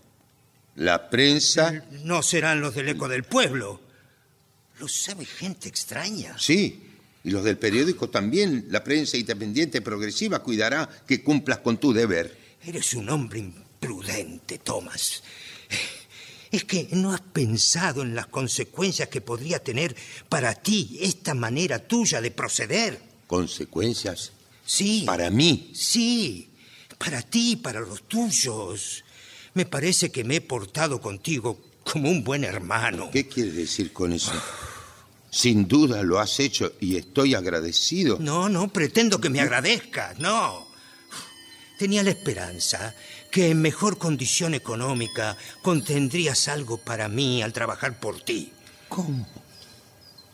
La 0.76 1.09
prensa, 1.09 1.84
No 2.03 2.24
serán 2.24 2.61
los 2.61 2.74
del 2.76 2.89
eco 2.89 3.07
del 3.07 3.24
pueblo. 3.24 3.80
Lo 4.80 4.88
sabe 4.88 5.26
gente 5.26 5.69
extraña. 5.69 6.36
sí, 6.39 6.89
y 7.24 7.30
los 7.32 7.43
del 7.45 7.57
periódico 7.57 8.09
también. 8.09 8.65
La 8.69 8.84
prensa 8.84 9.15
independiente 9.17 9.82
progresiva 9.82 10.39
cuidará 10.43 10.89
que 11.07 11.24
cumplas 11.24 11.59
con 11.59 11.78
tu 11.78 11.93
deber. 11.93 12.38
Eres 12.65 12.93
un 12.95 13.07
hombre 13.09 13.39
imprudente, 13.39 14.57
Thomas. 14.57 15.24
Es 16.51 16.65
que 16.65 16.88
no 16.91 17.13
has 17.13 17.21
pensado 17.21 18.01
en 18.01 18.13
las 18.13 18.28
consecuencias 18.28 19.07
que 19.09 19.21
podría 19.21 19.63
tener 19.63 19.95
para 20.28 20.53
ti 20.53 20.97
esta 21.01 21.34
manera 21.34 21.80
tuya 21.80 22.19
de 22.19 22.32
proceder. 22.32 22.99
¿Consecuencias? 23.26 24.34
Sí. 24.65 25.03
Para 25.05 25.30
mí. 25.30 25.71
Sí, 25.74 26.49
para 26.97 27.21
ti 27.21 27.55
para 27.55 27.80
los 27.80 28.03
tuyos. 28.07 29.03
Me 29.54 29.66
parece 29.66 30.12
que 30.12 30.24
me 30.24 30.38
he 30.38 30.41
portado 30.41 30.99
contigo 30.99 31.60
como 31.84 32.10
un 32.10 32.24
buen 32.24 32.43
hermano. 32.43 33.10
¿Qué 33.12 33.28
quieres 33.28 33.56
decir 33.56 33.93
con 33.93 34.14
eso? 34.14 34.32
Sin 35.30 35.68
duda 35.68 36.04
lo 36.04 36.20
has 36.20 36.39
hecho 36.39 36.74
y 36.80 36.95
estoy 36.95 37.34
agradecido. 37.36 38.18
No, 38.20 38.49
no 38.49 38.68
pretendo 38.68 39.20
que 39.20 39.30
me 39.30 39.41
agradezcas, 39.41 40.20
no. 40.20 40.68
Tenía 41.78 42.04
la 42.04 42.12
esperanza 42.12 42.95
que 43.32 43.49
en 43.49 43.62
mejor 43.62 43.97
condición 43.97 44.54
económica 44.54 45.36
contendrías 45.64 46.47
algo 46.47 46.78
para 46.78 47.10
mí 47.10 47.41
al 47.41 47.51
trabajar 47.51 47.99
por 47.99 48.22
ti. 48.22 48.51
¿Cómo? 48.89 49.28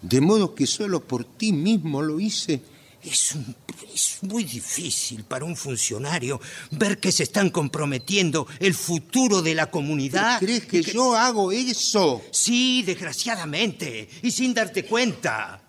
De 0.02 0.22
modo 0.22 0.54
que 0.54 0.68
solo 0.68 1.02
por 1.02 1.24
ti 1.24 1.54
mismo 1.54 2.02
lo 2.02 2.20
hice. 2.20 2.62
Es, 3.04 3.34
un- 3.36 3.56
es 3.94 4.18
muy 4.24 4.44
difícil 4.44 5.24
para 5.24 5.46
un 5.46 5.56
funcionario 5.56 6.40
ver 6.72 7.00
que 7.00 7.12
se 7.12 7.24
están 7.24 7.50
comprometiendo 7.50 8.46
el 8.60 8.74
futuro 8.74 9.42
de 9.42 9.56
la 9.56 9.72
comunidad. 9.72 10.40
¿Crees 10.40 10.66
que 10.66 10.84
yo 10.84 11.16
hago 11.16 11.52
eso? 11.52 12.22
Sí, 12.32 12.84
desgraciadamente, 12.84 14.10
y 14.22 14.32
sin 14.32 14.54
darte 14.54 14.86
cuenta. 14.86 15.62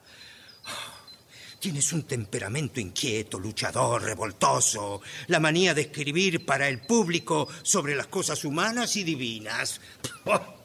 Tienes 1.61 1.93
un 1.93 2.05
temperamento 2.05 2.81
inquieto, 2.81 3.39
luchador, 3.39 4.03
revoltoso, 4.03 5.03
la 5.26 5.39
manía 5.41 5.74
de 5.74 5.83
escribir 5.83 6.47
para 6.47 6.66
el 6.68 6.81
público 6.81 7.49
sobre 7.62 7.95
las 7.95 8.07
cosas 8.07 8.45
humanas 8.45 8.97
y 8.97 9.05
divinas. 9.05 9.81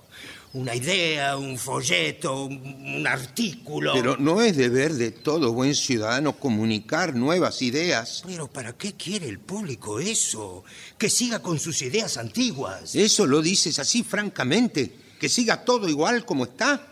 Una 0.55 0.73
idea, 0.73 1.35
un 1.35 1.57
folleto, 1.57 2.45
un 2.45 3.05
artículo. 3.05 3.91
Pero 3.93 4.15
no 4.15 4.41
es 4.41 4.55
deber 4.55 4.93
de 4.93 5.11
todo 5.11 5.51
buen 5.51 5.75
ciudadano 5.75 6.39
comunicar 6.39 7.13
nuevas 7.13 7.61
ideas. 7.61 8.23
Pero 8.25 8.47
¿para 8.47 8.71
qué 8.77 8.93
quiere 8.93 9.27
el 9.27 9.39
público 9.39 9.99
eso? 9.99 10.63
Que 10.97 11.09
siga 11.09 11.39
con 11.39 11.59
sus 11.59 11.81
ideas 11.81 12.15
antiguas. 12.15 12.95
Eso 12.95 13.25
lo 13.25 13.41
dices 13.41 13.79
así 13.79 14.01
francamente. 14.01 14.95
Que 15.19 15.27
siga 15.27 15.65
todo 15.65 15.89
igual 15.89 16.25
como 16.25 16.45
está. 16.45 16.87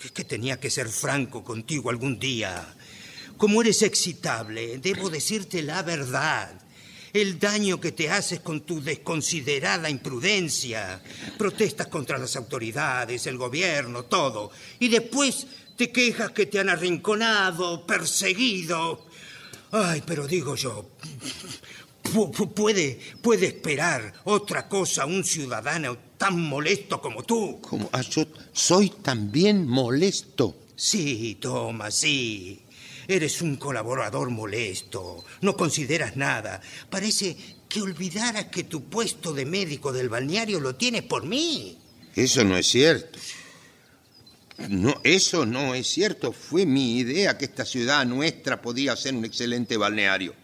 Es 0.00 0.12
que 0.12 0.22
tenía 0.22 0.60
que 0.60 0.70
ser 0.70 0.88
franco 0.88 1.42
contigo 1.42 1.90
algún 1.90 2.20
día. 2.20 2.72
Como 3.36 3.62
eres 3.62 3.82
excitable, 3.82 4.78
debo 4.78 5.10
decirte 5.10 5.60
la 5.62 5.82
verdad. 5.82 6.52
El 7.12 7.38
daño 7.38 7.80
que 7.80 7.92
te 7.92 8.10
haces 8.10 8.40
con 8.40 8.62
tu 8.62 8.82
desconsiderada 8.82 9.88
imprudencia. 9.90 11.02
Protestas 11.38 11.86
contra 11.88 12.18
las 12.18 12.36
autoridades, 12.36 13.26
el 13.26 13.36
gobierno, 13.38 14.04
todo. 14.04 14.50
Y 14.78 14.88
después 14.88 15.46
te 15.76 15.90
quejas 15.90 16.30
que 16.32 16.46
te 16.46 16.58
han 16.60 16.68
arrinconado, 16.68 17.86
perseguido. 17.86 19.06
Ay, 19.70 20.02
pero 20.06 20.26
digo 20.26 20.54
yo, 20.56 20.88
pu- 22.02 22.32
pu- 22.32 22.52
puede, 22.54 22.98
puede 23.22 23.46
esperar 23.48 24.12
otra 24.24 24.68
cosa 24.68 25.04
un 25.06 25.24
ciudadano 25.24 25.96
tan 26.16 26.40
molesto 26.40 27.00
como 27.00 27.22
tú. 27.22 27.60
Como, 27.60 27.88
ah, 27.92 28.00
yo 28.02 28.26
soy 28.52 28.90
también 28.90 29.66
molesto. 29.68 30.56
Sí, 30.74 31.36
Thomas, 31.40 31.94
sí. 31.94 32.62
Eres 33.08 33.40
un 33.40 33.56
colaborador 33.56 34.28
molesto. 34.30 35.24
No 35.40 35.56
consideras 35.56 36.14
nada. 36.16 36.60
Parece 36.90 37.36
que 37.68 37.80
olvidaras 37.80 38.46
que 38.46 38.64
tu 38.64 38.84
puesto 38.84 39.32
de 39.32 39.46
médico 39.46 39.92
del 39.92 40.10
balneario 40.10 40.60
lo 40.60 40.74
tienes 40.76 41.02
por 41.04 41.24
mí. 41.24 41.78
Eso 42.14 42.44
no 42.44 42.56
es 42.58 42.66
cierto. 42.66 43.18
No, 44.68 45.00
eso 45.04 45.46
no 45.46 45.74
es 45.74 45.86
cierto. 45.86 46.32
Fue 46.32 46.66
mi 46.66 46.98
idea 46.98 47.38
que 47.38 47.46
esta 47.46 47.64
ciudad 47.64 48.04
nuestra 48.04 48.60
podía 48.60 48.94
ser 48.96 49.14
un 49.14 49.24
excelente 49.24 49.76
balneario. 49.76 50.34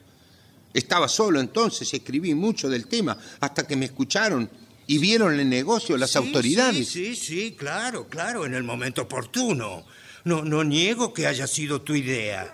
Estaba 0.72 1.08
solo 1.08 1.40
entonces, 1.40 1.92
escribí 1.92 2.34
mucho 2.34 2.68
del 2.68 2.86
tema, 2.86 3.16
hasta 3.40 3.66
que 3.66 3.76
me 3.76 3.84
escucharon 3.84 4.48
y 4.86 4.98
vieron 4.98 5.38
el 5.38 5.48
negocio 5.48 5.96
las 5.96 6.10
Sí, 6.12 6.18
autoridades. 6.18 6.88
Sí, 6.88 7.14
sí, 7.14 7.16
sí, 7.16 7.52
claro, 7.58 8.08
claro, 8.08 8.46
en 8.46 8.54
el 8.54 8.62
momento 8.64 9.02
oportuno. 9.02 9.84
No, 10.24 10.42
no 10.42 10.64
niego 10.64 11.12
que 11.12 11.26
haya 11.26 11.46
sido 11.46 11.82
tu 11.82 11.94
idea. 11.94 12.52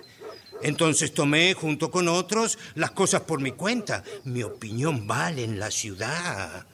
Entonces 0.63 1.15
tomé, 1.15 1.55
junto 1.55 1.91
con 1.91 2.09
otros, 2.09 2.59
las 2.75 2.91
cosas 2.91 3.23
por 3.23 3.41
mi 3.41 3.53
cuenta. 3.53 4.05
Mi 4.25 4.43
opinión 4.43 5.07
vale 5.07 5.45
en 5.45 5.59
la 5.59 5.71
ciudad. 5.71 6.67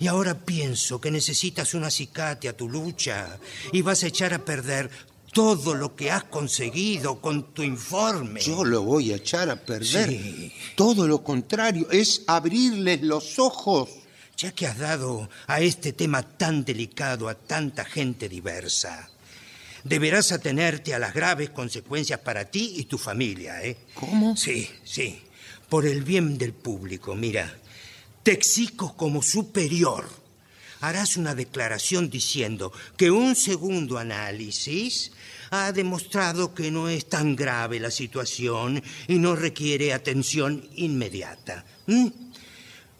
Y 0.00 0.06
ahora 0.06 0.34
pienso 0.34 1.00
que 1.00 1.10
necesitas 1.10 1.74
un 1.74 1.84
acicate 1.84 2.48
a 2.48 2.56
tu 2.56 2.68
lucha 2.68 3.38
y 3.72 3.82
vas 3.82 4.02
a 4.02 4.06
echar 4.06 4.32
a 4.32 4.44
perder 4.44 4.90
todo 5.32 5.74
lo 5.74 5.94
que 5.94 6.10
has 6.10 6.24
conseguido 6.24 7.20
con 7.20 7.52
tu 7.52 7.62
informe. 7.62 8.40
Yo 8.40 8.64
lo 8.64 8.82
voy 8.82 9.12
a 9.12 9.16
echar 9.16 9.50
a 9.50 9.56
perder. 9.56 10.08
Sí. 10.08 10.52
Todo 10.74 11.06
lo 11.06 11.22
contrario, 11.22 11.88
es 11.90 12.22
abrirles 12.26 13.02
los 13.02 13.38
ojos. 13.38 13.90
Ya 14.36 14.52
que 14.52 14.68
has 14.68 14.78
dado 14.78 15.28
a 15.48 15.60
este 15.60 15.92
tema 15.92 16.22
tan 16.22 16.64
delicado 16.64 17.28
a 17.28 17.34
tanta 17.34 17.84
gente 17.84 18.28
diversa, 18.28 19.10
deberás 19.84 20.32
atenerte 20.32 20.94
a 20.94 20.98
las 20.98 21.14
graves 21.14 21.50
consecuencias 21.50 22.20
para 22.20 22.44
ti 22.46 22.74
y 22.76 22.84
tu 22.84 22.98
familia, 22.98 23.62
¿eh? 23.62 23.76
¿Cómo? 23.94 24.36
Sí, 24.36 24.68
sí. 24.84 25.22
Por 25.68 25.86
el 25.86 26.02
bien 26.02 26.38
del 26.38 26.52
público, 26.52 27.14
mira. 27.14 27.54
Te 28.22 28.32
exijo 28.32 28.96
como 28.96 29.22
superior. 29.22 30.08
Harás 30.80 31.16
una 31.16 31.34
declaración 31.34 32.08
diciendo 32.08 32.72
que 32.96 33.10
un 33.10 33.34
segundo 33.34 33.98
análisis 33.98 35.12
ha 35.50 35.72
demostrado 35.72 36.54
que 36.54 36.70
no 36.70 36.88
es 36.88 37.08
tan 37.08 37.34
grave 37.34 37.80
la 37.80 37.90
situación 37.90 38.82
y 39.08 39.18
no 39.18 39.34
requiere 39.34 39.92
atención 39.92 40.68
inmediata. 40.74 41.64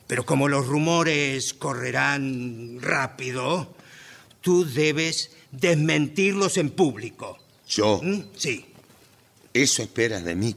Pero 0.07 0.25
como 0.25 0.49
los 0.49 0.67
rumores 0.67 1.53
correrán 1.55 2.79
rápido, 2.81 3.75
tú 4.41 4.65
debes 4.65 5.31
desmentirlos 5.51 6.57
en 6.59 6.71
público. 6.71 7.39
Yo, 7.69 8.01
¿m? 8.03 8.25
Sí. 8.37 8.65
eso 9.53 9.83
esperas 9.83 10.25
de 10.25 10.35
mí. 10.35 10.55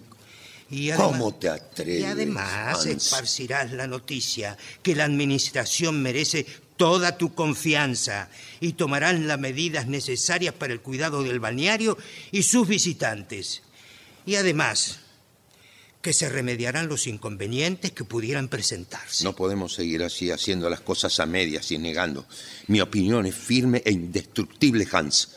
Y 0.69 0.89
además- 0.91 1.11
¿Cómo 1.11 1.35
te 1.35 1.49
atreves? 1.49 2.01
Y 2.01 2.05
además 2.05 2.77
Hans? 2.79 2.85
esparcirás 2.85 3.73
la 3.73 3.87
noticia 3.87 4.57
que 4.81 4.95
la 4.95 5.03
administración 5.03 6.01
merece 6.01 6.45
toda 6.77 7.17
tu 7.17 7.33
confianza 7.35 8.29
y 8.61 8.73
tomarán 8.73 9.27
las 9.27 9.37
medidas 9.39 9.87
necesarias 9.87 10.53
para 10.53 10.71
el 10.73 10.79
cuidado 10.81 11.23
del 11.23 11.39
balneario 11.41 11.97
y 12.31 12.43
sus 12.43 12.67
visitantes. 12.67 13.61
Y 14.25 14.35
además, 14.35 14.99
que 16.01 16.13
se 16.13 16.29
remediarán 16.29 16.87
los 16.87 17.07
inconvenientes 17.07 17.91
que 17.91 18.03
pudieran 18.03 18.47
presentarse. 18.47 19.23
No 19.23 19.35
podemos 19.35 19.73
seguir 19.73 20.03
así 20.03 20.31
haciendo 20.31 20.69
las 20.69 20.81
cosas 20.81 21.19
a 21.19 21.25
medias 21.25 21.71
y 21.71 21.77
negando. 21.77 22.25
Mi 22.67 22.81
opinión 22.81 23.25
es 23.25 23.35
firme 23.35 23.81
e 23.85 23.91
indestructible, 23.91 24.87
Hans. 24.91 25.29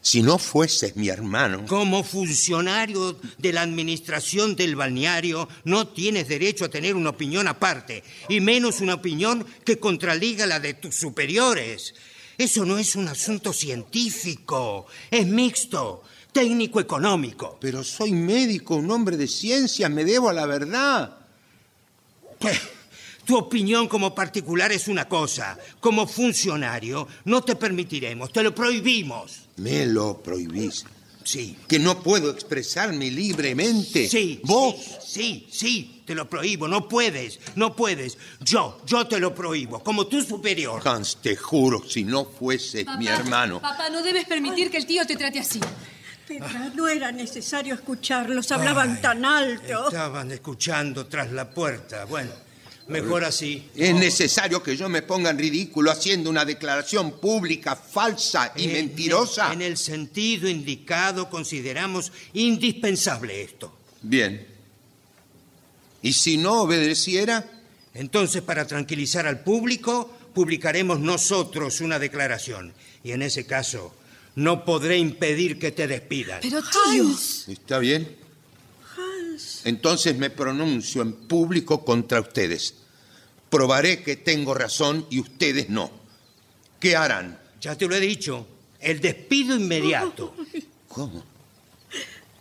Si 0.00 0.22
no 0.22 0.38
fueses 0.38 0.94
mi 0.94 1.08
hermano, 1.08 1.64
Como 1.66 2.04
funcionario 2.04 3.18
de 3.38 3.52
la 3.52 3.62
administración 3.62 4.54
del 4.54 4.76
balneario, 4.76 5.48
no 5.64 5.88
tienes 5.88 6.28
derecho 6.28 6.64
a 6.64 6.68
tener 6.68 6.94
una 6.94 7.10
opinión 7.10 7.48
aparte, 7.48 8.04
y 8.28 8.40
menos 8.40 8.80
una 8.80 8.94
opinión 8.94 9.44
que 9.64 9.80
contradiga 9.80 10.46
la 10.46 10.60
de 10.60 10.74
tus 10.74 10.94
superiores. 10.94 11.94
Eso 12.38 12.64
no 12.64 12.78
es 12.78 12.94
un 12.94 13.08
asunto 13.08 13.52
científico, 13.52 14.86
es 15.10 15.26
mixto, 15.26 16.04
técnico-económico. 16.36 17.56
pero 17.60 17.82
soy 17.82 18.12
médico, 18.12 18.76
un 18.76 18.90
hombre 18.90 19.16
de 19.16 19.26
ciencia, 19.26 19.88
me 19.88 20.04
debo 20.04 20.28
a 20.28 20.34
la 20.34 20.44
verdad. 20.44 21.16
Tu 23.24 23.36
opinión 23.36 23.88
como 23.88 24.14
particular 24.14 24.70
es 24.70 24.86
una 24.86 25.08
cosa, 25.08 25.58
como 25.80 26.06
funcionario 26.06 27.08
no 27.24 27.42
te 27.42 27.56
permitiremos, 27.56 28.32
te 28.32 28.42
lo 28.42 28.54
prohibimos. 28.54 29.48
Me 29.56 29.86
lo 29.86 30.22
prohibís. 30.22 30.84
Sí. 31.24 31.56
Que 31.66 31.78
no 31.78 32.02
puedo 32.02 32.30
expresarme 32.30 33.10
libremente. 33.10 34.08
Sí, 34.08 34.38
Vos. 34.44 34.76
Sí, 35.04 35.48
sí, 35.48 35.48
sí, 35.50 36.02
te 36.06 36.14
lo 36.14 36.28
prohíbo, 36.28 36.68
no 36.68 36.86
puedes, 36.86 37.40
no 37.56 37.74
puedes. 37.74 38.16
Yo, 38.40 38.80
yo 38.86 39.08
te 39.08 39.18
lo 39.18 39.34
prohíbo, 39.34 39.82
como 39.82 40.06
tu 40.06 40.22
superior. 40.22 40.86
Hans, 40.86 41.16
te 41.20 41.34
juro, 41.34 41.82
si 41.88 42.04
no 42.04 42.26
fueses 42.26 42.86
mi 42.98 43.08
hermano. 43.08 43.60
Papá, 43.60 43.88
no 43.90 44.02
debes 44.02 44.26
permitir 44.26 44.70
que 44.70 44.76
el 44.76 44.86
tío 44.86 45.04
te 45.04 45.16
trate 45.16 45.40
así. 45.40 45.58
Petra, 46.26 46.72
no 46.74 46.88
era 46.88 47.12
necesario 47.12 47.74
escucharlos, 47.74 48.50
hablaban 48.50 49.00
tan 49.00 49.24
alto. 49.24 49.86
Estaban 49.88 50.32
escuchando 50.32 51.06
tras 51.06 51.30
la 51.30 51.48
puerta. 51.48 52.04
Bueno, 52.04 52.32
mejor 52.88 53.24
así. 53.24 53.68
Es 53.76 53.94
necesario 53.94 54.62
que 54.62 54.76
yo 54.76 54.88
me 54.88 55.02
ponga 55.02 55.30
en 55.30 55.38
ridículo 55.38 55.90
haciendo 55.92 56.28
una 56.28 56.44
declaración 56.44 57.20
pública 57.20 57.76
falsa 57.76 58.52
y 58.56 58.64
En- 58.64 58.72
mentirosa. 58.72 59.52
En 59.52 59.62
el 59.62 59.76
sentido 59.76 60.48
indicado 60.48 61.30
consideramos 61.30 62.10
indispensable 62.32 63.42
esto. 63.42 63.78
Bien. 64.02 64.46
¿Y 66.02 66.12
si 66.12 66.36
no 66.36 66.62
obedeciera? 66.62 67.44
Entonces, 67.94 68.42
para 68.42 68.66
tranquilizar 68.66 69.26
al 69.26 69.40
público, 69.40 70.12
publicaremos 70.34 70.98
nosotros 71.00 71.80
una 71.80 71.98
declaración. 71.98 72.74
Y 73.02 73.12
en 73.12 73.22
ese 73.22 73.46
caso, 73.46 73.94
no 74.36 74.64
podré 74.64 74.98
impedir 74.98 75.58
que 75.58 75.72
te 75.72 75.88
despidan. 75.88 76.40
Pero 76.42 76.60
tío. 76.62 77.10
¿Está 77.48 77.78
bien? 77.78 78.16
Entonces 79.64 80.16
me 80.16 80.30
pronuncio 80.30 81.02
en 81.02 81.12
público 81.12 81.84
contra 81.84 82.20
ustedes. 82.20 82.74
Probaré 83.50 84.02
que 84.02 84.16
tengo 84.16 84.54
razón 84.54 85.06
y 85.10 85.20
ustedes 85.20 85.68
no. 85.68 85.90
¿Qué 86.78 86.94
harán? 86.96 87.38
Ya 87.60 87.74
te 87.76 87.86
lo 87.88 87.94
he 87.96 88.00
dicho, 88.00 88.46
el 88.80 89.00
despido 89.00 89.56
inmediato. 89.56 90.34
¿Cómo? 90.88 91.24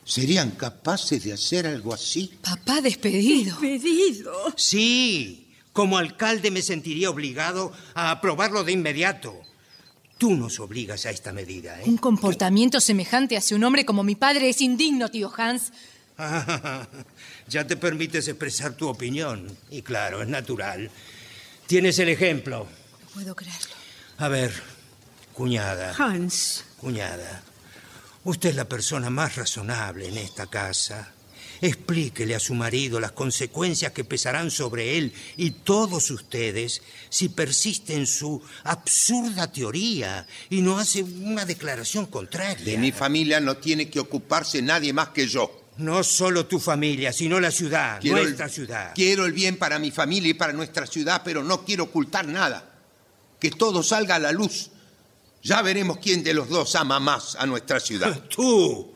¿Serían 0.03 0.51
capaces 0.51 1.23
de 1.23 1.33
hacer 1.33 1.65
algo 1.65 1.93
así? 1.93 2.31
Papá 2.41 2.81
despedido. 2.81 3.57
Pedido. 3.59 4.53
Sí, 4.55 5.47
como 5.73 5.97
alcalde 5.97 6.51
me 6.51 6.61
sentiría 6.61 7.09
obligado 7.09 7.71
a 7.95 8.11
aprobarlo 8.11 8.63
de 8.63 8.73
inmediato. 8.73 9.35
Tú 10.17 10.35
nos 10.35 10.59
obligas 10.59 11.05
a 11.05 11.09
esta 11.09 11.33
medida, 11.33 11.81
¿eh? 11.81 11.83
Un 11.85 11.97
comportamiento 11.97 12.79
semejante 12.79 13.35
hacia 13.35 13.57
un 13.57 13.63
hombre 13.63 13.85
como 13.85 14.03
mi 14.03 14.15
padre 14.15 14.49
es 14.49 14.61
indigno, 14.61 15.09
tío 15.09 15.31
Hans. 15.35 15.73
Ah, 16.17 16.87
ya 17.47 17.67
te 17.67 17.75
permites 17.75 18.27
expresar 18.27 18.73
tu 18.75 18.87
opinión. 18.87 19.57
Y 19.69 19.81
claro, 19.81 20.21
es 20.21 20.29
natural. 20.29 20.89
Tienes 21.67 21.99
el 21.99 22.09
ejemplo. 22.09 22.67
No 23.01 23.09
puedo 23.13 23.35
creerlo. 23.35 23.75
A 24.17 24.29
ver, 24.29 24.53
cuñada, 25.33 25.93
Hans, 25.97 26.63
cuñada. 26.77 27.43
Usted 28.23 28.51
es 28.51 28.55
la 28.55 28.65
persona 28.65 29.09
más 29.09 29.35
razonable 29.35 30.07
en 30.07 30.17
esta 30.17 30.47
casa. 30.47 31.14
Explíquele 31.61 32.35
a 32.35 32.39
su 32.39 32.53
marido 32.53 32.99
las 32.99 33.11
consecuencias 33.13 33.91
que 33.91 34.03
pesarán 34.03 34.51
sobre 34.51 34.97
él 34.97 35.13
y 35.37 35.51
todos 35.51 36.11
ustedes 36.11 36.81
si 37.09 37.29
persiste 37.29 37.93
en 37.95 38.07
su 38.07 38.41
absurda 38.63 39.51
teoría 39.51 40.27
y 40.49 40.61
no 40.61 40.77
hace 40.77 41.03
una 41.03 41.45
declaración 41.45 42.05
contraria. 42.07 42.63
De 42.65 42.77
mi 42.77 42.91
familia 42.91 43.39
no 43.39 43.57
tiene 43.57 43.89
que 43.89 43.99
ocuparse 43.99 44.61
nadie 44.61 44.93
más 44.93 45.09
que 45.09 45.27
yo. 45.27 45.61
No 45.77 46.03
solo 46.03 46.45
tu 46.45 46.59
familia, 46.59 47.11
sino 47.11 47.39
la 47.39 47.51
ciudad, 47.51 47.99
Quiero 47.99 48.17
el- 48.19 48.23
nuestra 48.25 48.47
ciudad. 48.47 48.91
Quiero 48.95 49.25
el 49.25 49.33
bien 49.33 49.57
para 49.57 49.77
mi 49.79 49.91
familia 49.91 50.29
y 50.29 50.33
para 50.33 50.53
nuestra 50.53 50.87
ciudad, 50.87 51.21
pero 51.25 51.43
no 51.43 51.65
quiero 51.65 51.83
ocultar 51.85 52.25
nada. 52.27 52.71
Que 53.39 53.51
todo 53.51 53.83
salga 53.83 54.15
a 54.15 54.19
la 54.19 54.31
luz. 54.31 54.69
Ya 55.43 55.61
veremos 55.61 55.97
quién 56.01 56.23
de 56.23 56.33
los 56.33 56.47
dos 56.49 56.75
ama 56.75 56.99
más 56.99 57.35
a 57.35 57.45
nuestra 57.45 57.79
ciudad. 57.81 58.23
Tú, 58.29 58.93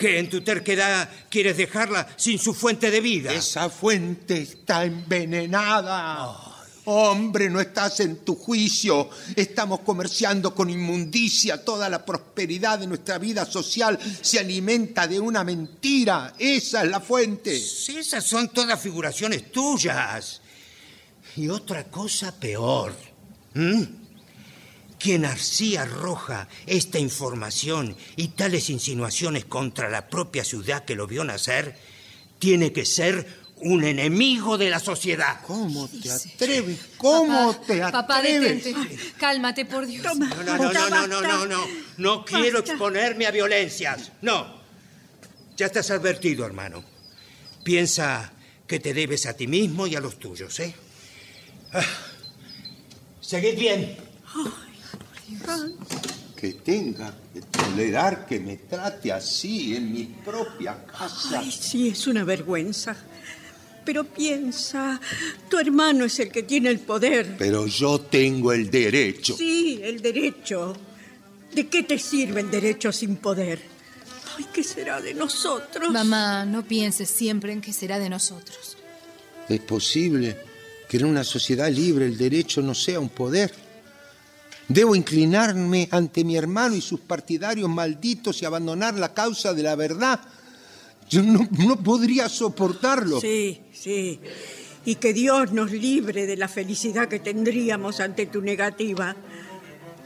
que 0.00 0.18
en 0.18 0.30
tu 0.30 0.40
terquedad 0.40 1.10
quieres 1.28 1.58
dejarla 1.58 2.08
sin 2.16 2.38
su 2.38 2.54
fuente 2.54 2.90
de 2.90 3.02
vida. 3.02 3.34
Esa 3.34 3.68
fuente 3.68 4.40
está 4.40 4.86
envenenada. 4.86 6.38
Hombre, 6.86 7.50
no 7.50 7.60
estás 7.60 8.00
en 8.00 8.24
tu 8.24 8.34
juicio. 8.34 9.10
Estamos 9.36 9.80
comerciando 9.80 10.54
con 10.54 10.70
inmundicia. 10.70 11.62
Toda 11.62 11.90
la 11.90 12.02
prosperidad 12.02 12.78
de 12.78 12.86
nuestra 12.86 13.18
vida 13.18 13.44
social 13.44 13.98
se 14.22 14.38
alimenta 14.38 15.06
de 15.06 15.20
una 15.20 15.44
mentira. 15.44 16.32
Esa 16.38 16.82
es 16.82 16.88
la 16.88 17.00
fuente. 17.00 17.60
Sí, 17.60 17.98
Esas 17.98 18.24
son 18.24 18.48
todas 18.48 18.80
figuraciones 18.80 19.52
tuyas. 19.52 20.40
Y 21.36 21.46
otra 21.50 21.84
cosa 21.84 22.34
peor. 22.40 22.94
Quien 25.00 25.24
así 25.24 25.76
arroja 25.76 26.46
esta 26.66 26.98
información 26.98 27.96
y 28.16 28.28
tales 28.28 28.68
insinuaciones 28.68 29.46
contra 29.46 29.88
la 29.88 30.08
propia 30.10 30.44
ciudad 30.44 30.84
que 30.84 30.94
lo 30.94 31.06
vio 31.06 31.24
nacer, 31.24 31.74
tiene 32.38 32.70
que 32.72 32.84
ser 32.84 33.26
un 33.62 33.82
enemigo 33.84 34.58
de 34.58 34.68
la 34.68 34.78
sociedad. 34.78 35.40
¿Cómo 35.46 35.88
te 35.88 36.10
atreves? 36.10 36.78
¿Cómo 36.98 37.56
te 37.66 37.78
Papá, 37.78 38.18
atreves? 38.18 38.62
detente. 38.62 38.96
Cálmate, 39.18 39.64
por 39.64 39.86
Dios. 39.86 40.04
No, 40.04 40.14
no, 40.14 40.44
no, 40.44 40.72
no, 40.72 40.90
no, 40.90 41.06
no, 41.06 41.20
no, 41.22 41.46
no. 41.46 41.66
No 41.96 42.24
quiero 42.24 42.58
exponerme 42.60 43.26
a 43.26 43.30
violencias. 43.30 44.12
No. 44.20 44.60
Ya 45.56 45.66
estás 45.66 45.90
advertido, 45.90 46.44
hermano. 46.44 46.84
Piensa 47.64 48.32
que 48.66 48.80
te 48.80 48.92
debes 48.94 49.24
a 49.26 49.34
ti 49.34 49.46
mismo 49.46 49.86
y 49.86 49.96
a 49.96 50.00
los 50.00 50.18
tuyos, 50.18 50.60
¿eh? 50.60 50.74
Ah, 51.72 51.82
Seguid 53.20 53.58
bien. 53.58 53.96
Que 56.36 56.54
tenga 56.54 57.14
que 57.32 57.42
tolerar 57.42 58.26
que 58.26 58.40
me 58.40 58.56
trate 58.56 59.12
así 59.12 59.76
en 59.76 59.92
mi 59.92 60.04
propia 60.04 60.84
casa. 60.86 61.40
Ay, 61.40 61.52
sí, 61.52 61.88
es 61.88 62.06
una 62.06 62.24
vergüenza. 62.24 62.96
Pero 63.84 64.04
piensa, 64.04 65.00
tu 65.48 65.58
hermano 65.58 66.04
es 66.04 66.18
el 66.20 66.30
que 66.30 66.42
tiene 66.42 66.70
el 66.70 66.80
poder. 66.80 67.36
Pero 67.38 67.66
yo 67.66 68.00
tengo 68.00 68.52
el 68.52 68.70
derecho. 68.70 69.36
Sí, 69.36 69.80
el 69.82 70.00
derecho. 70.00 70.76
¿De 71.54 71.66
qué 71.68 71.82
te 71.82 71.98
sirve 71.98 72.40
el 72.40 72.50
derecho 72.50 72.92
sin 72.92 73.16
poder? 73.16 73.60
Ay, 74.36 74.46
¿qué 74.52 74.62
será 74.62 75.00
de 75.00 75.14
nosotros? 75.14 75.90
Mamá, 75.90 76.44
no 76.44 76.64
pienses 76.64 77.10
siempre 77.10 77.52
en 77.52 77.60
qué 77.60 77.72
será 77.72 77.98
de 77.98 78.08
nosotros. 78.08 78.76
Es 79.48 79.60
posible 79.60 80.36
que 80.88 80.98
en 80.98 81.06
una 81.06 81.24
sociedad 81.24 81.68
libre 81.70 82.06
el 82.06 82.16
derecho 82.16 82.62
no 82.62 82.74
sea 82.74 83.00
un 83.00 83.08
poder. 83.08 83.52
Debo 84.70 84.94
inclinarme 84.94 85.88
ante 85.90 86.22
mi 86.22 86.36
hermano 86.36 86.76
y 86.76 86.80
sus 86.80 87.00
partidarios 87.00 87.68
malditos 87.68 88.40
y 88.40 88.44
abandonar 88.44 88.94
la 88.94 89.12
causa 89.12 89.52
de 89.52 89.64
la 89.64 89.74
verdad. 89.74 90.20
Yo 91.08 91.24
no, 91.24 91.82
podría 91.82 92.28
soportarlo. 92.28 93.20
Sí, 93.20 93.62
sí. 93.72 94.20
Y 94.84 94.94
que 94.94 95.12
Dios 95.12 95.52
nos 95.52 95.72
libre 95.72 96.24
de 96.24 96.36
la 96.36 96.46
felicidad 96.46 97.08
que 97.08 97.18
tendríamos 97.18 97.98
ante 97.98 98.26
tu 98.26 98.42
negativa. 98.42 99.16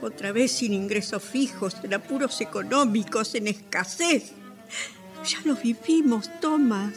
Otra 0.01 0.33
vez 0.33 0.53
sin 0.53 0.73
ingresos 0.73 1.23
fijos, 1.23 1.77
en 1.83 1.93
apuros 1.93 2.41
económicos, 2.41 3.35
en 3.35 3.49
escasez. 3.49 4.33
Ya 5.29 5.41
lo 5.45 5.57
vivimos, 5.57 6.31
Tomás. 6.41 6.95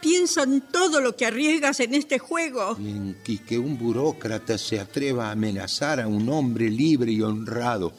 Piensa 0.00 0.44
en 0.44 0.62
todo 0.62 1.00
lo 1.00 1.14
que 1.16 1.26
arriesgas 1.26 1.80
en 1.80 1.94
este 1.94 2.18
juego. 2.18 2.76
En 2.78 3.16
que, 3.22 3.38
que 3.38 3.58
un 3.58 3.78
burócrata 3.78 4.56
se 4.56 4.80
atreva 4.80 5.28
a 5.28 5.32
amenazar 5.32 6.00
a 6.00 6.08
un 6.08 6.28
hombre 6.28 6.70
libre 6.70 7.12
y 7.12 7.20
honrado. 7.20 7.92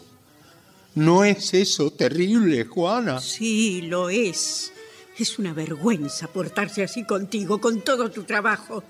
¿No 0.96 1.24
es 1.24 1.54
eso 1.54 1.92
terrible, 1.92 2.66
Juana? 2.66 3.22
Sí, 3.22 3.84
lo 3.84 4.10
es. 4.10 4.74
Es 5.18 5.40
una 5.40 5.54
vergüenza 5.54 6.28
portarse 6.28 6.84
así 6.84 7.06
contigo, 7.06 7.62
con 7.62 7.82
todo 7.82 8.10
tu 8.12 8.24
trabajo. 8.24 8.84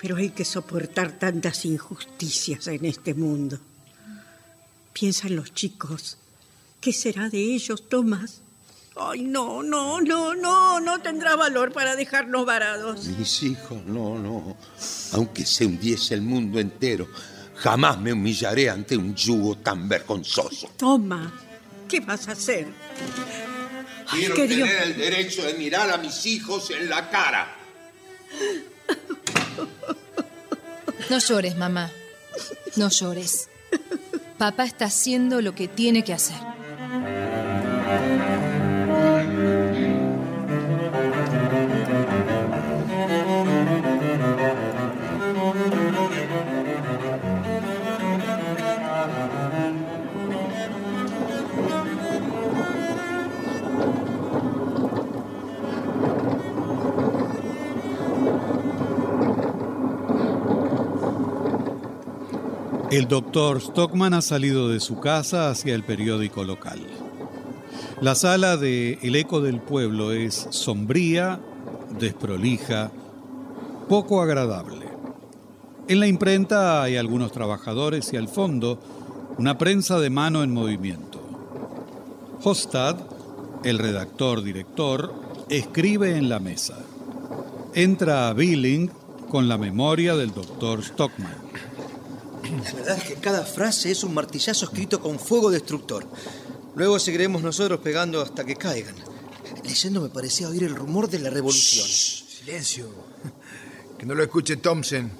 Pero 0.00 0.16
hay 0.16 0.30
que 0.30 0.44
soportar 0.44 1.18
tantas 1.18 1.64
injusticias 1.64 2.66
en 2.68 2.84
este 2.84 3.14
mundo. 3.14 3.58
Piensa 4.92 5.28
en 5.28 5.36
los 5.36 5.52
chicos. 5.52 6.18
¿Qué 6.80 6.92
será 6.92 7.28
de 7.28 7.38
ellos, 7.38 7.88
Tomás? 7.88 8.42
Ay, 9.02 9.22
no, 9.22 9.62
no, 9.62 10.00
no, 10.00 10.34
no, 10.34 10.78
no 10.80 10.98
tendrá 11.00 11.34
valor 11.36 11.72
para 11.72 11.96
dejarnos 11.96 12.44
varados. 12.44 13.06
Mis 13.06 13.42
hijos, 13.42 13.82
no, 13.86 14.18
no. 14.18 14.56
Aunque 15.12 15.46
se 15.46 15.64
hundiese 15.64 16.14
el 16.14 16.20
mundo 16.22 16.58
entero, 16.60 17.08
jamás 17.56 17.98
me 17.98 18.12
humillaré 18.12 18.68
ante 18.68 18.96
un 18.96 19.14
yugo 19.14 19.56
tan 19.56 19.88
vergonzoso. 19.88 20.70
Toma, 20.76 21.32
¿qué 21.88 22.00
vas 22.00 22.28
a 22.28 22.32
hacer? 22.32 22.66
Ay, 24.08 24.18
Quiero 24.20 24.34
que 24.34 24.48
tener 24.48 24.66
Dios- 24.66 24.82
el 24.82 24.96
derecho 24.98 25.42
de 25.46 25.54
mirar 25.54 25.90
a 25.90 25.96
mis 25.96 26.26
hijos 26.26 26.70
en 26.70 26.90
la 26.90 27.08
cara. 27.08 27.56
No 31.08 31.18
llores, 31.18 31.56
mamá. 31.56 31.90
No 32.76 32.88
llores. 32.90 33.48
Papá 34.38 34.64
está 34.64 34.86
haciendo 34.86 35.40
lo 35.40 35.54
que 35.54 35.68
tiene 35.68 36.04
que 36.04 36.12
hacer. 36.12 36.36
El 62.90 63.06
doctor 63.06 63.60
Stockman 63.60 64.14
ha 64.14 64.20
salido 64.20 64.68
de 64.68 64.80
su 64.80 64.98
casa 64.98 65.48
hacia 65.48 65.76
el 65.76 65.84
periódico 65.84 66.42
local. 66.42 66.80
La 68.00 68.16
sala 68.16 68.56
de 68.56 68.98
El 69.02 69.14
Eco 69.14 69.40
del 69.40 69.60
Pueblo 69.60 70.10
es 70.10 70.48
sombría, 70.50 71.38
desprolija, 72.00 72.90
poco 73.88 74.20
agradable. 74.20 74.88
En 75.86 76.00
la 76.00 76.08
imprenta 76.08 76.82
hay 76.82 76.96
algunos 76.96 77.30
trabajadores 77.30 78.12
y 78.12 78.16
al 78.16 78.26
fondo 78.26 78.80
una 79.38 79.56
prensa 79.56 80.00
de 80.00 80.10
mano 80.10 80.42
en 80.42 80.52
movimiento. 80.52 81.20
Hostad, 82.42 82.96
el 83.62 83.78
redactor 83.78 84.42
director, 84.42 85.14
escribe 85.48 86.16
en 86.16 86.28
la 86.28 86.40
mesa. 86.40 86.76
Entra 87.72 88.28
a 88.28 88.32
Billing 88.32 88.90
con 89.28 89.48
la 89.48 89.58
memoria 89.58 90.16
del 90.16 90.34
doctor 90.34 90.82
Stockman. 90.82 91.50
La 92.42 92.72
verdad 92.72 92.96
es 92.98 93.04
que 93.04 93.14
cada 93.14 93.44
frase 93.44 93.90
es 93.90 94.02
un 94.02 94.14
martillazo 94.14 94.66
escrito 94.66 95.00
con 95.00 95.18
fuego 95.18 95.50
destructor. 95.50 96.06
Luego 96.74 96.98
seguiremos 96.98 97.42
nosotros 97.42 97.80
pegando 97.80 98.20
hasta 98.20 98.44
que 98.44 98.56
caigan. 98.56 98.94
Leyendo 99.64 100.00
me 100.00 100.08
parecía 100.08 100.48
oír 100.48 100.64
el 100.64 100.74
rumor 100.74 101.08
de 101.08 101.18
la 101.18 101.30
revolución. 101.30 101.86
Silencio. 101.86 102.88
Que 103.98 104.06
no 104.06 104.14
lo 104.14 104.22
escuche 104.22 104.56
Thompson. 104.56 105.10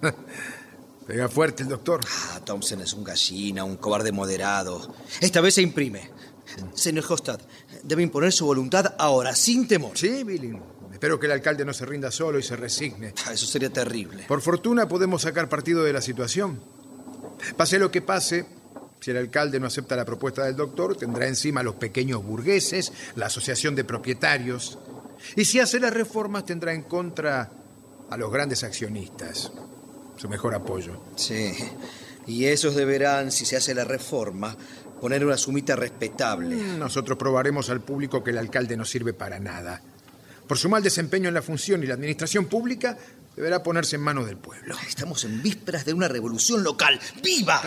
Pega 1.06 1.28
fuerte 1.28 1.62
el 1.62 1.68
doctor. 1.68 2.00
Ah, 2.08 2.40
Thompson 2.44 2.80
es 2.80 2.92
un 2.92 3.04
gallina, 3.04 3.62
un 3.64 3.76
cobarde 3.76 4.10
moderado. 4.10 4.94
Esta 5.20 5.40
vez 5.40 5.54
se 5.54 5.62
imprime. 5.62 6.10
Señor 6.74 7.04
Hostad, 7.08 7.40
debe 7.82 8.02
imponer 8.02 8.32
su 8.32 8.46
voluntad 8.46 8.94
ahora, 8.98 9.34
sin 9.34 9.68
temor. 9.68 9.96
Sí, 9.96 10.24
Billy. 10.24 10.58
Espero 10.96 11.20
que 11.20 11.26
el 11.26 11.32
alcalde 11.32 11.62
no 11.62 11.74
se 11.74 11.84
rinda 11.84 12.10
solo 12.10 12.38
y 12.38 12.42
se 12.42 12.56
resigne. 12.56 13.12
Ah, 13.26 13.34
Eso 13.34 13.44
sería 13.44 13.68
terrible. 13.68 14.24
Por 14.26 14.40
fortuna 14.40 14.88
podemos 14.88 15.20
sacar 15.20 15.46
partido 15.46 15.84
de 15.84 15.92
la 15.92 16.00
situación. 16.00 16.58
Pase 17.54 17.78
lo 17.78 17.90
que 17.90 18.00
pase, 18.00 18.46
si 18.98 19.10
el 19.10 19.18
alcalde 19.18 19.60
no 19.60 19.66
acepta 19.66 19.94
la 19.94 20.06
propuesta 20.06 20.44
del 20.46 20.56
doctor, 20.56 20.96
tendrá 20.96 21.28
encima 21.28 21.60
a 21.60 21.64
los 21.64 21.74
pequeños 21.74 22.24
burgueses, 22.24 22.94
la 23.14 23.26
asociación 23.26 23.74
de 23.74 23.84
propietarios. 23.84 24.78
Y 25.36 25.44
si 25.44 25.60
hace 25.60 25.78
las 25.80 25.92
reformas, 25.92 26.46
tendrá 26.46 26.72
en 26.72 26.84
contra 26.84 27.50
a 28.08 28.16
los 28.16 28.32
grandes 28.32 28.64
accionistas. 28.64 29.52
Su 30.16 30.30
mejor 30.30 30.54
apoyo. 30.54 31.02
Sí. 31.16 31.52
Y 32.26 32.46
esos 32.46 32.74
deberán, 32.74 33.32
si 33.32 33.44
se 33.44 33.58
hace 33.58 33.74
la 33.74 33.84
reforma, 33.84 34.56
poner 34.98 35.26
una 35.26 35.36
sumita 35.36 35.76
respetable. 35.76 36.56
Nosotros 36.56 37.18
probaremos 37.18 37.68
al 37.68 37.82
público 37.82 38.24
que 38.24 38.30
el 38.30 38.38
alcalde 38.38 38.78
no 38.78 38.86
sirve 38.86 39.12
para 39.12 39.38
nada. 39.38 39.82
Por 40.46 40.58
su 40.58 40.68
mal 40.68 40.82
desempeño 40.82 41.28
en 41.28 41.34
la 41.34 41.42
función 41.42 41.82
y 41.82 41.86
la 41.86 41.94
administración 41.94 42.46
pública, 42.46 42.96
deberá 43.34 43.62
ponerse 43.62 43.96
en 43.96 44.02
manos 44.02 44.26
del 44.26 44.36
pueblo. 44.36 44.76
Estamos 44.88 45.24
en 45.24 45.42
vísperas 45.42 45.84
de 45.84 45.92
una 45.92 46.08
revolución 46.08 46.62
local. 46.62 46.98
¡Viva! 47.22 47.62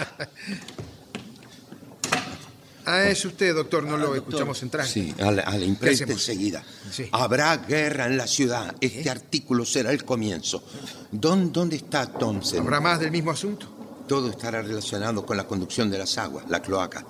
Ah, 2.85 3.03
es 3.03 3.23
usted, 3.23 3.53
doctor, 3.53 3.83
no 3.83 3.97
lo 3.97 4.15
escuchamos 4.15 4.63
entrar. 4.63 4.87
Sí, 4.87 5.13
a 5.19 5.31
la, 5.31 5.43
a 5.43 5.51
la 5.51 5.59
¿Qué 5.59 5.65
imprenta 5.65 6.11
enseguida. 6.11 6.63
Sí. 6.91 7.07
Habrá 7.11 7.57
guerra 7.57 8.07
en 8.07 8.17
la 8.17 8.25
ciudad. 8.25 8.75
Este 8.81 9.11
artículo 9.11 9.63
será 9.63 9.91
el 9.91 10.03
comienzo. 10.03 10.63
¿Dónde, 11.11 11.51
dónde 11.51 11.75
está 11.75 12.07
Thompson? 12.07 12.61
¿Habrá 12.61 12.79
más 12.79 12.99
del 12.99 13.11
mismo 13.11 13.29
asunto? 13.29 13.67
Todo 14.07 14.31
estará 14.31 14.63
relacionado 14.63 15.23
con 15.23 15.37
la 15.37 15.45
conducción 15.45 15.91
de 15.91 15.99
las 15.99 16.17
aguas, 16.17 16.49
la 16.49 16.63
cloaca. 16.63 17.05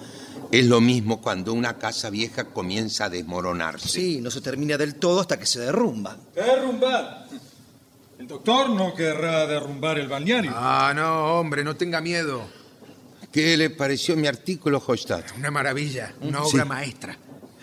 Es 0.51 0.65
lo 0.65 0.81
mismo 0.81 1.21
cuando 1.21 1.53
una 1.53 1.77
casa 1.77 2.09
vieja 2.09 2.45
comienza 2.45 3.05
a 3.05 3.09
desmoronarse. 3.09 3.87
Sí, 3.87 4.19
no 4.21 4.31
se 4.31 4.41
termina 4.41 4.77
del 4.77 4.95
todo 4.95 5.19
hasta 5.21 5.37
que 5.37 5.45
se 5.45 5.59
derrumba. 5.59 6.17
Derrumbar. 6.33 7.27
El 8.17 8.27
doctor 8.27 8.69
no 8.71 8.93
querrá 8.95 9.45
derrumbar 9.45 9.99
el 9.99 10.07
balneario. 10.07 10.51
Ah, 10.55 10.91
no, 10.95 11.39
hombre, 11.39 11.63
no 11.63 11.75
tenga 11.75 12.01
miedo. 12.01 12.41
¿Qué 13.31 13.55
le 13.57 13.69
pareció 13.69 14.15
mi 14.17 14.27
artículo, 14.27 14.81
Hostad? 14.85 15.23
Una 15.37 15.51
maravilla, 15.51 16.13
una 16.21 16.39
Sí. 16.43 16.55
obra 16.55 16.65
maestra. 16.65 17.17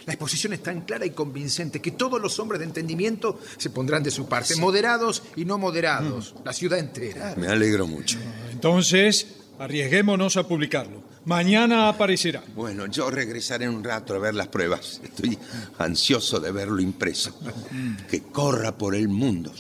La 0.07 0.13
exposición 0.13 0.53
es 0.53 0.63
tan 0.63 0.83
clara 0.83 1.05
y 1.05 1.11
convincente 1.11 1.83
que 1.83 1.91
todos 1.91 2.21
los 2.23 2.39
hombres 2.39 2.61
de 2.61 2.67
entendimiento 2.67 3.41
se 3.59 3.71
pondrán 3.71 4.05
de 4.05 4.13
su 4.13 4.29
parte, 4.29 4.55
moderados 4.55 5.25
y 5.35 5.45
no 5.45 5.59
moderados, 5.59 6.37
la 6.45 6.53
ciudad 6.53 6.79
entera. 6.79 7.35
Me 7.37 7.49
alegro 7.49 7.89
mucho. 7.89 8.17
Entonces, 8.53 9.27
arriesguémonos 9.59 10.37
a 10.37 10.47
publicarlo. 10.47 11.03
Mañana 11.25 11.89
aparecerá. 11.89 12.43
Bueno, 12.55 12.87
yo 12.87 13.11
regresaré 13.11 13.65
en 13.65 13.75
un 13.75 13.85
rato 13.85 14.15
a 14.15 14.19
ver 14.19 14.35
las 14.35 14.49
pruebas. 14.49 15.01
Estoy 15.03 15.37
ansioso 15.79 16.39
de 16.39 16.53
verlo 16.53 16.81
impreso. 16.81 17.37
Que 18.09 18.23
corra 18.23 18.77
por 18.77 18.95
el 18.95 19.09
mundo. 19.09 19.53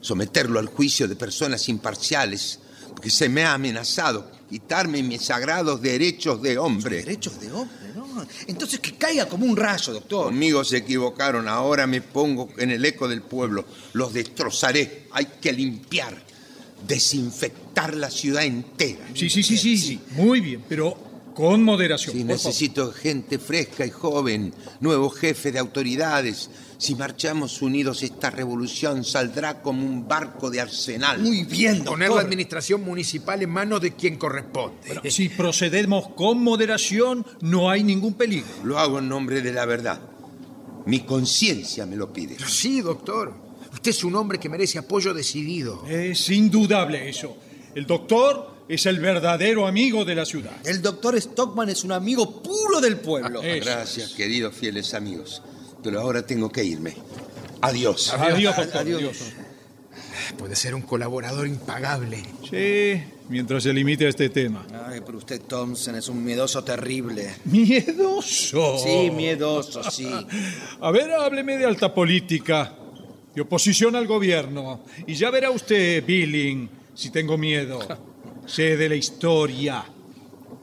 Someterlo 0.00 0.58
al 0.58 0.66
juicio 0.66 1.08
de 1.08 1.16
personas 1.16 1.68
imparciales. 1.68 2.60
Porque 2.88 3.10
se 3.10 3.28
me 3.28 3.44
ha 3.44 3.54
amenazado 3.54 4.30
quitarme 4.48 5.02
mis 5.02 5.22
sagrados 5.22 5.80
derechos 5.80 6.42
de 6.42 6.58
hombre. 6.58 6.96
Derechos 6.96 7.40
de 7.40 7.50
hombre, 7.50 7.92
¿no? 7.94 8.26
Entonces 8.46 8.80
que 8.80 8.94
caiga 8.94 9.26
como 9.26 9.46
un 9.46 9.56
rayo, 9.56 9.92
doctor. 9.92 10.26
Conmigo 10.26 10.64
se 10.64 10.78
equivocaron. 10.78 11.48
Ahora 11.48 11.86
me 11.86 12.02
pongo 12.02 12.50
en 12.58 12.70
el 12.70 12.84
eco 12.84 13.08
del 13.08 13.22
pueblo. 13.22 13.64
Los 13.94 14.12
destrozaré. 14.12 15.08
Hay 15.12 15.26
que 15.40 15.52
limpiar. 15.52 16.26
Desinfectar 16.86 17.94
la 17.94 18.10
ciudad 18.10 18.44
entera. 18.44 19.06
Sí, 19.14 19.28
sí, 19.30 19.42
sí, 19.42 19.56
sí, 19.56 19.76
sí. 19.76 20.00
Muy 20.12 20.40
bien, 20.40 20.64
pero 20.68 20.96
con 21.34 21.62
moderación. 21.62 22.14
Sí, 22.14 22.24
por 22.24 22.36
favor. 22.36 22.46
necesito 22.46 22.92
gente 22.92 23.38
fresca 23.38 23.84
y 23.84 23.90
joven, 23.90 24.54
nuevo 24.80 25.10
jefe 25.10 25.52
de 25.52 25.58
autoridades. 25.58 26.50
Si 26.78 26.94
marchamos 26.94 27.62
unidos, 27.62 28.02
esta 28.02 28.30
revolución 28.30 29.04
saldrá 29.04 29.62
como 29.62 29.84
un 29.84 30.08
barco 30.08 30.50
de 30.50 30.60
arsenal. 30.60 31.18
Muy 31.20 31.44
bien, 31.44 31.78
doctor. 31.78 31.94
Poner 31.94 32.10
la 32.10 32.20
administración 32.20 32.82
municipal 32.82 33.42
en 33.42 33.50
manos 33.50 33.80
de 33.80 33.94
quien 33.94 34.16
corresponde. 34.16 34.76
Bueno, 34.86 35.02
si 35.10 35.28
procedemos 35.28 36.08
con 36.08 36.42
moderación, 36.42 37.24
no 37.40 37.70
hay 37.70 37.82
ningún 37.82 38.14
peligro. 38.14 38.48
Lo 38.64 38.78
hago 38.78 38.98
en 38.98 39.08
nombre 39.08 39.42
de 39.42 39.52
la 39.52 39.64
verdad. 39.64 40.00
Mi 40.86 41.00
conciencia 41.00 41.84
me 41.84 41.96
lo 41.96 42.12
pide. 42.12 42.36
Sí, 42.46 42.80
doctor. 42.80 43.45
Usted 43.76 43.90
es 43.90 44.04
un 44.04 44.14
hombre 44.16 44.38
que 44.38 44.48
merece 44.48 44.78
apoyo 44.78 45.12
decidido. 45.12 45.84
Es 45.86 46.30
indudable 46.30 47.10
eso. 47.10 47.36
El 47.74 47.86
doctor 47.86 48.56
es 48.66 48.86
el 48.86 49.00
verdadero 49.00 49.66
amigo 49.66 50.02
de 50.06 50.14
la 50.14 50.24
ciudad. 50.24 50.54
El 50.64 50.80
doctor 50.80 51.20
Stockman 51.20 51.68
es 51.68 51.84
un 51.84 51.92
amigo 51.92 52.42
puro 52.42 52.80
del 52.80 52.96
pueblo. 52.96 53.42
Eso 53.42 53.66
Gracias, 53.66 54.12
queridos 54.14 54.54
fieles 54.54 54.94
amigos. 54.94 55.42
Pero 55.84 56.00
ahora 56.00 56.26
tengo 56.26 56.50
que 56.50 56.64
irme. 56.64 56.96
Adiós. 57.60 58.14
Adiós, 58.14 58.56
doctor. 58.56 58.80
Adiós. 58.80 59.34
Puede 60.38 60.56
ser 60.56 60.74
un 60.74 60.82
colaborador 60.82 61.46
impagable. 61.46 62.22
Sí, 62.50 63.02
mientras 63.28 63.62
se 63.62 63.74
limite 63.74 64.06
a 64.06 64.08
este 64.08 64.30
tema. 64.30 64.66
Ay, 64.88 65.02
pero 65.04 65.18
usted, 65.18 65.42
Thompson, 65.42 65.96
es 65.96 66.08
un 66.08 66.24
miedoso 66.24 66.64
terrible. 66.64 67.34
¿Miedoso? 67.44 68.78
Sí, 68.78 69.10
miedoso, 69.10 69.82
sí. 69.90 70.08
A 70.80 70.90
ver, 70.90 71.12
hábleme 71.12 71.58
de 71.58 71.66
alta 71.66 71.92
política, 71.92 72.74
de 73.36 73.42
oposición 73.42 73.94
al 73.94 74.06
gobierno. 74.06 74.80
Y 75.06 75.14
ya 75.14 75.30
verá 75.30 75.50
usted, 75.50 76.02
Billing, 76.04 76.68
si 76.94 77.10
tengo 77.10 77.36
miedo. 77.36 77.78
Sé 78.46 78.76
de 78.78 78.88
la 78.88 78.94
historia. 78.94 79.84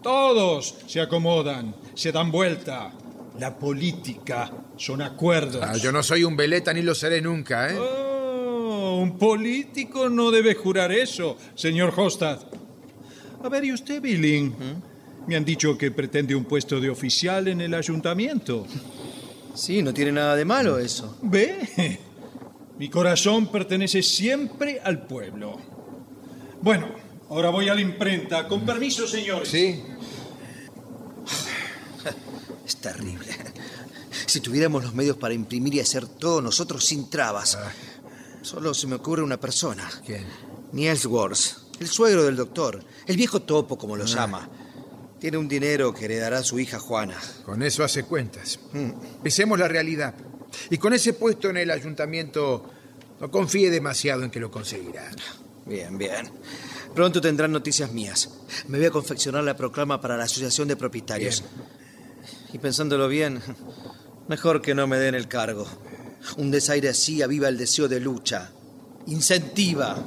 Todos 0.01 0.76
se 0.88 0.99
acomodan, 0.99 1.76
se 1.93 2.11
dan 2.11 2.32
vuelta. 2.32 2.91
La 3.39 3.57
política 3.57 4.51
son 4.76 5.01
acuerdos. 5.01 5.61
Ah, 5.63 5.78
yo 5.78 5.91
no 5.91 6.01
soy 6.01 6.24
un 6.24 6.36
veleta 6.36 6.74
ni 6.74 6.82
lo 6.82 6.95
seré 6.95 7.21
nunca, 7.21 7.69
¿eh? 7.69 7.78
Oh, 7.78 8.99
un 9.01 9.17
político 9.17 10.09
no 10.09 10.32
debe 10.32 10.55
jurar 10.55 10.91
eso, 10.91 11.38
señor 11.55 11.93
Hostad. 11.95 12.39
A 13.43 13.49
ver, 13.49 13.65
¿y 13.65 13.74
usted, 13.74 14.01
Billing? 14.01 14.53
Me 15.28 15.36
han 15.36 15.45
dicho 15.45 15.78
que 15.78 15.91
pretende 15.91 16.36
un 16.36 16.45
puesto 16.45 16.80
de 16.80 16.89
oficial 16.89 17.47
en 17.47 17.61
el 17.61 17.74
ayuntamiento. 17.74 18.65
Sí, 19.53 19.82
no 19.82 19.93
tiene 19.93 20.11
nada 20.11 20.36
de 20.36 20.45
malo 20.45 20.80
eso. 20.80 21.17
¿Ve? 21.21 21.99
Mi 22.78 22.89
corazón 22.89 23.47
pertenece 23.47 24.01
siempre 24.01 24.82
al 24.84 25.05
pueblo. 25.05 25.59
Bueno, 26.61 26.88
ahora 27.30 27.49
voy 27.49 27.69
a 27.69 27.76
la 27.76 27.82
imprenta. 27.82 28.47
Con 28.47 28.65
permiso, 28.65 29.07
señores. 29.07 29.49
Sí. 29.49 29.82
Es 32.65 32.78
terrible. 32.78 33.28
Si 34.26 34.39
tuviéramos 34.39 34.84
los 34.84 34.93
medios 34.93 35.17
para 35.17 35.34
imprimir 35.34 35.76
y 35.76 35.80
hacer 35.82 36.07
todo 36.07 36.41
nosotros 36.41 36.86
sin 36.86 37.09
trabas. 37.09 37.57
Solo 38.41 38.74
se 38.74 38.88
me 38.88 38.95
ocurre 38.95 39.21
una 39.21 39.39
persona. 39.39 39.89
¿Quién? 40.05 40.26
Niels 40.71 41.05
Wars, 41.05 41.67
el 41.80 41.88
suegro 41.88 42.24
del 42.24 42.36
doctor. 42.36 42.84
El 43.05 43.17
viejo 43.17 43.41
topo, 43.41 43.78
como 43.78 43.95
lo 43.95 44.05
llama. 44.05 44.49
Tiene 45.19 45.38
un 45.38 45.47
dinero 45.47 45.93
que 45.93 46.05
heredará 46.05 46.43
su 46.43 46.59
hija 46.59 46.80
Juana. 46.80 47.17
Con 47.45 47.61
eso 47.63 47.84
hace 47.84 48.03
cuentas. 48.03 48.59
Pensemos 49.21 49.59
la 49.59 49.67
realidad. 49.67 50.15
Y 50.70 50.78
con 50.78 50.93
ese 50.93 51.14
puesto 51.14 51.49
en 51.49 51.58
el 51.58 51.72
ayuntamiento, 51.72 52.70
no 53.20 53.32
confíe 53.32 53.70
demasiado 53.70 54.24
en 54.24 54.32
que 54.32 54.39
lo 54.39 54.51
conseguirá. 54.51 55.10
Bien, 55.66 55.97
bien. 55.97 56.30
Pronto 56.93 57.22
tendrán 57.22 57.51
noticias 57.51 57.91
mías. 57.91 58.30
Me 58.68 58.78
voy 58.78 58.88
a 58.88 58.91
confeccionar 58.91 59.43
la 59.43 59.56
proclama 59.56 59.99
para 60.01 60.18
la 60.18 60.26
Asociación 60.26 60.68
de 60.68 60.76
Propietarios. 60.76 61.43
Y 62.51 62.60
pensándolo 62.60 63.08
bien, 63.08 63.41
mejor 64.28 64.62
que 64.62 64.76
no 64.76 64.88
me 64.88 64.97
den 64.97 65.16
el 65.16 65.28
cargo. 65.28 65.66
Un 66.38 66.51
desaire 66.51 66.89
así 66.89 67.22
aviva 67.22 67.47
el 67.49 67.58
deseo 67.58 67.88
de 67.88 67.99
lucha. 67.99 68.51
Incentiva. 69.08 69.97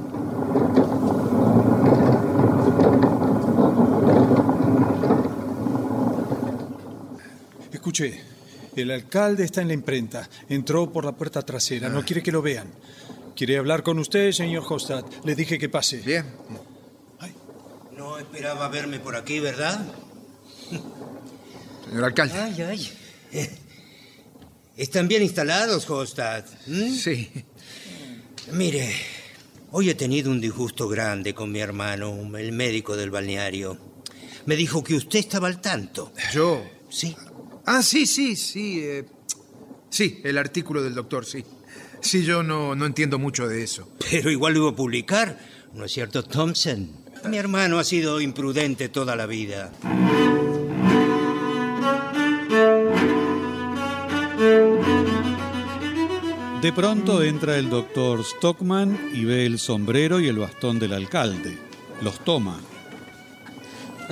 Escuche, 7.72 8.20
el 8.82 8.90
alcalde 8.90 9.44
está 9.44 9.62
en 9.62 9.68
la 9.68 9.74
imprenta. 9.74 10.28
Entró 10.48 10.92
por 10.92 11.04
la 11.04 11.12
puerta 11.12 11.42
trasera. 11.42 11.88
No 11.88 12.04
quiere 12.04 12.22
que 12.22 12.32
lo 12.32 12.42
vean. 12.42 12.70
¿Quiere 13.34 13.58
hablar 13.58 13.82
con 13.82 13.98
usted, 13.98 14.32
señor 14.32 14.64
Hostad? 14.68 15.04
Le 15.24 15.34
dije 15.34 15.58
que 15.58 15.68
pase. 15.68 15.98
Bien. 15.98 16.24
No 17.96 18.18
esperaba 18.18 18.68
verme 18.68 18.98
por 18.98 19.16
aquí, 19.16 19.40
¿verdad? 19.40 19.84
Señor 21.88 22.04
alcalde. 22.04 22.38
Ay, 22.38 22.62
ay. 22.62 22.92
Eh, 23.32 23.50
¿Están 24.76 25.08
bien 25.08 25.22
instalados, 25.22 25.88
Hostad? 25.88 26.44
¿Mm? 26.66 26.92
Sí. 26.92 27.30
Mire, 28.52 28.94
hoy 29.70 29.90
he 29.90 29.94
tenido 29.94 30.30
un 30.30 30.40
disgusto 30.40 30.88
grande 30.88 31.34
con 31.34 31.50
mi 31.50 31.60
hermano, 31.60 32.36
el 32.36 32.52
médico 32.52 32.96
del 32.96 33.10
balneario. 33.10 33.78
Me 34.46 34.56
dijo 34.56 34.84
que 34.84 34.94
usted 34.94 35.18
estaba 35.18 35.48
al 35.48 35.60
tanto. 35.60 36.12
¿Yo? 36.32 36.64
Sí. 36.88 37.16
Ah, 37.66 37.82
sí, 37.82 38.06
sí, 38.06 38.36
sí. 38.36 38.80
eh, 38.80 39.04
sí, 39.90 40.20
el 40.24 40.38
artículo 40.38 40.82
del 40.82 40.94
doctor, 40.94 41.26
sí. 41.26 41.44
Sí, 42.00 42.24
yo 42.24 42.42
no, 42.42 42.74
no 42.76 42.86
entiendo 42.86 43.18
mucho 43.18 43.48
de 43.48 43.62
eso. 43.64 43.88
Pero 44.10 44.30
igual 44.30 44.54
lo 44.54 44.60
iba 44.60 44.70
a 44.70 44.76
publicar, 44.76 45.38
¿no 45.74 45.84
es 45.84 45.92
cierto, 45.92 46.22
Thompson? 46.22 46.88
Mi 47.28 47.38
hermano 47.38 47.78
ha 47.78 47.84
sido 47.84 48.20
imprudente 48.20 48.88
toda 48.88 49.16
la 49.16 49.26
vida. 49.26 49.72
De 56.62 56.72
pronto 56.72 57.22
entra 57.22 57.58
el 57.58 57.68
doctor 57.68 58.24
Stockman 58.24 59.10
y 59.12 59.24
ve 59.24 59.46
el 59.46 59.58
sombrero 59.58 60.20
y 60.20 60.28
el 60.28 60.38
bastón 60.38 60.78
del 60.78 60.92
alcalde. 60.92 61.58
Los 62.00 62.20
toma. 62.24 62.60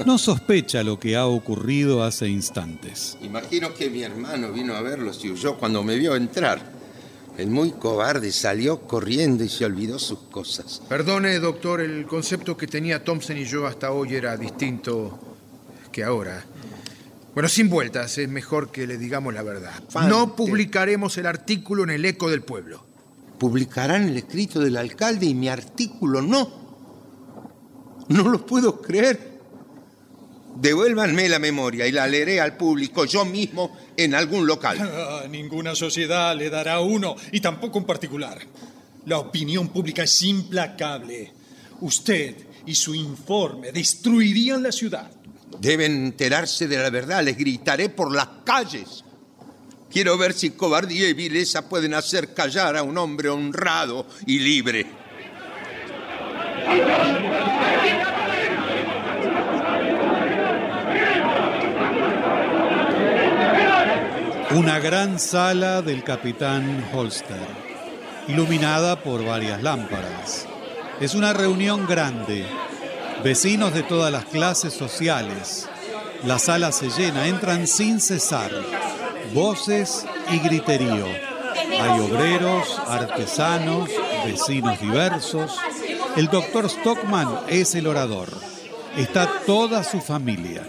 No 0.05 0.19
sospecha 0.19 0.83
lo 0.83 0.99
que 0.99 1.17
ha 1.17 1.27
ocurrido 1.27 2.03
hace 2.03 2.29
instantes. 2.29 3.17
Imagino 3.23 3.73
que 3.75 3.91
mi 3.91 4.03
hermano 4.03 4.53
vino 4.53 4.75
a 4.75 4.83
verlos 4.83 5.25
y 5.25 5.31
huyó 5.31 5.57
cuando 5.57 5.83
me 5.83 5.97
vio 5.97 6.17
entrar. 6.17 6.75
El 7.37 7.49
muy 7.49 7.73
cobarde 7.73 8.31
salió 8.31 8.83
corriendo 8.83 9.43
y 9.43 9.49
se 9.49 9.65
olvidó 9.65 9.99
sus 9.99 10.21
cosas. 10.31 10.83
Perdone, 10.89 11.41
doctor, 11.41 11.81
el 11.81 12.07
concepto 12.07 12.57
que 12.57 12.69
tenía 12.69 13.03
Thompson 13.03 13.37
y 13.37 13.45
yo 13.45 13.67
hasta 13.67 13.91
hoy 13.91 14.15
era 14.15 14.37
distinto 14.37 15.19
que 15.91 16.05
ahora. 16.05 16.45
Bueno, 17.35 17.49
sin 17.49 17.69
vueltas, 17.69 18.17
es 18.19 18.29
mejor 18.29 18.71
que 18.71 18.87
le 18.87 18.99
digamos 18.99 19.35
la 19.35 19.43
verdad. 19.43 19.83
Fante. 19.89 20.11
No 20.11 20.37
publicaremos 20.37 21.19
el 21.19 21.27
artículo 21.27 21.83
en 21.83 21.91
el 21.91 22.05
eco 22.05 22.31
del 22.31 22.43
pueblo. 22.43 22.87
Publicarán 23.39 24.09
el 24.09 24.17
escrito 24.17 24.61
del 24.61 24.77
alcalde 24.77 25.27
y 25.27 25.35
mi 25.35 25.49
artículo 25.49 26.23
no. 26.23 26.49
No 28.09 28.29
lo 28.29 28.47
puedo 28.47 28.81
creer. 28.81 29.34
Devuélvanme 30.57 31.29
la 31.29 31.39
memoria 31.39 31.87
y 31.87 31.93
la 31.93 32.07
leeré 32.07 32.41
al 32.41 32.57
público 32.57 33.05
yo 33.05 33.25
mismo 33.25 33.77
en 33.97 34.15
algún 34.15 34.47
local. 34.47 34.79
Ah, 34.81 35.25
ninguna 35.31 35.75
sociedad 35.75 36.37
le 36.37 36.49
dará 36.49 36.81
uno, 36.81 37.17
y 37.33 37.41
tampoco 37.41 37.79
un 37.79 37.85
particular. 37.85 38.39
La 39.07 39.19
opinión 39.19 39.69
pública 39.69 40.05
es 40.05 40.23
implacable. 40.23 41.33
Usted 41.81 42.35
y 42.67 42.75
su 42.75 42.95
informe 42.95 43.73
destruirían 43.73 44.63
la 44.63 44.73
ciudad. 44.73 45.11
Deben 45.61 46.07
enterarse 46.07 46.67
de 46.67 46.79
la 46.79 46.91
verdad, 46.91 47.23
les 47.23 47.37
gritaré 47.37 47.89
por 47.89 48.15
las 48.15 48.29
calles. 48.45 49.05
Quiero 49.91 50.17
ver 50.19 50.33
si 50.33 50.51
cobardía 50.51 51.09
y 51.09 51.13
vileza 51.13 51.69
pueden 51.69 51.95
hacer 51.95 52.35
callar 52.35 52.77
a 52.77 52.83
un 52.83 52.99
hombre 52.99 53.29
honrado 53.29 54.07
y 54.27 54.39
libre. 54.39 54.87
Una 64.55 64.79
gran 64.79 65.19
sala 65.19 65.83
del 65.83 66.05
capitán 66.05 66.89
Holster, 66.95 67.45
iluminada 68.29 69.03
por 69.03 69.25
varias 69.25 69.61
lámparas. 69.65 70.47
Es 71.01 71.17
una 71.17 71.33
reunión 71.33 71.89
grande, 71.89 72.47
vecinos 73.25 73.75
de 73.75 73.83
todas 73.83 74.13
las 74.13 74.27
clases 74.27 74.73
sociales. 74.73 75.69
La 76.23 76.39
sala 76.39 76.71
se 76.71 76.89
llena, 76.91 77.27
entran 77.27 77.67
sin 77.67 78.01
cesar, 78.01 78.53
voces 79.33 80.07
y 80.31 80.39
griterío. 80.39 81.07
Hay 81.83 82.01
obreros, 82.01 82.81
artesanos, 82.87 83.91
vecinos 84.25 84.81
diversos. 84.81 85.59
El 86.17 86.29
doctor 86.29 86.71
Stockman 86.71 87.41
es 87.49 87.75
el 87.75 87.89
orador. 87.89 88.29
Está 88.97 89.29
toda 89.47 89.83
su 89.83 90.01
familia. 90.01 90.63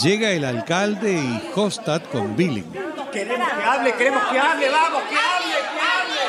Llega 0.00 0.30
el 0.30 0.44
alcalde 0.44 1.14
y 1.14 1.42
Hostad 1.54 2.02
con 2.04 2.36
Billing. 2.36 2.81
Queremos 3.12 3.52
que 3.52 3.62
hable, 3.62 3.94
queremos 3.94 4.24
que 4.24 4.38
hable, 4.38 4.68
vamos, 4.70 5.02
que 5.02 5.16
hable, 5.16 5.54
que 5.72 5.80
hable, 5.92 6.20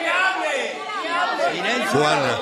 que 0.00 0.08
hable, 0.08 0.74
que 1.02 1.08
hable. 1.08 1.86
Juana, 1.92 2.38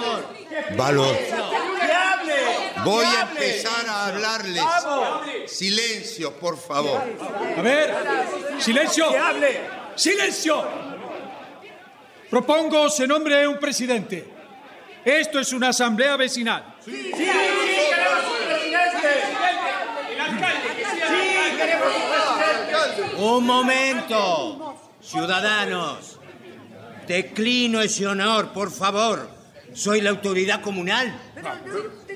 Valor. 0.76 1.16
¡Que 1.16 1.92
hable! 1.92 2.72
Voy 2.84 3.04
¡Que 3.06 3.16
a 3.16 3.20
empezar 3.22 3.86
a 3.88 4.06
hablarles. 4.06 4.62
¡Vamos! 4.62 5.20
Silencio, 5.46 6.32
por 6.38 6.58
favor. 6.58 7.02
A 7.56 7.60
ver, 7.62 7.94
silencio. 8.58 9.10
¡Que 9.10 9.18
hable! 9.18 9.60
¡Silencio! 9.94 10.66
Propongo 12.30 12.88
se 12.88 13.06
nombre 13.06 13.46
un 13.46 13.58
presidente. 13.58 14.26
Esto 15.04 15.40
es 15.40 15.52
una 15.52 15.68
asamblea 15.68 16.16
vecinal. 16.16 16.76
¡Sí, 16.84 16.90
sí, 16.92 17.10
queremos 17.12 18.24
un 18.24 18.46
presidente! 18.46 19.22
¡El 20.12 20.20
alcalde! 20.20 20.68
¡Sí, 21.08 21.56
queremos 21.56 21.92
un 23.22 23.46
momento, 23.46 24.76
ciudadanos. 25.00 26.18
Declino 27.06 27.80
ese 27.80 28.06
honor, 28.06 28.52
por 28.52 28.70
favor. 28.70 29.28
Soy 29.74 30.00
la 30.00 30.10
autoridad 30.10 30.60
comunal. 30.60 31.14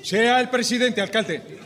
Sea 0.02 0.40
el 0.40 0.48
presidente, 0.48 1.00
alcalde. 1.00 1.60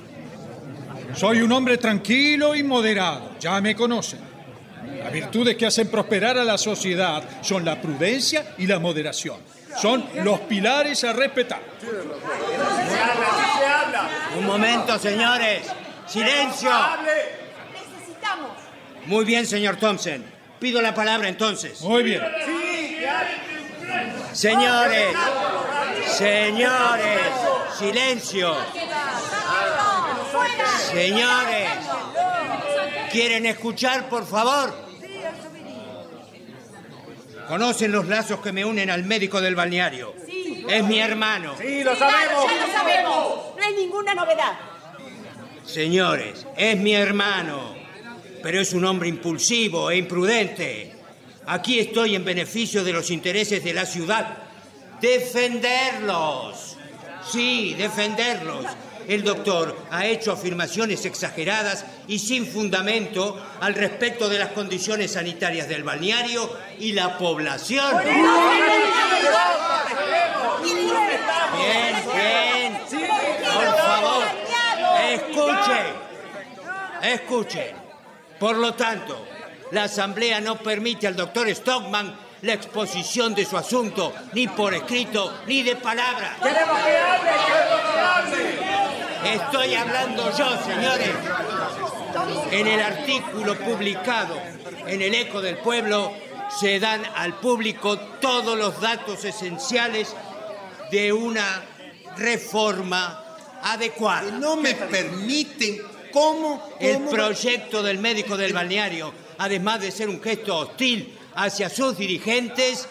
Soy 1.14 1.42
un 1.42 1.50
hombre 1.52 1.78
tranquilo 1.78 2.54
y 2.54 2.62
moderado. 2.62 3.32
Ya 3.40 3.60
me 3.60 3.74
conocen. 3.74 4.20
Las 5.02 5.12
virtudes 5.12 5.56
que 5.56 5.66
hacen 5.66 5.88
prosperar 5.88 6.38
a 6.38 6.44
la 6.44 6.58
sociedad 6.58 7.22
son 7.42 7.64
la 7.64 7.80
prudencia 7.80 8.54
y 8.58 8.66
la 8.66 8.78
moderación. 8.78 9.38
Son 9.80 10.04
los 10.24 10.40
pilares 10.40 11.02
a 11.04 11.12
respetar. 11.12 11.60
¡Se 11.80 13.66
habla! 13.66 14.08
Un 14.38 14.46
momento, 14.46 14.98
señores. 14.98 15.62
Silencio. 16.06 16.70
Muy 19.06 19.24
bien, 19.24 19.46
señor 19.46 19.76
Thompson. 19.76 20.24
Pido 20.58 20.82
la 20.82 20.94
palabra 20.94 21.28
entonces. 21.28 21.80
Muy 21.82 22.02
bien. 22.02 22.22
¡Sí! 22.44 22.98
Señores, 24.32 25.16
señores, 26.06 27.20
silencio. 27.78 28.54
Señores, 30.92 31.68
¿quieren 33.10 33.46
escuchar, 33.46 34.08
por 34.08 34.26
favor? 34.26 34.90
¿Conocen 37.48 37.90
los 37.90 38.06
lazos 38.06 38.40
que 38.40 38.52
me 38.52 38.64
unen 38.64 38.90
al 38.90 39.04
médico 39.04 39.40
del 39.40 39.56
balneario? 39.56 40.14
Es 40.68 40.84
mi 40.84 41.00
hermano. 41.00 41.56
¡Sí, 41.58 41.82
lo 41.82 41.96
sabemos! 41.96 42.44
Ya 42.46 42.66
lo 42.66 42.72
sabemos. 42.72 43.56
No 43.56 43.64
hay 43.64 43.74
ninguna 43.74 44.14
novedad. 44.14 44.52
Señores, 45.64 46.46
es 46.56 46.76
mi 46.78 46.94
hermano, 46.94 47.74
pero 48.42 48.60
es 48.60 48.72
un 48.72 48.84
hombre 48.84 49.08
impulsivo 49.08 49.90
e 49.90 49.96
imprudente. 49.96 50.92
Aquí 51.46 51.78
estoy 51.78 52.14
en 52.14 52.24
beneficio 52.24 52.84
de 52.84 52.92
los 52.92 53.10
intereses 53.10 53.64
de 53.64 53.72
la 53.72 53.86
ciudad. 53.86 54.38
Defenderlos. 55.00 56.76
Sí, 57.30 57.74
defenderlos. 57.74 58.66
El 59.08 59.24
doctor 59.24 59.76
ha 59.90 60.06
hecho 60.06 60.30
afirmaciones 60.30 61.04
exageradas 61.04 61.84
y 62.06 62.18
sin 62.20 62.46
fundamento 62.46 63.44
al 63.60 63.74
respecto 63.74 64.28
de 64.28 64.38
las 64.38 64.50
condiciones 64.52 65.12
sanitarias 65.12 65.68
del 65.68 65.82
balneario 65.82 66.48
y 66.78 66.92
la 66.92 67.18
población. 67.18 67.96
Bien, 68.04 68.20
bien. 72.14 72.78
Por 73.42 73.76
favor, 73.76 74.24
escuchen. 75.10 76.10
Escuchen. 77.02 77.79
Por 78.40 78.56
lo 78.56 78.72
tanto, 78.72 79.26
la 79.70 79.84
Asamblea 79.84 80.40
no 80.40 80.56
permite 80.56 81.06
al 81.06 81.14
doctor 81.14 81.48
Stockman 81.54 82.18
la 82.40 82.54
exposición 82.54 83.34
de 83.34 83.44
su 83.44 83.58
asunto, 83.58 84.14
ni 84.32 84.48
por 84.48 84.72
escrito, 84.72 85.42
ni 85.46 85.62
de 85.62 85.76
palabra. 85.76 86.38
¡Queremos 86.42 86.78
que 86.80 86.96
hable! 86.96 87.30
¡Queremos 87.46 87.80
que 87.92 88.00
hable! 88.00 89.34
Estoy 89.34 89.74
hablando 89.74 90.36
yo, 90.36 90.64
señores. 90.64 91.10
En 92.50 92.66
el 92.66 92.80
artículo 92.80 93.54
publicado 93.58 94.40
en 94.86 95.02
el 95.02 95.14
Eco 95.14 95.42
del 95.42 95.58
Pueblo 95.58 96.10
se 96.58 96.80
dan 96.80 97.02
al 97.14 97.34
público 97.34 97.98
todos 98.20 98.58
los 98.58 98.80
datos 98.80 99.22
esenciales 99.26 100.16
de 100.90 101.12
una 101.12 101.62
reforma 102.16 103.22
adecuada. 103.62 104.30
No 104.30 104.56
me 104.56 104.74
permiten. 104.74 105.89
¿Cómo? 106.12 106.62
El 106.78 106.98
proyecto 107.04 107.82
del 107.82 107.98
médico 107.98 108.36
del 108.36 108.52
balneario, 108.52 109.12
además 109.38 109.80
de 109.80 109.90
ser 109.90 110.08
un 110.08 110.20
gesto 110.20 110.56
hostil 110.56 111.18
hacia 111.34 111.68
sus 111.68 111.96
dirigentes, 111.96 112.88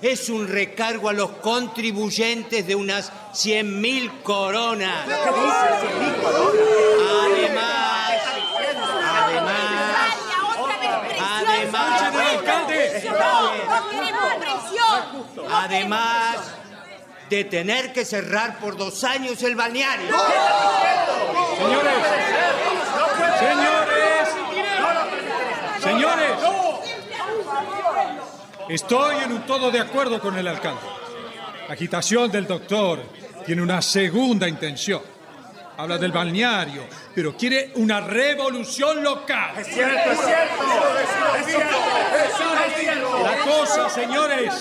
es 0.00 0.28
un 0.28 0.48
recargo 0.48 1.08
a 1.08 1.12
los 1.12 1.30
contribuyentes 1.30 2.66
de 2.66 2.74
unas 2.74 3.12
100.000 3.32 4.22
coronas. 4.22 5.06
Además, 7.24 8.12
además, 9.20 9.62
además, 11.20 12.02
además 15.50 16.61
de 17.32 17.44
tener 17.44 17.94
que 17.94 18.04
cerrar 18.04 18.58
por 18.58 18.76
dos 18.76 19.04
años 19.04 19.42
el 19.42 19.56
balneario. 19.56 20.14
Señores, 21.56 21.94
señores, 23.38 24.28
señores. 25.82 26.32
Estoy 28.68 29.24
en 29.24 29.32
un 29.32 29.46
todo 29.46 29.70
de 29.70 29.80
acuerdo 29.80 30.20
con 30.20 30.36
el 30.36 30.46
alcalde. 30.46 30.82
La 31.68 31.72
agitación 31.72 32.30
del 32.30 32.46
doctor 32.46 33.02
tiene 33.46 33.62
una 33.62 33.80
segunda 33.80 34.46
intención. 34.46 35.00
Habla 35.78 35.96
del 35.96 36.12
balneario, 36.12 36.84
pero 37.14 37.34
quiere 37.34 37.72
una 37.76 38.02
revolución 38.02 39.02
local. 39.02 39.54
¡Es 39.56 39.68
cierto, 39.68 40.10
es 40.10 40.18
cierto! 40.20 40.64
¡Es 41.38 41.46
cierto! 41.46 41.76
¡Es 42.66 42.74
cierto! 42.76 43.24
La 43.24 43.36
cosa, 43.38 43.88
señores, 43.88 44.52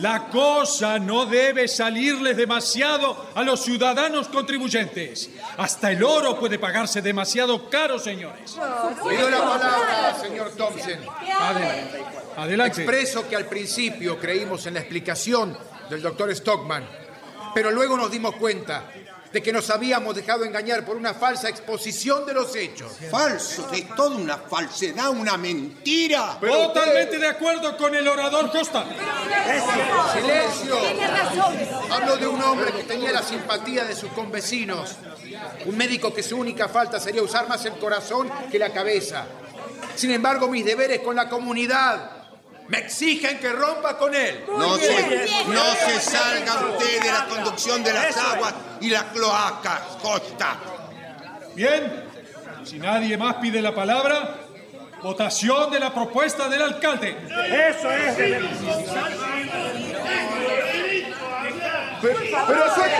la 0.00 0.28
cosa 0.28 0.98
no 0.98 1.26
debe 1.26 1.68
salirles 1.68 2.36
demasiado 2.36 3.30
a 3.34 3.42
los 3.42 3.62
ciudadanos 3.62 4.28
contribuyentes. 4.28 5.30
Hasta 5.56 5.92
el 5.92 6.02
oro 6.02 6.38
puede 6.38 6.58
pagarse 6.58 7.02
demasiado 7.02 7.68
caro, 7.68 7.98
señores. 7.98 8.56
Pido 9.08 9.30
la 9.30 9.38
palabra, 9.38 10.18
señor 10.20 10.50
Thompson. 10.56 11.00
Adelante. 11.38 12.04
Adelante. 12.36 12.82
Expreso 12.82 13.28
que 13.28 13.36
al 13.36 13.46
principio 13.46 14.18
creímos 14.18 14.66
en 14.66 14.74
la 14.74 14.80
explicación 14.80 15.56
del 15.88 16.02
doctor 16.02 16.34
Stockman, 16.34 16.88
pero 17.54 17.70
luego 17.70 17.96
nos 17.96 18.10
dimos 18.10 18.34
cuenta 18.36 18.90
de 19.32 19.42
que 19.42 19.52
nos 19.52 19.70
habíamos 19.70 20.14
dejado 20.14 20.44
engañar 20.44 20.84
por 20.84 20.96
una 20.96 21.14
falsa 21.14 21.48
exposición 21.48 22.26
de 22.26 22.34
los 22.34 22.54
hechos. 22.56 22.92
Falso, 23.10 23.68
es 23.72 23.94
toda 23.94 24.16
una 24.16 24.36
falsedad, 24.36 25.10
una 25.10 25.36
mentira. 25.36 26.38
Totalmente 26.40 27.18
de 27.18 27.28
acuerdo 27.28 27.76
con 27.76 27.94
el 27.94 28.06
orador 28.06 28.50
Costa. 28.50 28.84
¡Silencio! 30.12 30.76
Tiene 30.76 31.06
razón. 31.06 31.54
Hablo 31.90 32.16
de 32.16 32.26
un 32.26 32.42
hombre 32.42 32.72
que 32.72 32.82
tenía 32.84 33.12
la 33.12 33.22
simpatía 33.22 33.84
de 33.84 33.94
sus 33.94 34.10
convecinos. 34.12 34.96
Un 35.66 35.76
médico 35.76 36.12
que 36.12 36.22
su 36.22 36.36
única 36.36 36.68
falta 36.68 36.98
sería 36.98 37.22
usar 37.22 37.48
más 37.48 37.64
el 37.64 37.74
corazón 37.74 38.30
que 38.50 38.58
la 38.58 38.72
cabeza. 38.72 39.26
Sin 39.94 40.10
embargo, 40.10 40.48
mis 40.48 40.64
deberes 40.64 41.00
con 41.00 41.14
la 41.14 41.28
comunidad 41.28 42.19
me 42.70 42.78
exigen 42.78 43.38
que 43.38 43.52
rompa 43.52 43.98
con 43.98 44.14
él. 44.14 44.44
No 44.48 44.76
se, 44.76 45.28
no 45.48 45.64
se 45.74 46.00
salga 46.00 46.54
usted 46.70 47.02
de 47.02 47.12
la 47.12 47.24
conducción 47.26 47.82
de 47.82 47.92
las 47.92 48.16
aguas 48.16 48.54
y 48.80 48.88
las 48.90 49.04
cloacas, 49.04 49.80
Costa. 50.00 50.56
Bien, 51.54 52.04
si 52.64 52.78
nadie 52.78 53.16
más 53.18 53.34
pide 53.36 53.60
la 53.60 53.74
palabra, 53.74 54.36
votación 55.02 55.70
de 55.72 55.80
la 55.80 55.92
propuesta 55.92 56.48
del 56.48 56.62
alcalde. 56.62 57.16
¡Eso 57.68 57.90
es! 57.90 58.16
Pero 62.00 62.16
suelte- 62.74 62.96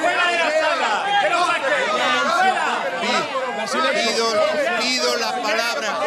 ¡Fuera 0.00 0.26
de 0.26 0.38
la 0.38 0.50
sala! 0.50 1.20
¡Que 1.22 1.30
lo 1.30 1.46
saquen! 1.46 1.82
Pido, 3.94 4.26
pido 4.80 5.16
la 5.18 5.32
palabra. 5.42 5.98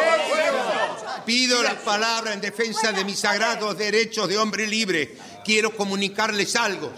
Pido 1.26 1.62
la 1.62 1.74
palabra 1.74 2.32
en 2.32 2.40
defensa 2.40 2.92
de 2.92 3.04
mis 3.04 3.18
sagrados 3.18 3.76
derechos 3.76 4.28
de 4.28 4.38
hombre 4.38 4.66
libre. 4.66 5.16
Quiero 5.44 5.76
comunicarles 5.76 6.54
algo. 6.54 6.92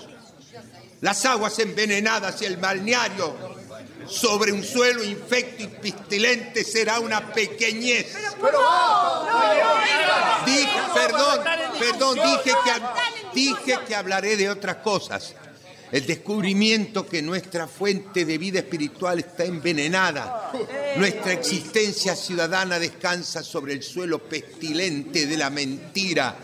Las 1.00 1.24
aguas 1.24 1.58
envenenadas 1.58 2.42
y 2.42 2.44
el 2.44 2.58
balneario 2.58 3.34
sobre 4.06 4.52
un 4.52 4.62
suelo 4.62 5.02
infecto 5.02 5.62
y 5.62 5.66
pestilente 5.68 6.62
será 6.64 7.00
una 7.00 7.32
pequeñez. 7.32 8.14
Dije, 10.46 10.80
perdón, 10.94 11.40
perdón, 11.78 12.14
dije 12.16 12.56
que, 12.64 13.40
dije 13.40 13.78
que 13.86 13.94
hablaré 13.94 14.36
de 14.36 14.50
otras 14.50 14.76
cosas. 14.76 15.34
El 15.90 16.06
descubrimiento 16.06 17.06
que 17.06 17.22
nuestra 17.22 17.66
fuente 17.66 18.24
de 18.26 18.36
vida 18.36 18.58
espiritual 18.58 19.20
está 19.20 19.44
envenenada. 19.44 20.52
Nuestra 20.96 21.32
existencia 21.32 22.14
ciudadana 22.14 22.78
descansa 22.78 23.42
sobre 23.42 23.72
el 23.72 23.82
suelo 23.82 24.18
pestilente 24.18 25.26
de 25.26 25.36
la 25.36 25.48
mentira. 25.48 26.36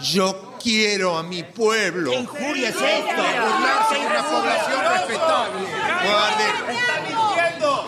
Yo 0.00 0.56
quiero 0.62 1.16
a 1.16 1.22
mi 1.22 1.42
pueblo. 1.42 2.10
¿Qué 2.10 2.18
injuria 2.18 2.68
es 2.70 2.74
esta? 2.74 3.40
Burlarse 3.42 3.94
de 3.94 4.06
una 4.06 4.24
población 4.24 4.80
respetable. 4.92 5.66
Guarden, 6.06 6.52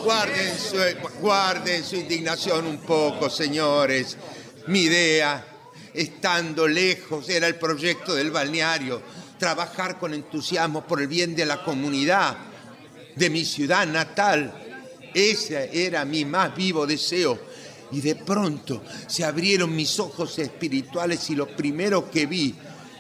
guarden 0.05 0.59
su, 0.59 0.77
guarden 1.21 1.85
su 1.85 1.97
indignación 1.97 2.67
un 2.67 2.79
poco, 2.79 3.31
señores. 3.31 4.17
Mi 4.67 4.83
idea, 4.83 5.45
estando 5.95 6.69
lejos, 6.69 7.29
era 7.29 7.47
el 7.47 7.57
proyecto 7.57 8.15
del 8.15 8.31
balneario. 8.31 9.03
Trabajar 9.39 9.99
con 9.99 10.15
entusiasmo 10.15 10.85
por 10.85 11.01
el 11.01 11.09
bien 11.09 11.35
de 11.35 11.47
la 11.47 11.63
comunidad, 11.63 12.37
de 13.15 13.31
mi 13.31 13.45
ciudad 13.45 13.87
natal. 13.87 14.53
Ese 15.15 15.87
era 15.87 16.05
mi 16.05 16.25
más 16.25 16.55
vivo 16.55 16.87
deseo. 16.87 17.39
Y 17.91 18.01
de 18.01 18.17
pronto 18.17 18.83
se 19.07 19.25
abrieron 19.25 19.75
mis 19.75 19.99
ojos 19.99 20.39
espirituales 20.39 21.31
y 21.31 21.35
lo 21.35 21.47
primero 21.47 22.11
que 22.11 22.27
vi, 22.27 22.55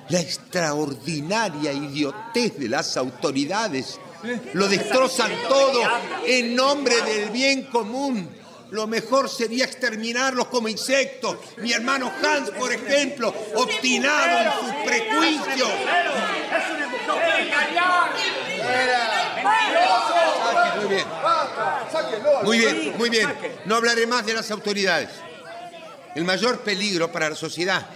la 0.08 0.20
extraordinaria 0.20 1.72
idiotez 1.72 2.58
de 2.58 2.68
las 2.68 2.96
autoridades. 2.96 3.98
Lo 4.54 4.68
destrozan 4.68 5.30
todo 5.48 5.80
en 6.26 6.54
nombre 6.54 6.94
del 7.02 7.30
bien 7.30 7.64
común. 7.64 8.37
Lo 8.70 8.86
mejor 8.86 9.28
sería 9.30 9.64
exterminarlos 9.64 10.48
como 10.48 10.68
insectos. 10.68 11.38
Mi 11.58 11.72
hermano 11.72 12.12
Hans, 12.22 12.50
por 12.50 12.72
ejemplo, 12.72 13.34
obstinado 13.54 14.38
en 14.38 14.52
sus 14.60 14.74
prejuicios. 14.84 15.70
Muy 20.76 20.88
bien. 20.88 21.06
Muy 22.44 22.58
bien, 22.58 22.98
muy 22.98 23.10
bien. 23.10 23.34
No 23.64 23.76
hablaré 23.76 24.06
más 24.06 24.26
de 24.26 24.34
las 24.34 24.50
autoridades. 24.50 25.08
El 26.14 26.24
mayor 26.24 26.60
peligro 26.60 27.10
para 27.10 27.30
la 27.30 27.36
sociedad 27.36 27.86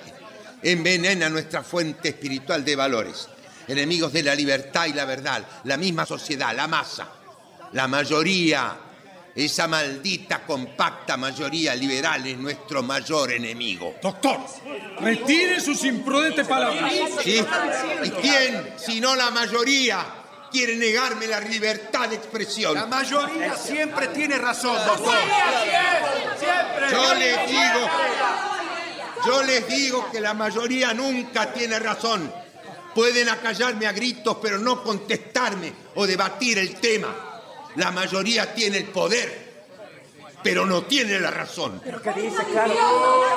envenena 0.63 1.29
nuestra 1.29 1.63
fuente 1.63 2.11
espiritual 2.11 2.65
de 2.65 2.77
valores. 2.77 3.29
Enemigos 3.69 4.13
de 4.13 4.23
la 4.23 4.35
libertad 4.35 4.87
y 4.87 4.93
la 4.93 5.05
verdad. 5.05 5.45
La 5.65 5.77
misma 5.77 6.07
sociedad, 6.07 6.55
la 6.55 6.67
masa. 6.67 7.09
La 7.73 7.89
mayoría, 7.89 8.77
esa 9.35 9.67
maldita 9.67 10.45
compacta 10.45 11.17
mayoría 11.17 11.75
liberal 11.75 12.27
es 12.27 12.37
nuestro 12.37 12.83
mayor 12.83 13.33
enemigo. 13.33 13.95
Doctor, 14.03 14.41
retire 15.01 15.61
sus 15.61 15.83
imprudentes 15.85 16.47
palabras. 16.47 16.93
¿Sí? 17.23 17.43
¿Y 18.05 18.11
quién, 18.11 18.75
si 18.77 19.01
no 19.01 19.17
la 19.17 19.31
mayoría, 19.31 20.05
quiere 20.51 20.77
negarme 20.77 21.27
la 21.27 21.41
libertad 21.41 22.11
de 22.11 22.17
expresión? 22.17 22.75
La 22.75 22.87
mayoría 22.87 23.57
siempre 23.57 24.09
tiene 24.09 24.37
razón, 24.37 24.77
doctor. 24.87 25.19
Yo 26.91 27.15
les 27.15 27.49
digo, 27.49 27.91
yo 29.27 29.43
les 29.45 29.69
digo 29.69 30.11
que 30.11 30.21
la 30.21 30.35
mayoría 30.35 30.93
nunca 30.93 31.53
tiene 31.53 31.79
razón. 31.79 32.31
Pueden 32.95 33.31
acallarme 33.31 33.87
a 33.87 33.93
gritos, 33.93 34.37
pero 34.43 34.59
no 34.59 34.83
contestarme 34.83 35.73
o 35.95 36.07
debatir 36.07 36.59
el 36.59 36.75
tema. 36.75 37.32
La 37.77 37.91
mayoría 37.91 38.55
tiene 38.55 38.79
el 38.79 38.85
poder, 38.87 39.65
pero 40.43 40.67
no 40.67 40.83
tiene 40.83 41.19
la 41.19 41.31
razón. 41.31 41.81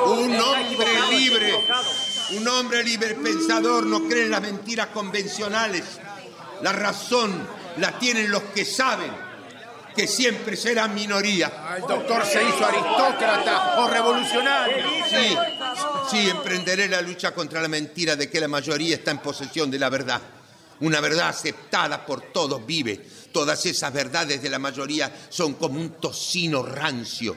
Un 0.07 0.35
hombre 0.35 0.87
libre, 1.09 1.53
un 2.31 2.47
hombre 2.47 2.83
libre 2.83 3.15
pensador 3.15 3.85
no 3.85 4.07
cree 4.07 4.23
en 4.23 4.31
las 4.31 4.41
mentiras 4.41 4.87
convencionales. 4.87 5.83
La 6.61 6.71
razón 6.71 7.47
la 7.77 7.97
tienen 7.97 8.31
los 8.31 8.43
que 8.43 8.65
saben 8.65 9.25
que 9.95 10.07
siempre 10.07 10.57
serán 10.57 10.93
minoría. 10.93 11.75
El 11.77 11.83
doctor 11.83 12.25
se 12.25 12.43
hizo 12.43 12.65
aristócrata 12.65 13.79
o 13.79 13.87
revolucionario. 13.89 14.83
Sí, 15.09 15.37
sí, 16.11 16.29
emprenderé 16.29 16.89
la 16.89 17.01
lucha 17.01 17.33
contra 17.33 17.61
la 17.61 17.67
mentira 17.67 18.15
de 18.15 18.29
que 18.29 18.41
la 18.41 18.47
mayoría 18.47 18.95
está 18.95 19.11
en 19.11 19.19
posesión 19.19 19.71
de 19.71 19.79
la 19.79 19.89
verdad. 19.89 20.21
Una 20.81 20.99
verdad 20.99 21.29
aceptada 21.29 22.05
por 22.05 22.21
todos 22.33 22.65
vive. 22.65 22.99
Todas 23.35 23.65
esas 23.65 23.91
verdades 23.91 24.41
de 24.41 24.49
la 24.49 24.59
mayoría 24.59 25.13
son 25.27 25.55
como 25.55 25.77
un 25.77 25.99
tocino 25.99 26.63
rancio. 26.63 27.35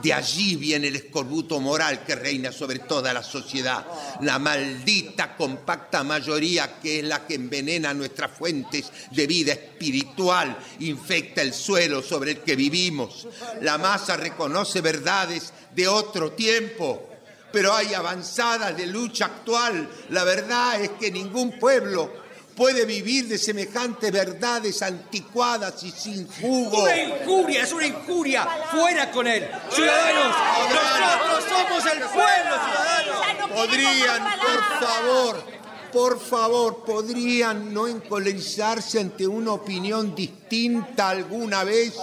De 0.00 0.12
allí 0.12 0.54
viene 0.54 0.86
el 0.86 0.94
escorbuto 0.94 1.58
moral 1.58 2.04
que 2.04 2.14
reina 2.14 2.52
sobre 2.52 2.78
toda 2.78 3.12
la 3.12 3.24
sociedad. 3.24 3.84
La 4.20 4.38
maldita 4.38 5.36
compacta 5.36 6.04
mayoría 6.04 6.78
que 6.78 7.00
es 7.00 7.04
la 7.04 7.26
que 7.26 7.34
envenena 7.34 7.92
nuestras 7.92 8.30
fuentes 8.30 8.92
de 9.10 9.26
vida 9.26 9.54
espiritual, 9.54 10.56
infecta 10.78 11.42
el 11.42 11.52
suelo 11.52 12.02
sobre 12.02 12.30
el 12.30 12.38
que 12.42 12.54
vivimos. 12.54 13.26
La 13.62 13.78
masa 13.78 14.16
reconoce 14.16 14.80
verdades 14.80 15.52
de 15.74 15.88
otro 15.88 16.34
tiempo, 16.34 17.10
pero 17.52 17.74
hay 17.74 17.94
avanzadas 17.94 18.76
de 18.76 18.86
lucha 18.86 19.24
actual. 19.24 19.90
La 20.10 20.22
verdad 20.22 20.80
es 20.80 20.90
que 20.90 21.10
ningún 21.10 21.58
pueblo 21.58 22.21
puede 22.56 22.84
vivir 22.84 23.28
de 23.28 23.38
semejantes 23.38 24.12
verdades 24.12 24.82
anticuadas 24.82 25.82
y 25.82 25.90
sin 25.90 26.28
jugo. 26.28 26.82
Una 26.82 26.96
injuria, 26.96 27.62
es 27.62 27.72
una 27.72 27.86
injuria. 27.86 28.48
Fuera 28.70 29.10
con 29.10 29.26
él. 29.26 29.48
Ciudadanos, 29.70 30.36
nosotros 30.68 31.44
somos 31.48 31.86
el 31.86 32.00
pueblo, 32.00 32.54
ciudadanos. 32.64 33.50
Podrían, 33.54 34.22
por 34.40 34.88
favor, 34.88 35.44
por 35.92 36.20
favor, 36.20 36.84
podrían 36.84 37.72
no 37.72 37.86
encolerizarse 37.86 39.00
ante 39.00 39.26
una 39.26 39.52
opinión 39.52 40.14
distinta 40.14 41.10
alguna 41.10 41.64
vez. 41.64 41.94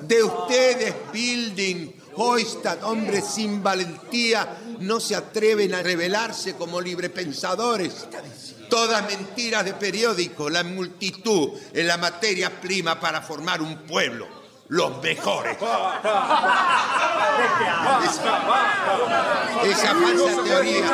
De 0.00 0.22
ustedes, 0.22 0.94
Building, 1.12 1.92
Hoistad, 2.14 2.82
hombres 2.84 3.24
sin 3.24 3.62
valentía, 3.62 4.58
no 4.80 5.00
se 5.00 5.16
atreven 5.16 5.74
a 5.74 5.82
rebelarse 5.82 6.54
como 6.54 6.80
librepensadores. 6.80 8.06
Todas 8.72 9.04
mentiras 9.04 9.66
de 9.66 9.74
periódico, 9.74 10.48
la 10.48 10.64
multitud 10.64 11.50
es 11.74 11.84
la 11.84 11.98
materia 11.98 12.58
prima 12.58 12.98
para 12.98 13.20
formar 13.20 13.60
un 13.60 13.82
pueblo. 13.82 14.26
Los 14.68 15.02
mejores. 15.02 15.58
Esa, 15.58 15.72
esa 19.62 19.94
falsa 19.94 20.42
teoría, 20.42 20.86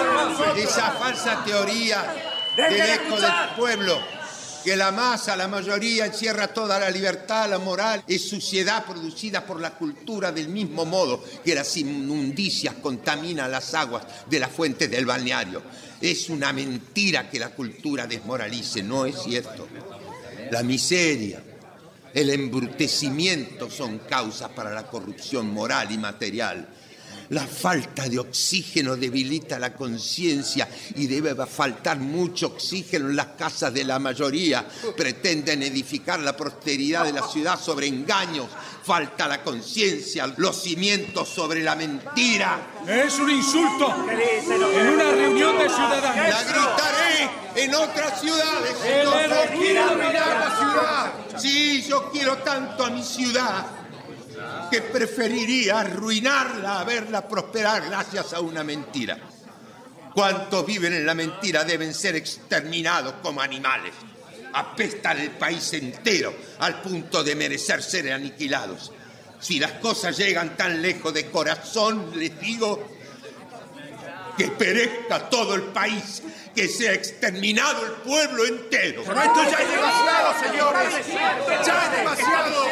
esa 0.57 0.91
falsa 0.91 1.45
teoría 1.45 2.15
del 2.57 2.81
eco 2.81 3.15
del 3.21 3.33
pueblo, 3.57 3.97
que 4.65 4.75
la 4.75 4.91
masa, 4.91 5.37
la 5.37 5.47
mayoría 5.47 6.07
encierra 6.07 6.49
toda 6.49 6.81
la 6.81 6.91
libertad, 6.91 7.49
la 7.49 7.61
moral, 7.61 8.03
es 8.09 8.29
suciedad 8.29 8.85
producida 8.87 9.47
por 9.47 9.61
la 9.61 9.71
cultura 9.71 10.33
del 10.33 10.49
mismo 10.49 10.85
modo 10.85 11.23
que 11.45 11.55
las 11.55 11.77
inmundicias 11.77 12.75
contaminan 12.83 13.53
las 13.53 13.73
aguas 13.75 14.05
de 14.27 14.41
la 14.41 14.49
fuente 14.49 14.89
del 14.89 15.07
balneario. 15.07 15.63
Es 16.01 16.29
una 16.29 16.53
mentira 16.53 17.29
que 17.29 17.39
la 17.39 17.51
cultura 17.51 18.07
desmoralice, 18.07 18.83
no 18.83 19.05
es 19.05 19.17
cierto. 19.23 19.67
La 20.51 20.63
miseria, 20.63 21.43
el 22.15 22.31
embrutecimiento 22.31 23.71
son 23.71 23.99
causas 24.01 24.51
para 24.51 24.71
la 24.71 24.87
corrupción 24.87 25.53
moral 25.53 25.91
y 25.91 25.99
material. 25.99 26.69
La 27.31 27.47
falta 27.47 28.09
de 28.09 28.19
oxígeno 28.19 28.97
debilita 28.97 29.59
la 29.59 29.75
conciencia 29.75 30.67
y 30.95 31.07
debe 31.07 31.35
faltar 31.47 31.99
mucho 31.99 32.47
oxígeno 32.47 33.11
en 33.11 33.17
las 33.17 33.29
casas 33.29 33.73
de 33.75 33.85
la 33.85 33.99
mayoría. 33.99 34.67
Pretenden 34.97 35.63
edificar 35.63 36.21
la 36.21 36.35
prosperidad 36.35 37.05
de 37.05 37.13
la 37.13 37.29
ciudad 37.29 37.61
sobre 37.61 37.87
engaños. 37.87 38.47
Falta 38.83 39.29
la 39.29 39.43
conciencia, 39.43 40.33
los 40.39 40.63
cimientos 40.63 41.29
sobre 41.29 41.63
la 41.63 41.77
mentira. 41.77 42.81
Es 42.87 43.19
un 43.19 43.31
insulto 43.31 43.95
en 44.09 44.89
una 44.89 45.11
reunión 45.11 45.59
de 45.59 45.69
ciudadanos. 45.69 46.17
La 46.17 46.43
gritaré 46.45 47.31
en 47.57 47.75
otras 47.75 48.21
ciudades. 48.21 48.73
No 49.05 49.59
quiero 49.59 49.85
arruinar 49.85 50.17
la 50.17 50.57
ciudad. 50.59 51.13
Sí, 51.39 51.85
yo 51.87 52.11
quiero 52.11 52.39
tanto 52.39 52.87
a 52.87 52.91
mi 52.91 53.03
ciudad 53.03 53.78
que 54.71 54.83
preferiría 54.83 55.81
arruinarla 55.81 56.81
a 56.81 56.85
verla 56.85 57.27
prosperar 57.27 57.85
gracias 57.87 58.33
a 58.33 58.41
una 58.41 58.63
mentira. 58.65 59.19
Cuantos 60.15 60.67
viven 60.67 60.95
en 60.95 61.07
la 61.07 61.15
mentira 61.15 61.65
deben 61.65 61.95
ser 61.95 62.17
exterminados 62.17 63.15
como 63.23 63.41
animales. 63.41 63.95
Apestan 64.53 65.19
el 65.19 65.33
país 65.33 65.73
entero 65.75 66.35
al 66.59 66.81
punto 66.81 67.23
de 67.23 67.35
merecer 67.35 67.83
ser 67.83 68.13
aniquilados. 68.13 68.93
Si 69.41 69.59
las 69.61 69.73
cosas 69.73 70.17
llegan 70.17 70.57
tan 70.57 70.83
lejos 70.83 71.15
de 71.15 71.31
corazón, 71.31 72.11
les 72.17 72.39
digo 72.41 72.89
que 74.37 74.49
perezca 74.49 75.29
todo 75.29 75.55
el 75.55 75.65
país, 75.65 76.23
que 76.59 76.67
sea 76.67 76.93
exterminado 76.93 77.87
el 77.87 77.93
pueblo 78.03 78.45
entero. 78.45 79.05
Pero 79.07 79.23
esto 79.23 79.45
ya 79.45 79.59
es 79.59 79.71
demasiado, 79.71 80.35
señores. 80.45 81.07
Ya 81.65 81.85
es 81.85 81.93
demasiado. 81.99 82.65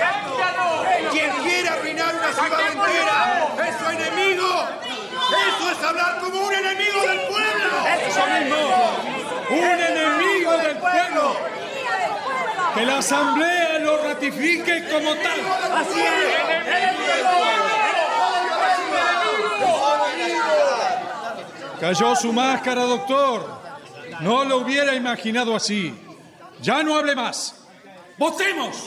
Quien 1.12 1.30
quiera 1.30 1.72
arruinar 1.74 2.14
una 2.16 2.32
ciudad 2.32 2.60
entera 2.72 3.48
es 3.64 3.76
su 3.78 3.88
enemigo. 3.88 4.68
Eso 5.46 5.70
es 5.70 5.84
hablar 5.84 6.18
como 6.18 6.48
un 6.48 6.52
enemigo 6.52 7.00
del 7.02 7.20
pueblo. 7.28 7.70
Eso 8.08 8.26
mismo. 8.26 8.58
Un 9.50 9.80
enemigo 9.80 10.58
del 10.58 10.76
pueblo. 10.78 11.36
Que 12.74 12.86
la 12.86 12.98
asamblea 12.98 13.78
lo 13.78 14.02
ratifique 14.02 14.84
como 14.90 15.14
tal. 15.14 15.40
Así 15.76 16.00
es. 16.00 16.46
Cayó 21.78 22.16
su 22.16 22.32
máscara, 22.32 22.82
doctor. 22.82 23.65
No 24.20 24.44
lo 24.44 24.58
hubiera 24.58 24.94
imaginado 24.94 25.54
así. 25.54 25.94
Ya 26.60 26.82
no 26.82 26.96
hable 26.96 27.14
más. 27.14 27.66
¡Votemos! 28.18 28.84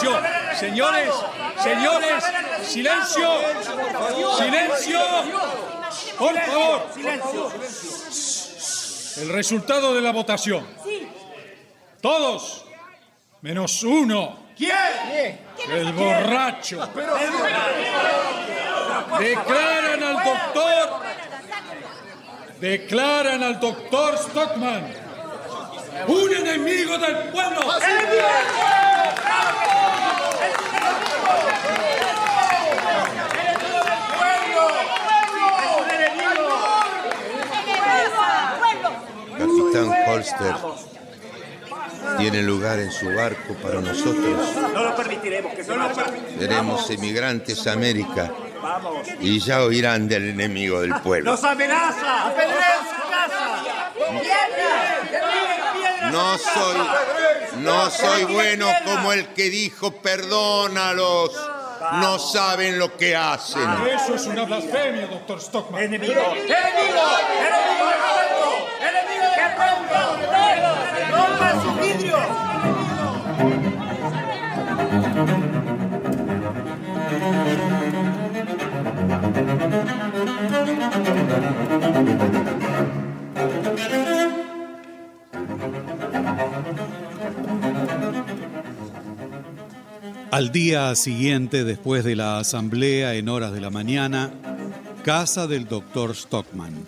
Silencio, 0.00 0.22
señores, 0.58 1.14
señores, 1.62 2.24
silencio, 2.62 3.28
silencio, 4.38 5.00
por 6.18 6.40
favor. 6.40 6.86
El 9.18 9.28
resultado 9.28 9.94
de 9.94 10.00
la 10.00 10.12
votación. 10.12 10.66
Todos, 12.00 12.64
menos 13.42 13.82
uno. 13.82 14.46
¿Quién? 14.56 15.38
El 15.68 15.92
borracho. 15.92 16.88
Declaran 19.18 20.02
al 20.02 20.24
doctor. 20.24 21.00
Declaran 22.58 23.42
al 23.42 23.60
doctor 23.60 24.16
Stockman 24.16 25.10
un 26.06 26.32
enemigo 26.34 26.96
del 26.98 27.16
pueblo. 27.30 27.60
Capitán 39.38 39.90
Holster 40.06 40.54
tiene 42.18 42.42
lugar 42.42 42.78
en 42.78 42.92
su 42.92 43.06
barco 43.14 43.54
para 43.62 43.80
nosotros. 43.80 44.54
No 44.74 44.84
lo 44.84 44.94
permitiremos 44.96 45.54
que. 45.54 45.64
Seremos 45.64 46.90
emigrantes 46.90 47.66
a 47.66 47.72
América 47.72 48.30
y 49.20 49.38
ya 49.40 49.62
oirán 49.62 50.08
del 50.08 50.30
enemigo 50.30 50.80
del 50.82 50.94
pueblo. 51.00 51.30
¡Nos 51.32 51.44
amenaza! 51.44 52.28
¡Apedrean 52.28 52.80
su 52.84 53.10
casa! 53.10 53.90
No 56.10 56.38
soy, 56.38 56.88
no 57.58 57.90
soy 57.90 58.24
bueno 58.24 58.66
como 58.84 59.12
el 59.12 59.28
que 59.28 59.50
dijo 59.50 59.92
perdónalos. 59.92 61.32
No 61.94 62.18
saben 62.18 62.78
lo 62.78 62.96
que 62.96 63.16
hacen. 63.16 63.68
Eso 63.86 64.14
es 64.14 64.26
una 64.26 64.44
blasfemia, 64.44 65.06
doctor 65.06 65.40
Stockman. 65.40 65.82
¡Enemigo! 65.82 66.12
¡Enemigo! 66.12 66.50
¡Enemigo! 67.48 68.68
¡Enemigo 68.80 69.26
del 69.36 69.52
pueblo! 69.56 70.00
¡Rompan 71.10 71.62
sus 71.62 71.74
vidrios! 71.80 72.26
Al 90.30 90.52
día 90.52 90.94
siguiente, 90.94 91.64
después 91.64 92.04
de 92.04 92.14
la 92.14 92.38
asamblea 92.38 93.14
en 93.14 93.28
horas 93.28 93.52
de 93.52 93.60
la 93.60 93.70
mañana, 93.70 94.32
casa 95.04 95.46
del 95.46 95.66
doctor 95.66 96.14
Stockman. 96.14 96.86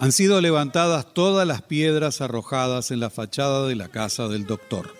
Han 0.00 0.12
sido 0.12 0.40
levantadas 0.40 1.14
todas 1.14 1.46
las 1.46 1.62
piedras 1.62 2.20
arrojadas 2.20 2.90
en 2.90 3.00
la 3.00 3.10
fachada 3.10 3.68
de 3.68 3.76
la 3.76 3.88
casa 3.88 4.28
del 4.28 4.46
doctor. 4.46 4.92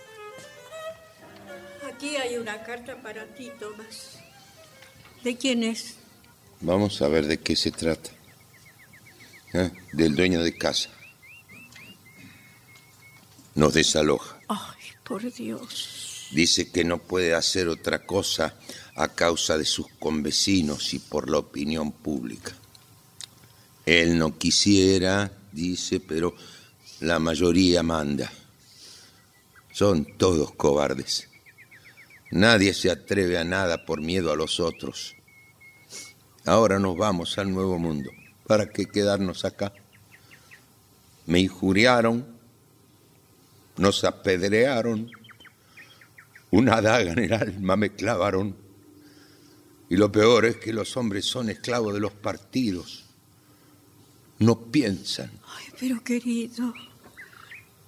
Aquí 1.92 2.16
hay 2.16 2.36
una 2.36 2.62
carta 2.62 2.96
para 3.02 3.26
ti, 3.34 3.50
Tomás. 3.58 4.18
¿De 5.24 5.36
quién 5.36 5.64
es? 5.64 5.96
Vamos 6.60 7.02
a 7.02 7.08
ver 7.08 7.26
de 7.26 7.38
qué 7.38 7.56
se 7.56 7.70
trata. 7.70 8.10
¿Eh? 9.52 9.70
Del 9.92 10.14
dueño 10.14 10.42
de 10.42 10.56
casa. 10.56 10.90
Nos 13.54 13.74
desaloja. 13.74 14.38
Ay, 14.48 14.84
por 15.04 15.32
Dios. 15.32 16.28
Dice 16.32 16.70
que 16.70 16.84
no 16.84 16.98
puede 16.98 17.34
hacer 17.34 17.68
otra 17.68 18.06
cosa 18.06 18.54
a 18.94 19.08
causa 19.08 19.58
de 19.58 19.64
sus 19.64 19.88
convecinos 19.98 20.94
y 20.94 20.98
por 20.98 21.28
la 21.28 21.38
opinión 21.38 21.90
pública. 21.90 22.52
Él 23.84 24.18
no 24.18 24.38
quisiera, 24.38 25.32
dice, 25.52 26.00
pero 26.00 26.34
la 27.00 27.18
mayoría 27.18 27.82
manda. 27.82 28.30
Son 29.72 30.04
todos 30.16 30.52
cobardes. 30.52 31.28
Nadie 32.30 32.74
se 32.74 32.90
atreve 32.90 33.38
a 33.38 33.44
nada 33.44 33.84
por 33.84 34.00
miedo 34.00 34.30
a 34.30 34.36
los 34.36 34.60
otros. 34.60 35.16
Ahora 36.44 36.78
nos 36.78 36.96
vamos 36.96 37.38
al 37.38 37.52
nuevo 37.52 37.78
mundo. 37.78 38.10
¿Para 38.46 38.70
qué 38.70 38.86
quedarnos 38.86 39.44
acá? 39.44 39.72
Me 41.26 41.40
injuriaron, 41.40 42.26
nos 43.80 44.04
apedrearon, 44.04 45.10
una 46.50 46.82
daga 46.82 47.12
en 47.12 47.18
el 47.18 47.32
alma 47.32 47.76
me 47.76 47.90
clavaron. 47.90 48.54
Y 49.88 49.96
lo 49.96 50.12
peor 50.12 50.44
es 50.44 50.56
que 50.58 50.72
los 50.72 50.96
hombres 50.96 51.24
son 51.24 51.48
esclavos 51.48 51.94
de 51.94 52.00
los 52.00 52.12
partidos. 52.12 53.06
No 54.38 54.70
piensan. 54.70 55.30
Ay, 55.46 55.66
pero 55.78 56.04
querido, 56.04 56.74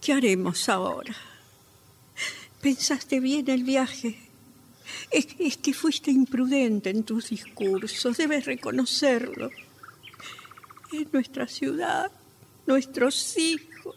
¿qué 0.01 0.15
haremos 0.15 0.69
ahora? 0.69 1.15
¿Pensaste 2.61 3.21
bien 3.21 3.49
el 3.51 3.63
viaje? 3.63 4.19
Es, 5.11 5.57
que 5.59 5.75
fuiste 5.75 6.11
imprudente 6.11 6.91
en 6.91 7.05
tus 7.05 7.31
discursos, 7.31 8.17
debes 8.17 8.47
reconocerlo. 8.47 9.51
Es 10.91 11.13
nuestra 11.13 11.47
ciudad, 11.47 12.11
nuestros 12.67 13.37
hijos. 13.37 13.97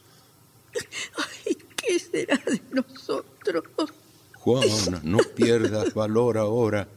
Ay, 1.46 1.58
¿qué 1.88 2.00
será 2.00 2.42
de 2.46 2.62
nosotros? 2.72 3.64
Juana, 4.34 5.02
no 5.04 5.18
pierdas 5.36 5.94
valor 5.94 6.38
ahora. 6.38 6.88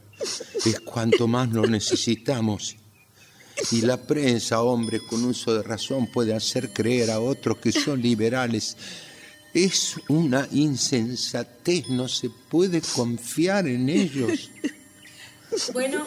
Es 0.64 0.80
cuanto 0.80 1.26
más 1.26 1.50
lo 1.50 1.66
necesitamos. 1.66 2.76
Y 3.72 3.80
la 3.82 3.96
prensa, 3.96 4.62
hombre, 4.62 5.00
con 5.00 5.24
uso 5.24 5.54
de 5.54 5.62
razón 5.62 6.06
puede 6.06 6.34
hacer 6.34 6.72
creer 6.72 7.10
a 7.10 7.20
otros 7.20 7.58
que 7.58 7.72
son 7.72 8.00
liberales. 8.00 8.76
Es 9.52 9.96
una 10.08 10.46
insensatez, 10.52 11.88
no 11.88 12.06
se 12.06 12.30
puede 12.30 12.80
confiar 12.80 13.66
en 13.66 13.88
ellos. 13.88 14.50
Bueno, 15.72 16.06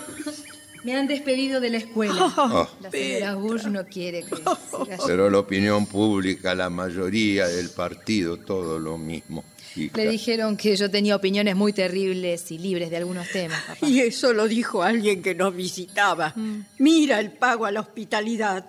me 0.84 0.96
han 0.96 1.08
despedido 1.08 1.60
de 1.60 1.70
la 1.70 1.78
escuela. 1.78 2.34
Oh. 2.38 2.68
La 2.82 2.92
señora 2.92 3.36
Bush 3.36 3.66
no 3.66 3.86
quiere 3.86 4.24
que 4.24 4.36
siga 4.36 4.98
Pero 5.06 5.30
la 5.30 5.40
opinión 5.40 5.86
pública, 5.86 6.56
la 6.56 6.70
mayoría 6.70 7.48
del 7.48 7.70
partido, 7.70 8.38
todo 8.38 8.80
lo 8.80 8.98
mismo. 8.98 9.44
hija. 9.76 9.98
Le 9.98 10.10
dijeron 10.10 10.58
que 10.58 10.76
yo 10.76 10.90
tenía 10.90 11.16
opiniones 11.16 11.56
muy 11.56 11.74
terribles 11.74 12.52
y 12.52 12.58
libres 12.58 12.90
de 12.90 12.98
algunos 12.98 13.30
temas, 13.30 13.62
papá. 13.62 13.88
Y 13.88 14.00
eso 14.00 14.34
lo 14.34 14.48
dijo 14.48 14.84
alguien 14.84 15.22
que 15.22 15.36
nos 15.36 15.56
visitaba. 15.56 16.34
Mm. 16.36 16.66
Mira 16.80 17.20
el 17.20 17.32
pago 17.32 17.66
a 17.66 17.72
la 17.72 17.82
hospitalidad. 17.82 18.66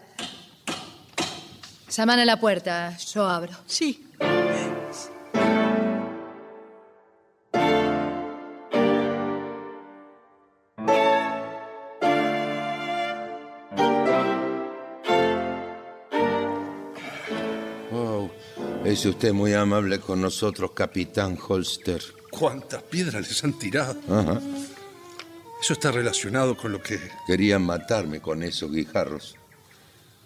Llaman 1.91 2.21
a 2.21 2.25
la 2.25 2.41
puerta, 2.41 2.97
yo 3.13 3.27
abro. 3.27 3.53
Sí. 3.67 4.07
Es 18.93 19.07
usted 19.07 19.33
muy 19.33 19.55
amable 19.55 20.01
con 20.01 20.21
nosotros, 20.21 20.73
capitán 20.73 21.39
Holster. 21.49 22.03
¿Cuántas 22.31 22.83
piedras 22.83 23.27
les 23.27 23.43
han 23.43 23.59
tirado? 23.59 23.99
Ajá. 24.07 24.39
Eso 25.63 25.73
está 25.73 25.91
relacionado 25.91 26.57
con 26.57 26.73
lo 26.73 26.83
que... 26.83 27.01
Querían 27.27 27.63
matarme 27.63 28.21
con 28.21 28.43
esos 28.43 28.71
guijarros. 28.71 29.37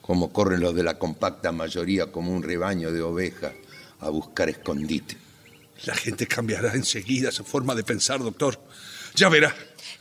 Como 0.02 0.32
corren 0.32 0.60
los 0.60 0.74
de 0.74 0.82
la 0.82 0.98
compacta 0.98 1.52
mayoría 1.52 2.10
como 2.10 2.32
un 2.32 2.42
rebaño 2.42 2.90
de 2.90 3.02
ovejas 3.02 3.52
a 4.00 4.08
buscar 4.08 4.48
escondite. 4.48 5.16
La 5.84 5.94
gente 5.94 6.26
cambiará 6.26 6.74
enseguida 6.74 7.30
su 7.30 7.44
forma 7.44 7.74
de 7.76 7.84
pensar, 7.84 8.18
doctor. 8.18 8.60
Ya 9.14 9.28
verá. 9.28 9.54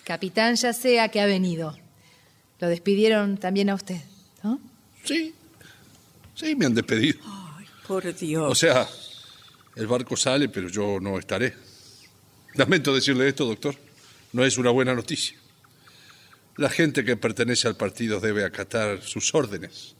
Capitán, 0.03 0.55
ya 0.55 0.73
sé 0.73 0.99
a 0.99 1.09
qué 1.09 1.21
ha 1.21 1.27
venido. 1.27 1.77
Lo 2.59 2.67
despidieron 2.67 3.37
también 3.37 3.69
a 3.69 3.75
usted, 3.75 4.01
¿no? 4.41 4.59
Sí, 5.03 5.35
sí, 6.33 6.55
me 6.55 6.65
han 6.65 6.73
despedido. 6.73 7.19
Por 7.87 8.15
Dios. 8.15 8.51
O 8.51 8.55
sea, 8.55 8.87
el 9.75 9.87
barco 9.87 10.17
sale, 10.17 10.49
pero 10.49 10.69
yo 10.69 10.99
no 10.99 11.19
estaré. 11.19 11.53
Lamento 12.55 12.93
decirle 12.93 13.27
esto, 13.27 13.45
doctor. 13.45 13.75
No 14.33 14.43
es 14.43 14.57
una 14.57 14.71
buena 14.71 14.95
noticia. 14.95 15.37
La 16.57 16.69
gente 16.69 17.03
que 17.03 17.17
pertenece 17.17 17.67
al 17.67 17.75
partido 17.75 18.19
debe 18.19 18.45
acatar 18.45 19.01
sus 19.01 19.35
órdenes. 19.35 19.95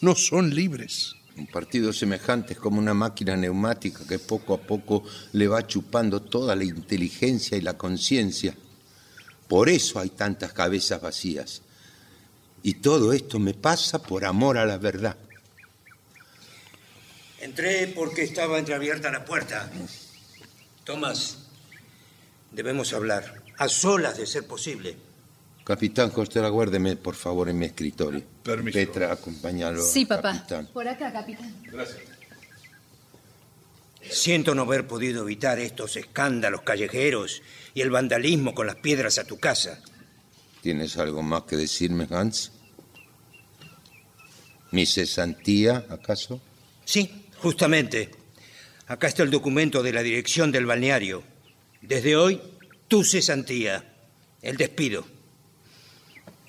No 0.00 0.14
son 0.14 0.54
libres. 0.54 1.14
Un 1.36 1.46
partido 1.46 1.92
semejante 1.92 2.54
es 2.54 2.58
como 2.58 2.78
una 2.78 2.94
máquina 2.94 3.36
neumática 3.36 4.06
que 4.08 4.18
poco 4.18 4.54
a 4.54 4.60
poco 4.60 5.04
le 5.32 5.48
va 5.48 5.66
chupando 5.66 6.22
toda 6.22 6.56
la 6.56 6.64
inteligencia 6.64 7.56
y 7.56 7.60
la 7.60 7.76
conciencia. 7.76 8.54
Por 9.46 9.68
eso 9.68 10.00
hay 10.00 10.10
tantas 10.10 10.52
cabezas 10.52 11.00
vacías. 11.00 11.62
Y 12.62 12.74
todo 12.74 13.12
esto 13.12 13.38
me 13.38 13.54
pasa 13.54 14.02
por 14.02 14.24
amor 14.24 14.58
a 14.58 14.66
la 14.66 14.78
verdad. 14.78 15.16
Entré 17.40 17.88
porque 17.88 18.22
estaba 18.22 18.58
entreabierta 18.58 19.10
la 19.10 19.24
puerta. 19.24 19.70
Tomás, 20.84 21.38
debemos 22.52 22.92
hablar, 22.92 23.42
a 23.58 23.68
solas 23.68 24.16
de 24.16 24.26
ser 24.26 24.46
posible. 24.46 24.96
Capitán 25.64 26.10
Coster, 26.10 26.44
aguárdeme 26.44 26.96
por 26.96 27.16
favor 27.16 27.48
en 27.48 27.58
mi 27.58 27.66
escritorio. 27.66 28.22
Permiso. 28.42 28.78
Petra, 28.78 29.12
acompáñalo. 29.12 29.82
Sí, 29.82 30.06
papá. 30.06 30.32
capitán. 30.32 30.68
Por 30.72 30.86
acá, 30.86 31.12
capitán. 31.12 31.54
Gracias. 31.64 31.98
Siento 34.08 34.54
no 34.54 34.62
haber 34.62 34.86
podido 34.86 35.22
evitar 35.22 35.58
estos 35.58 35.96
escándalos 35.96 36.62
callejeros 36.62 37.42
y 37.74 37.80
el 37.80 37.90
vandalismo 37.90 38.54
con 38.54 38.68
las 38.68 38.76
piedras 38.76 39.18
a 39.18 39.24
tu 39.24 39.38
casa. 39.38 39.80
¿Tienes 40.62 40.96
algo 40.96 41.22
más 41.22 41.42
que 41.42 41.56
decirme, 41.56 42.06
Hans? 42.10 42.52
¿Mi 44.70 44.86
cesantía, 44.86 45.84
acaso? 45.90 46.40
Sí, 46.86 47.26
justamente. 47.38 48.10
Acá 48.86 49.08
está 49.08 49.24
el 49.24 49.30
documento 49.30 49.82
de 49.82 49.92
la 49.92 50.02
dirección 50.02 50.52
del 50.52 50.64
balneario. 50.64 51.24
Desde 51.82 52.16
hoy, 52.16 52.40
tu 52.86 53.02
cesantía, 53.02 53.84
el 54.40 54.56
despido. 54.56 55.04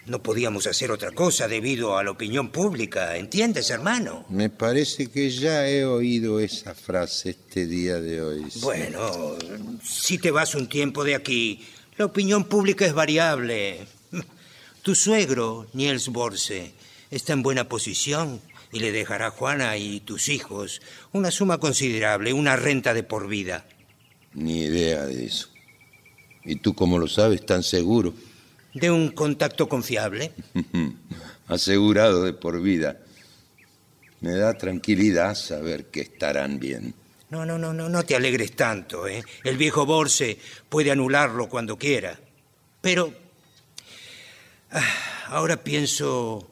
No 0.05 0.21
podíamos 0.21 0.67
hacer 0.67 0.91
otra 0.91 1.11
cosa 1.11 1.47
debido 1.47 1.97
a 1.97 2.03
la 2.03 2.11
opinión 2.11 2.49
pública, 2.49 3.17
¿entiendes, 3.17 3.71
hermano? 3.71 4.25
Me 4.29 4.49
parece 4.49 5.07
que 5.07 5.29
ya 5.31 5.67
he 5.67 5.83
oído 5.83 6.39
esa 6.39 6.73
frase 6.75 7.31
este 7.31 7.65
día 7.65 7.99
de 7.99 8.21
hoy. 8.21 8.45
sí. 8.49 8.59
Bueno, 8.61 9.35
si 9.83 10.17
te 10.19 10.31
vas 10.31 10.53
un 10.55 10.69
tiempo 10.69 11.03
de 11.03 11.15
aquí, 11.15 11.65
la 11.97 12.05
opinión 12.05 12.45
pública 12.45 12.85
es 12.85 12.93
variable. 12.93 13.79
Tu 14.83 14.95
suegro, 14.95 15.67
Niels 15.73 16.07
Borse, 16.07 16.71
está 17.11 17.33
en 17.33 17.43
buena 17.43 17.67
posición 17.67 18.39
y 18.71 18.79
le 18.79 18.91
dejará 18.91 19.27
a 19.27 19.31
Juana 19.31 19.77
y 19.77 19.99
tus 20.01 20.29
hijos 20.29 20.81
una 21.11 21.31
suma 21.31 21.57
considerable, 21.57 22.33
una 22.33 22.55
renta 22.55 22.93
de 22.93 23.03
por 23.03 23.27
vida. 23.27 23.65
Ni 24.33 24.63
idea 24.63 25.05
de 25.05 25.25
eso. 25.25 25.49
¿Y 26.43 26.57
tú 26.57 26.73
cómo 26.73 26.99
lo 26.99 27.07
sabes 27.07 27.45
tan 27.45 27.63
seguro? 27.63 28.13
De 28.73 28.91
un 28.91 29.11
contacto 29.11 29.67
confiable. 29.67 30.31
Asegurado 31.47 32.23
de 32.23 32.33
por 32.33 32.61
vida. 32.61 32.99
Me 34.21 34.31
da 34.35 34.53
tranquilidad 34.53 35.35
saber 35.35 35.85
que 35.85 36.01
estarán 36.01 36.59
bien. 36.59 36.93
No, 37.29 37.45
no, 37.45 37.57
no, 37.57 37.73
no, 37.73 37.89
no 37.89 38.03
te 38.03 38.15
alegres 38.15 38.55
tanto, 38.55 39.07
¿eh? 39.07 39.23
El 39.43 39.57
viejo 39.57 39.85
Borse 39.85 40.39
puede 40.69 40.91
anularlo 40.91 41.49
cuando 41.49 41.77
quiera. 41.77 42.17
Pero 42.81 43.13
ah, 44.71 45.25
ahora 45.27 45.57
pienso 45.57 46.49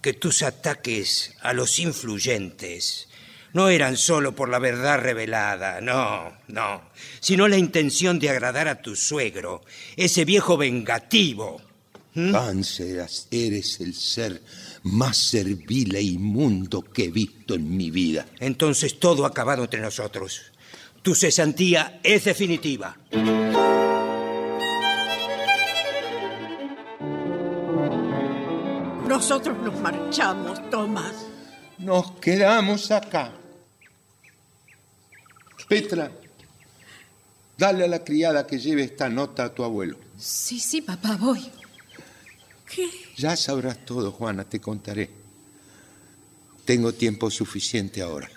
que 0.00 0.12
tus 0.12 0.42
ataques 0.42 1.34
a 1.40 1.52
los 1.52 1.78
influyentes 1.78 3.08
no 3.52 3.68
eran 3.70 3.96
solo 3.96 4.34
por 4.34 4.48
la 4.50 4.58
verdad 4.58 5.00
revelada, 5.00 5.80
no, 5.80 6.36
no, 6.48 6.82
sino 7.20 7.48
la 7.48 7.56
intención 7.56 8.18
de 8.18 8.30
agradar 8.30 8.68
a 8.68 8.82
tu 8.82 8.94
suegro, 8.94 9.62
ese 9.96 10.24
viejo 10.24 10.56
vengativo. 10.56 11.60
Eras- 12.14 13.28
eres 13.30 13.80
el 13.80 13.94
ser 13.94 14.42
más 14.82 15.16
servil 15.16 15.94
e 15.94 16.02
inmundo 16.02 16.82
que 16.82 17.04
he 17.04 17.10
visto 17.10 17.54
en 17.54 17.76
mi 17.76 17.90
vida. 17.90 18.26
Entonces 18.40 18.98
todo 18.98 19.24
ha 19.24 19.28
acabado 19.28 19.64
entre 19.64 19.80
nosotros. 19.80 20.42
Tu 21.02 21.14
cesantía 21.14 22.00
es 22.02 22.24
definitiva. 22.24 22.96
Nosotros 29.18 29.58
nos 29.64 29.74
marchamos, 29.80 30.70
Tomás. 30.70 31.12
Nos 31.76 32.12
quedamos 32.20 32.88
acá. 32.92 33.32
Petra, 35.68 36.12
dale 37.56 37.82
a 37.82 37.88
la 37.88 38.04
criada 38.04 38.46
que 38.46 38.60
lleve 38.60 38.84
esta 38.84 39.08
nota 39.08 39.46
a 39.46 39.52
tu 39.52 39.64
abuelo. 39.64 39.98
Sí, 40.16 40.60
sí, 40.60 40.82
papá, 40.82 41.16
voy. 41.16 41.50
¿Qué? 42.70 42.88
Ya 43.16 43.36
sabrás 43.36 43.84
todo, 43.84 44.12
Juana, 44.12 44.44
te 44.44 44.60
contaré. 44.60 45.10
Tengo 46.64 46.92
tiempo 46.94 47.28
suficiente 47.28 48.00
ahora. 48.00 48.30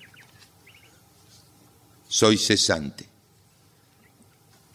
Soy 2.08 2.40
cesante. 2.40 3.06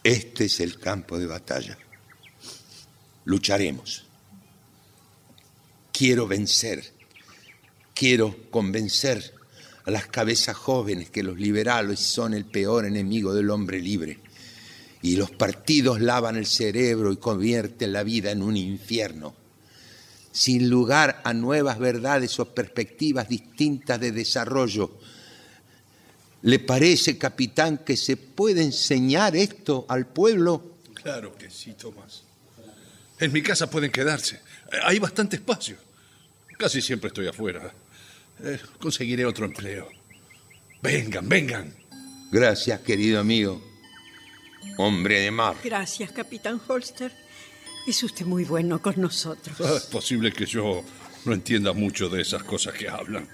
Este 0.01 0.45
es 0.45 0.61
el 0.61 0.79
campo 0.79 1.19
de 1.19 1.27
batalla. 1.27 1.77
Lucharemos. 3.25 4.06
Quiero 5.97 6.27
vencer. 6.27 6.83
Quiero 7.95 8.35
convencer 8.51 9.33
a 9.83 9.89
las 9.89 10.05
cabezas 10.05 10.55
jóvenes 10.55 11.09
que 11.09 11.23
los 11.23 11.39
liberales 11.39 11.99
son 11.99 12.35
el 12.35 12.45
peor 12.45 12.85
enemigo 12.85 13.33
del 13.33 13.49
hombre 13.49 13.79
libre. 13.79 14.19
Y 15.01 15.15
los 15.15 15.31
partidos 15.31 15.99
lavan 15.99 16.35
el 16.35 16.45
cerebro 16.45 17.11
y 17.11 17.17
convierten 17.17 17.93
la 17.93 18.03
vida 18.03 18.29
en 18.29 18.43
un 18.43 18.55
infierno 18.57 19.33
sin 20.31 20.69
lugar 20.69 21.19
a 21.23 21.33
nuevas 21.33 21.79
verdades 21.79 22.39
o 22.39 22.53
perspectivas 22.53 23.27
distintas 23.27 23.99
de 23.99 24.11
desarrollo. 24.11 24.99
¿Le 26.43 26.59
parece, 26.59 27.17
capitán, 27.17 27.79
que 27.79 27.97
se 27.97 28.17
puede 28.17 28.61
enseñar 28.61 29.35
esto 29.35 29.87
al 29.89 30.05
pueblo? 30.05 30.77
Claro 30.93 31.35
que 31.35 31.49
sí, 31.49 31.73
Tomás. 31.73 32.21
En 33.19 33.33
mi 33.33 33.41
casa 33.41 33.67
pueden 33.67 33.91
quedarse. 33.91 34.39
Hay 34.83 34.99
bastante 34.99 35.37
espacio. 35.37 35.86
Casi 36.57 36.81
siempre 36.81 37.09
estoy 37.09 37.27
afuera. 37.27 37.71
Eh, 38.43 38.59
conseguiré 38.79 39.25
otro 39.25 39.45
empleo. 39.45 39.87
Vengan, 40.81 41.27
vengan. 41.27 41.73
Gracias, 42.31 42.79
querido 42.81 43.19
amigo. 43.19 43.61
Hombre 44.77 45.21
de 45.21 45.31
mar. 45.31 45.55
Gracias, 45.63 46.11
capitán 46.11 46.59
Holster. 46.67 47.11
Es 47.87 48.03
usted 48.03 48.25
muy 48.25 48.43
bueno 48.43 48.81
con 48.81 48.99
nosotros. 48.99 49.55
Ah, 49.61 49.75
Es 49.77 49.83
posible 49.83 50.31
que 50.33 50.45
yo 50.45 50.83
no 51.25 51.33
entienda 51.33 51.73
mucho 51.73 52.09
de 52.09 52.21
esas 52.21 52.43
cosas 52.43 52.73
que 52.73 52.89
hablan. 52.89 53.27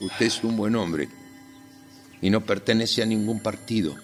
Usted 0.00 0.26
es 0.26 0.42
un 0.42 0.56
buen 0.56 0.74
hombre 0.76 1.08
y 2.22 2.30
no 2.30 2.44
pertenece 2.44 3.02
a 3.02 3.06
ningún 3.06 3.40
partido. 3.42 3.94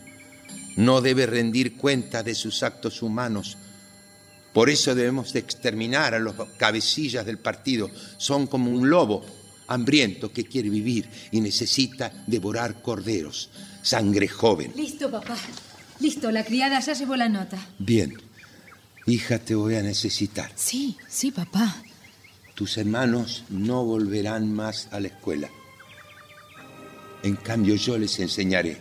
No 0.76 1.00
debe 1.00 1.24
rendir 1.26 1.76
cuenta 1.78 2.22
de 2.22 2.34
sus 2.34 2.62
actos 2.62 3.00
humanos. 3.02 3.56
Por 4.56 4.70
eso 4.70 4.94
debemos 4.94 5.34
de 5.34 5.40
exterminar 5.40 6.14
a 6.14 6.18
los 6.18 6.34
cabecillas 6.56 7.26
del 7.26 7.36
partido. 7.36 7.90
Son 8.16 8.46
como 8.46 8.70
un 8.70 8.88
lobo 8.88 9.22
hambriento 9.66 10.32
que 10.32 10.46
quiere 10.46 10.70
vivir 10.70 11.06
y 11.30 11.42
necesita 11.42 12.10
devorar 12.26 12.80
corderos. 12.80 13.50
Sangre 13.82 14.28
joven. 14.28 14.72
Listo, 14.74 15.10
papá. 15.10 15.36
Listo, 16.00 16.30
la 16.30 16.42
criada 16.42 16.80
ya 16.80 16.94
llevó 16.94 17.16
la 17.16 17.28
nota. 17.28 17.58
Bien. 17.78 18.16
Hija, 19.04 19.38
te 19.38 19.54
voy 19.54 19.74
a 19.74 19.82
necesitar. 19.82 20.50
Sí, 20.54 20.96
sí, 21.06 21.32
papá. 21.32 21.76
Tus 22.54 22.78
hermanos 22.78 23.44
no 23.50 23.84
volverán 23.84 24.50
más 24.50 24.88
a 24.90 25.00
la 25.00 25.08
escuela. 25.08 25.50
En 27.22 27.36
cambio, 27.36 27.74
yo 27.74 27.98
les 27.98 28.18
enseñaré. 28.20 28.78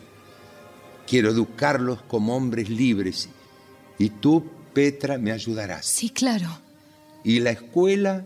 Quiero 1.06 1.31
educarlos 1.31 2.02
como 2.03 2.34
hombres 2.34 2.69
libres. 2.69 3.27
Y 3.99 4.10
tú, 4.10 4.55
Petra, 4.76 5.18
me 5.18 5.31
ayudarás. 5.31 5.85
Sí, 5.85 6.10
claro. 6.10 6.60
Y 7.23 7.39
la 7.39 7.52
escuela 7.52 8.26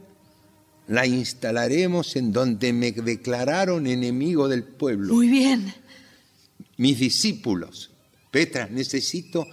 la 0.87 1.05
instalaremos 1.05 2.15
en 2.15 2.33
donde 2.33 2.73
me 2.73 2.91
declararon 2.91 3.85
enemigo 3.85 4.47
del 4.47 4.63
pueblo. 4.63 5.13
Muy 5.13 5.29
bien. 5.29 5.71
Mis 6.77 6.97
discípulos. 6.99 7.91
Petra, 8.31 8.67
necesito 8.67 9.47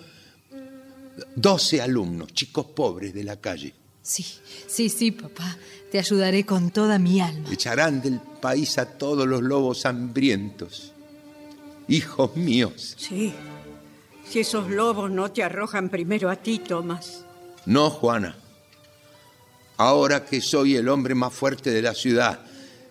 12 1.35 1.83
alumnos, 1.83 2.33
chicos 2.33 2.67
pobres 2.75 3.13
de 3.13 3.25
la 3.25 3.37
calle. 3.37 3.75
Sí, 4.01 4.25
sí, 4.67 4.89
sí, 4.89 5.11
papá. 5.11 5.59
Te 5.93 5.99
ayudaré 5.99 6.47
con 6.47 6.71
toda 6.71 6.99
mi 6.99 7.21
alma. 7.21 7.53
Echarán 7.53 8.01
del 8.01 8.21
país 8.41 8.79
a 8.79 8.87
todos 8.87 9.29
los 9.29 9.43
lobos 9.43 9.85
hambrientos. 9.85 10.93
Hijos 11.89 12.37
míos. 12.37 12.95
Sí. 12.99 13.35
Si 14.29 14.41
esos 14.41 14.69
lobos 14.69 15.11
no 15.11 15.31
te 15.31 15.43
arrojan 15.43 15.89
primero 15.89 16.29
a 16.31 16.37
ti, 16.37 16.59
Tomás. 16.59 17.25
No, 17.65 17.91
Juana. 17.91 18.37
Ahora 19.77 20.25
que 20.25 20.41
soy 20.41 20.77
el 20.77 20.89
hombre 20.89 21.15
más 21.15 21.33
fuerte 21.33 21.71
de 21.71 21.83
la 21.83 21.95
ciudad, 21.95 22.41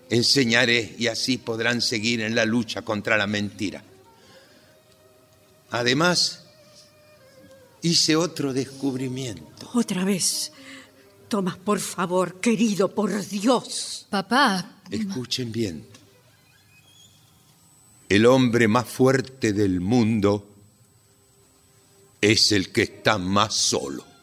enseñaré 0.09 0.95
y 0.97 1.07
así 1.07 1.37
podrán 1.37 1.81
seguir 1.81 2.21
en 2.21 2.35
la 2.35 2.45
lucha 2.45 2.83
contra 2.83 3.17
la 3.17 3.27
mentira. 3.27 3.83
Además, 5.71 6.45
hice 7.81 8.15
otro 8.15 8.53
descubrimiento. 8.53 9.69
Otra 9.73 10.05
vez. 10.05 10.51
Tomás, 11.27 11.57
por 11.57 11.79
favor, 11.79 12.39
querido, 12.39 12.93
por 12.93 13.25
Dios. 13.27 14.05
Papá. 14.09 14.79
Escuchen 14.89 15.51
bien. 15.51 15.87
El 18.07 18.27
hombre 18.27 18.67
más 18.67 18.87
fuerte 18.87 19.51
del 19.51 19.81
mundo 19.81 20.54
es 22.31 22.51
el 22.51 22.71
que 22.71 22.83
está 22.83 23.17
más 23.17 23.53
solo. 23.53 24.14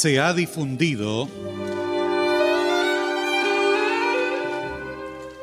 Se 0.00 0.18
ha 0.18 0.32
difundido 0.32 1.28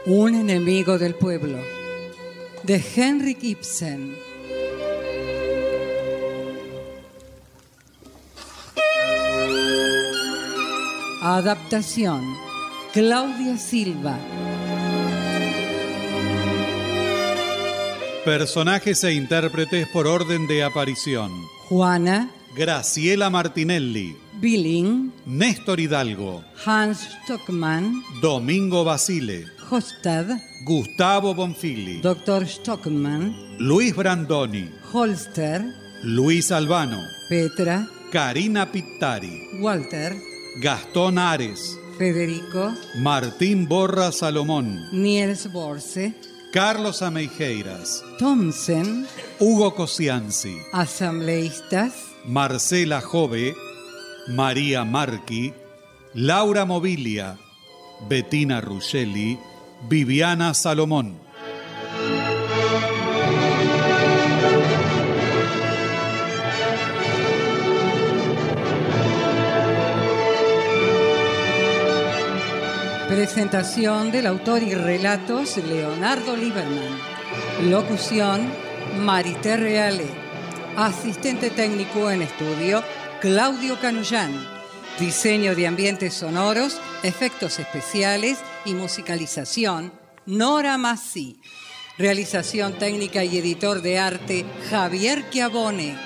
Un 0.07 0.33
enemigo 0.33 0.97
del 0.97 1.13
pueblo, 1.13 1.59
de 2.63 2.83
Henrik 2.95 3.43
Ibsen. 3.43 4.15
Adaptación, 11.21 12.23
Claudia 12.93 13.57
Silva. 13.57 14.17
Personajes 18.25 19.03
e 19.03 19.13
intérpretes 19.13 19.87
por 19.89 20.07
orden 20.07 20.47
de 20.47 20.63
aparición. 20.63 21.31
Juana, 21.69 22.31
Graciela 22.55 23.29
Martinelli, 23.29 24.17
Billing, 24.39 25.11
Néstor 25.25 25.79
Hidalgo, 25.79 26.43
Hans 26.65 27.09
Stockman, 27.23 28.03
Domingo 28.21 28.83
Basile, 28.83 29.45
Hostad, 29.69 30.39
Gustavo 30.63 31.33
Bonfili, 31.33 32.01
Dr. 32.01 32.45
Stockman, 32.45 33.35
Luis 33.59 33.95
Brandoni, 33.95 34.69
Holster, 34.93 35.65
Luis 36.03 36.51
Albano, 36.51 36.99
Petra, 37.29 37.87
Karina 38.11 38.71
Pittari, 38.71 39.59
Walter, 39.59 40.13
Gastón 40.61 41.17
Ares, 41.17 41.77
Federico, 41.97 42.71
Martín 43.01 43.67
Borra 43.67 44.11
Salomón, 44.11 44.87
Niels 44.91 45.51
Borse, 45.51 46.13
Carlos 46.53 47.01
Ameijeiras, 47.01 48.03
Thomsen, 48.19 49.07
Hugo 49.39 49.73
Cosianzi, 49.73 50.57
asambleístas, 50.71 51.93
Marcela 52.25 53.01
Jove, 53.01 53.55
María 54.27 54.83
Marqui, 54.83 55.53
Laura 56.13 56.65
Mobilia, 56.65 57.37
Bettina 58.09 58.59
Ruggeli, 58.59 59.39
Viviana 59.87 60.53
Salomón. 60.53 61.17
Presentación 73.07 74.11
del 74.11 74.27
autor 74.27 74.61
y 74.61 74.73
relatos 74.75 75.55
Leonardo 75.55 76.35
Lieberman. 76.35 76.99
Locución 77.69 78.41
Marité 78.99 79.55
Reale. 79.55 80.05
Asistente 80.75 81.49
técnico 81.49 82.11
en 82.11 82.23
estudio 82.23 82.83
Claudio 83.19 83.79
Canullán. 83.79 84.47
Diseño 84.99 85.55
de 85.55 85.65
ambientes 85.65 86.13
sonoros, 86.13 86.79
efectos 87.01 87.57
especiales 87.57 88.37
y 88.63 88.75
musicalización 88.75 89.91
Nora 90.27 90.77
Massi. 90.77 91.39
Realización 91.97 92.77
técnica 92.77 93.23
y 93.23 93.39
editor 93.39 93.81
de 93.81 93.97
arte 93.97 94.45
Javier 94.69 95.31
Chiavone. 95.31 95.97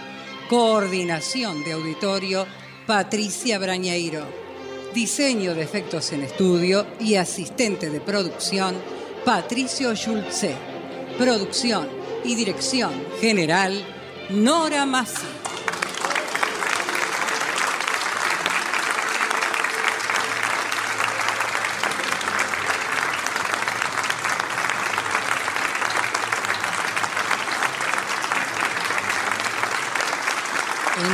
Coordinación 0.49 1.65
de 1.65 1.73
auditorio 1.73 2.47
Patricia 2.87 3.59
Brañeiro. 3.59 4.25
Diseño 4.93 5.53
de 5.53 5.63
efectos 5.63 6.13
en 6.13 6.23
estudio 6.23 6.87
y 6.97 7.15
asistente 7.15 7.89
de 7.89 7.99
producción, 7.99 8.75
Patricio 9.25 9.93
Schulze. 9.95 10.55
Producción 11.17 11.89
y 12.23 12.35
dirección 12.35 12.93
general, 13.19 13.83
Nora 14.29 14.85
Massi. 14.85 15.41
El 31.01 31.13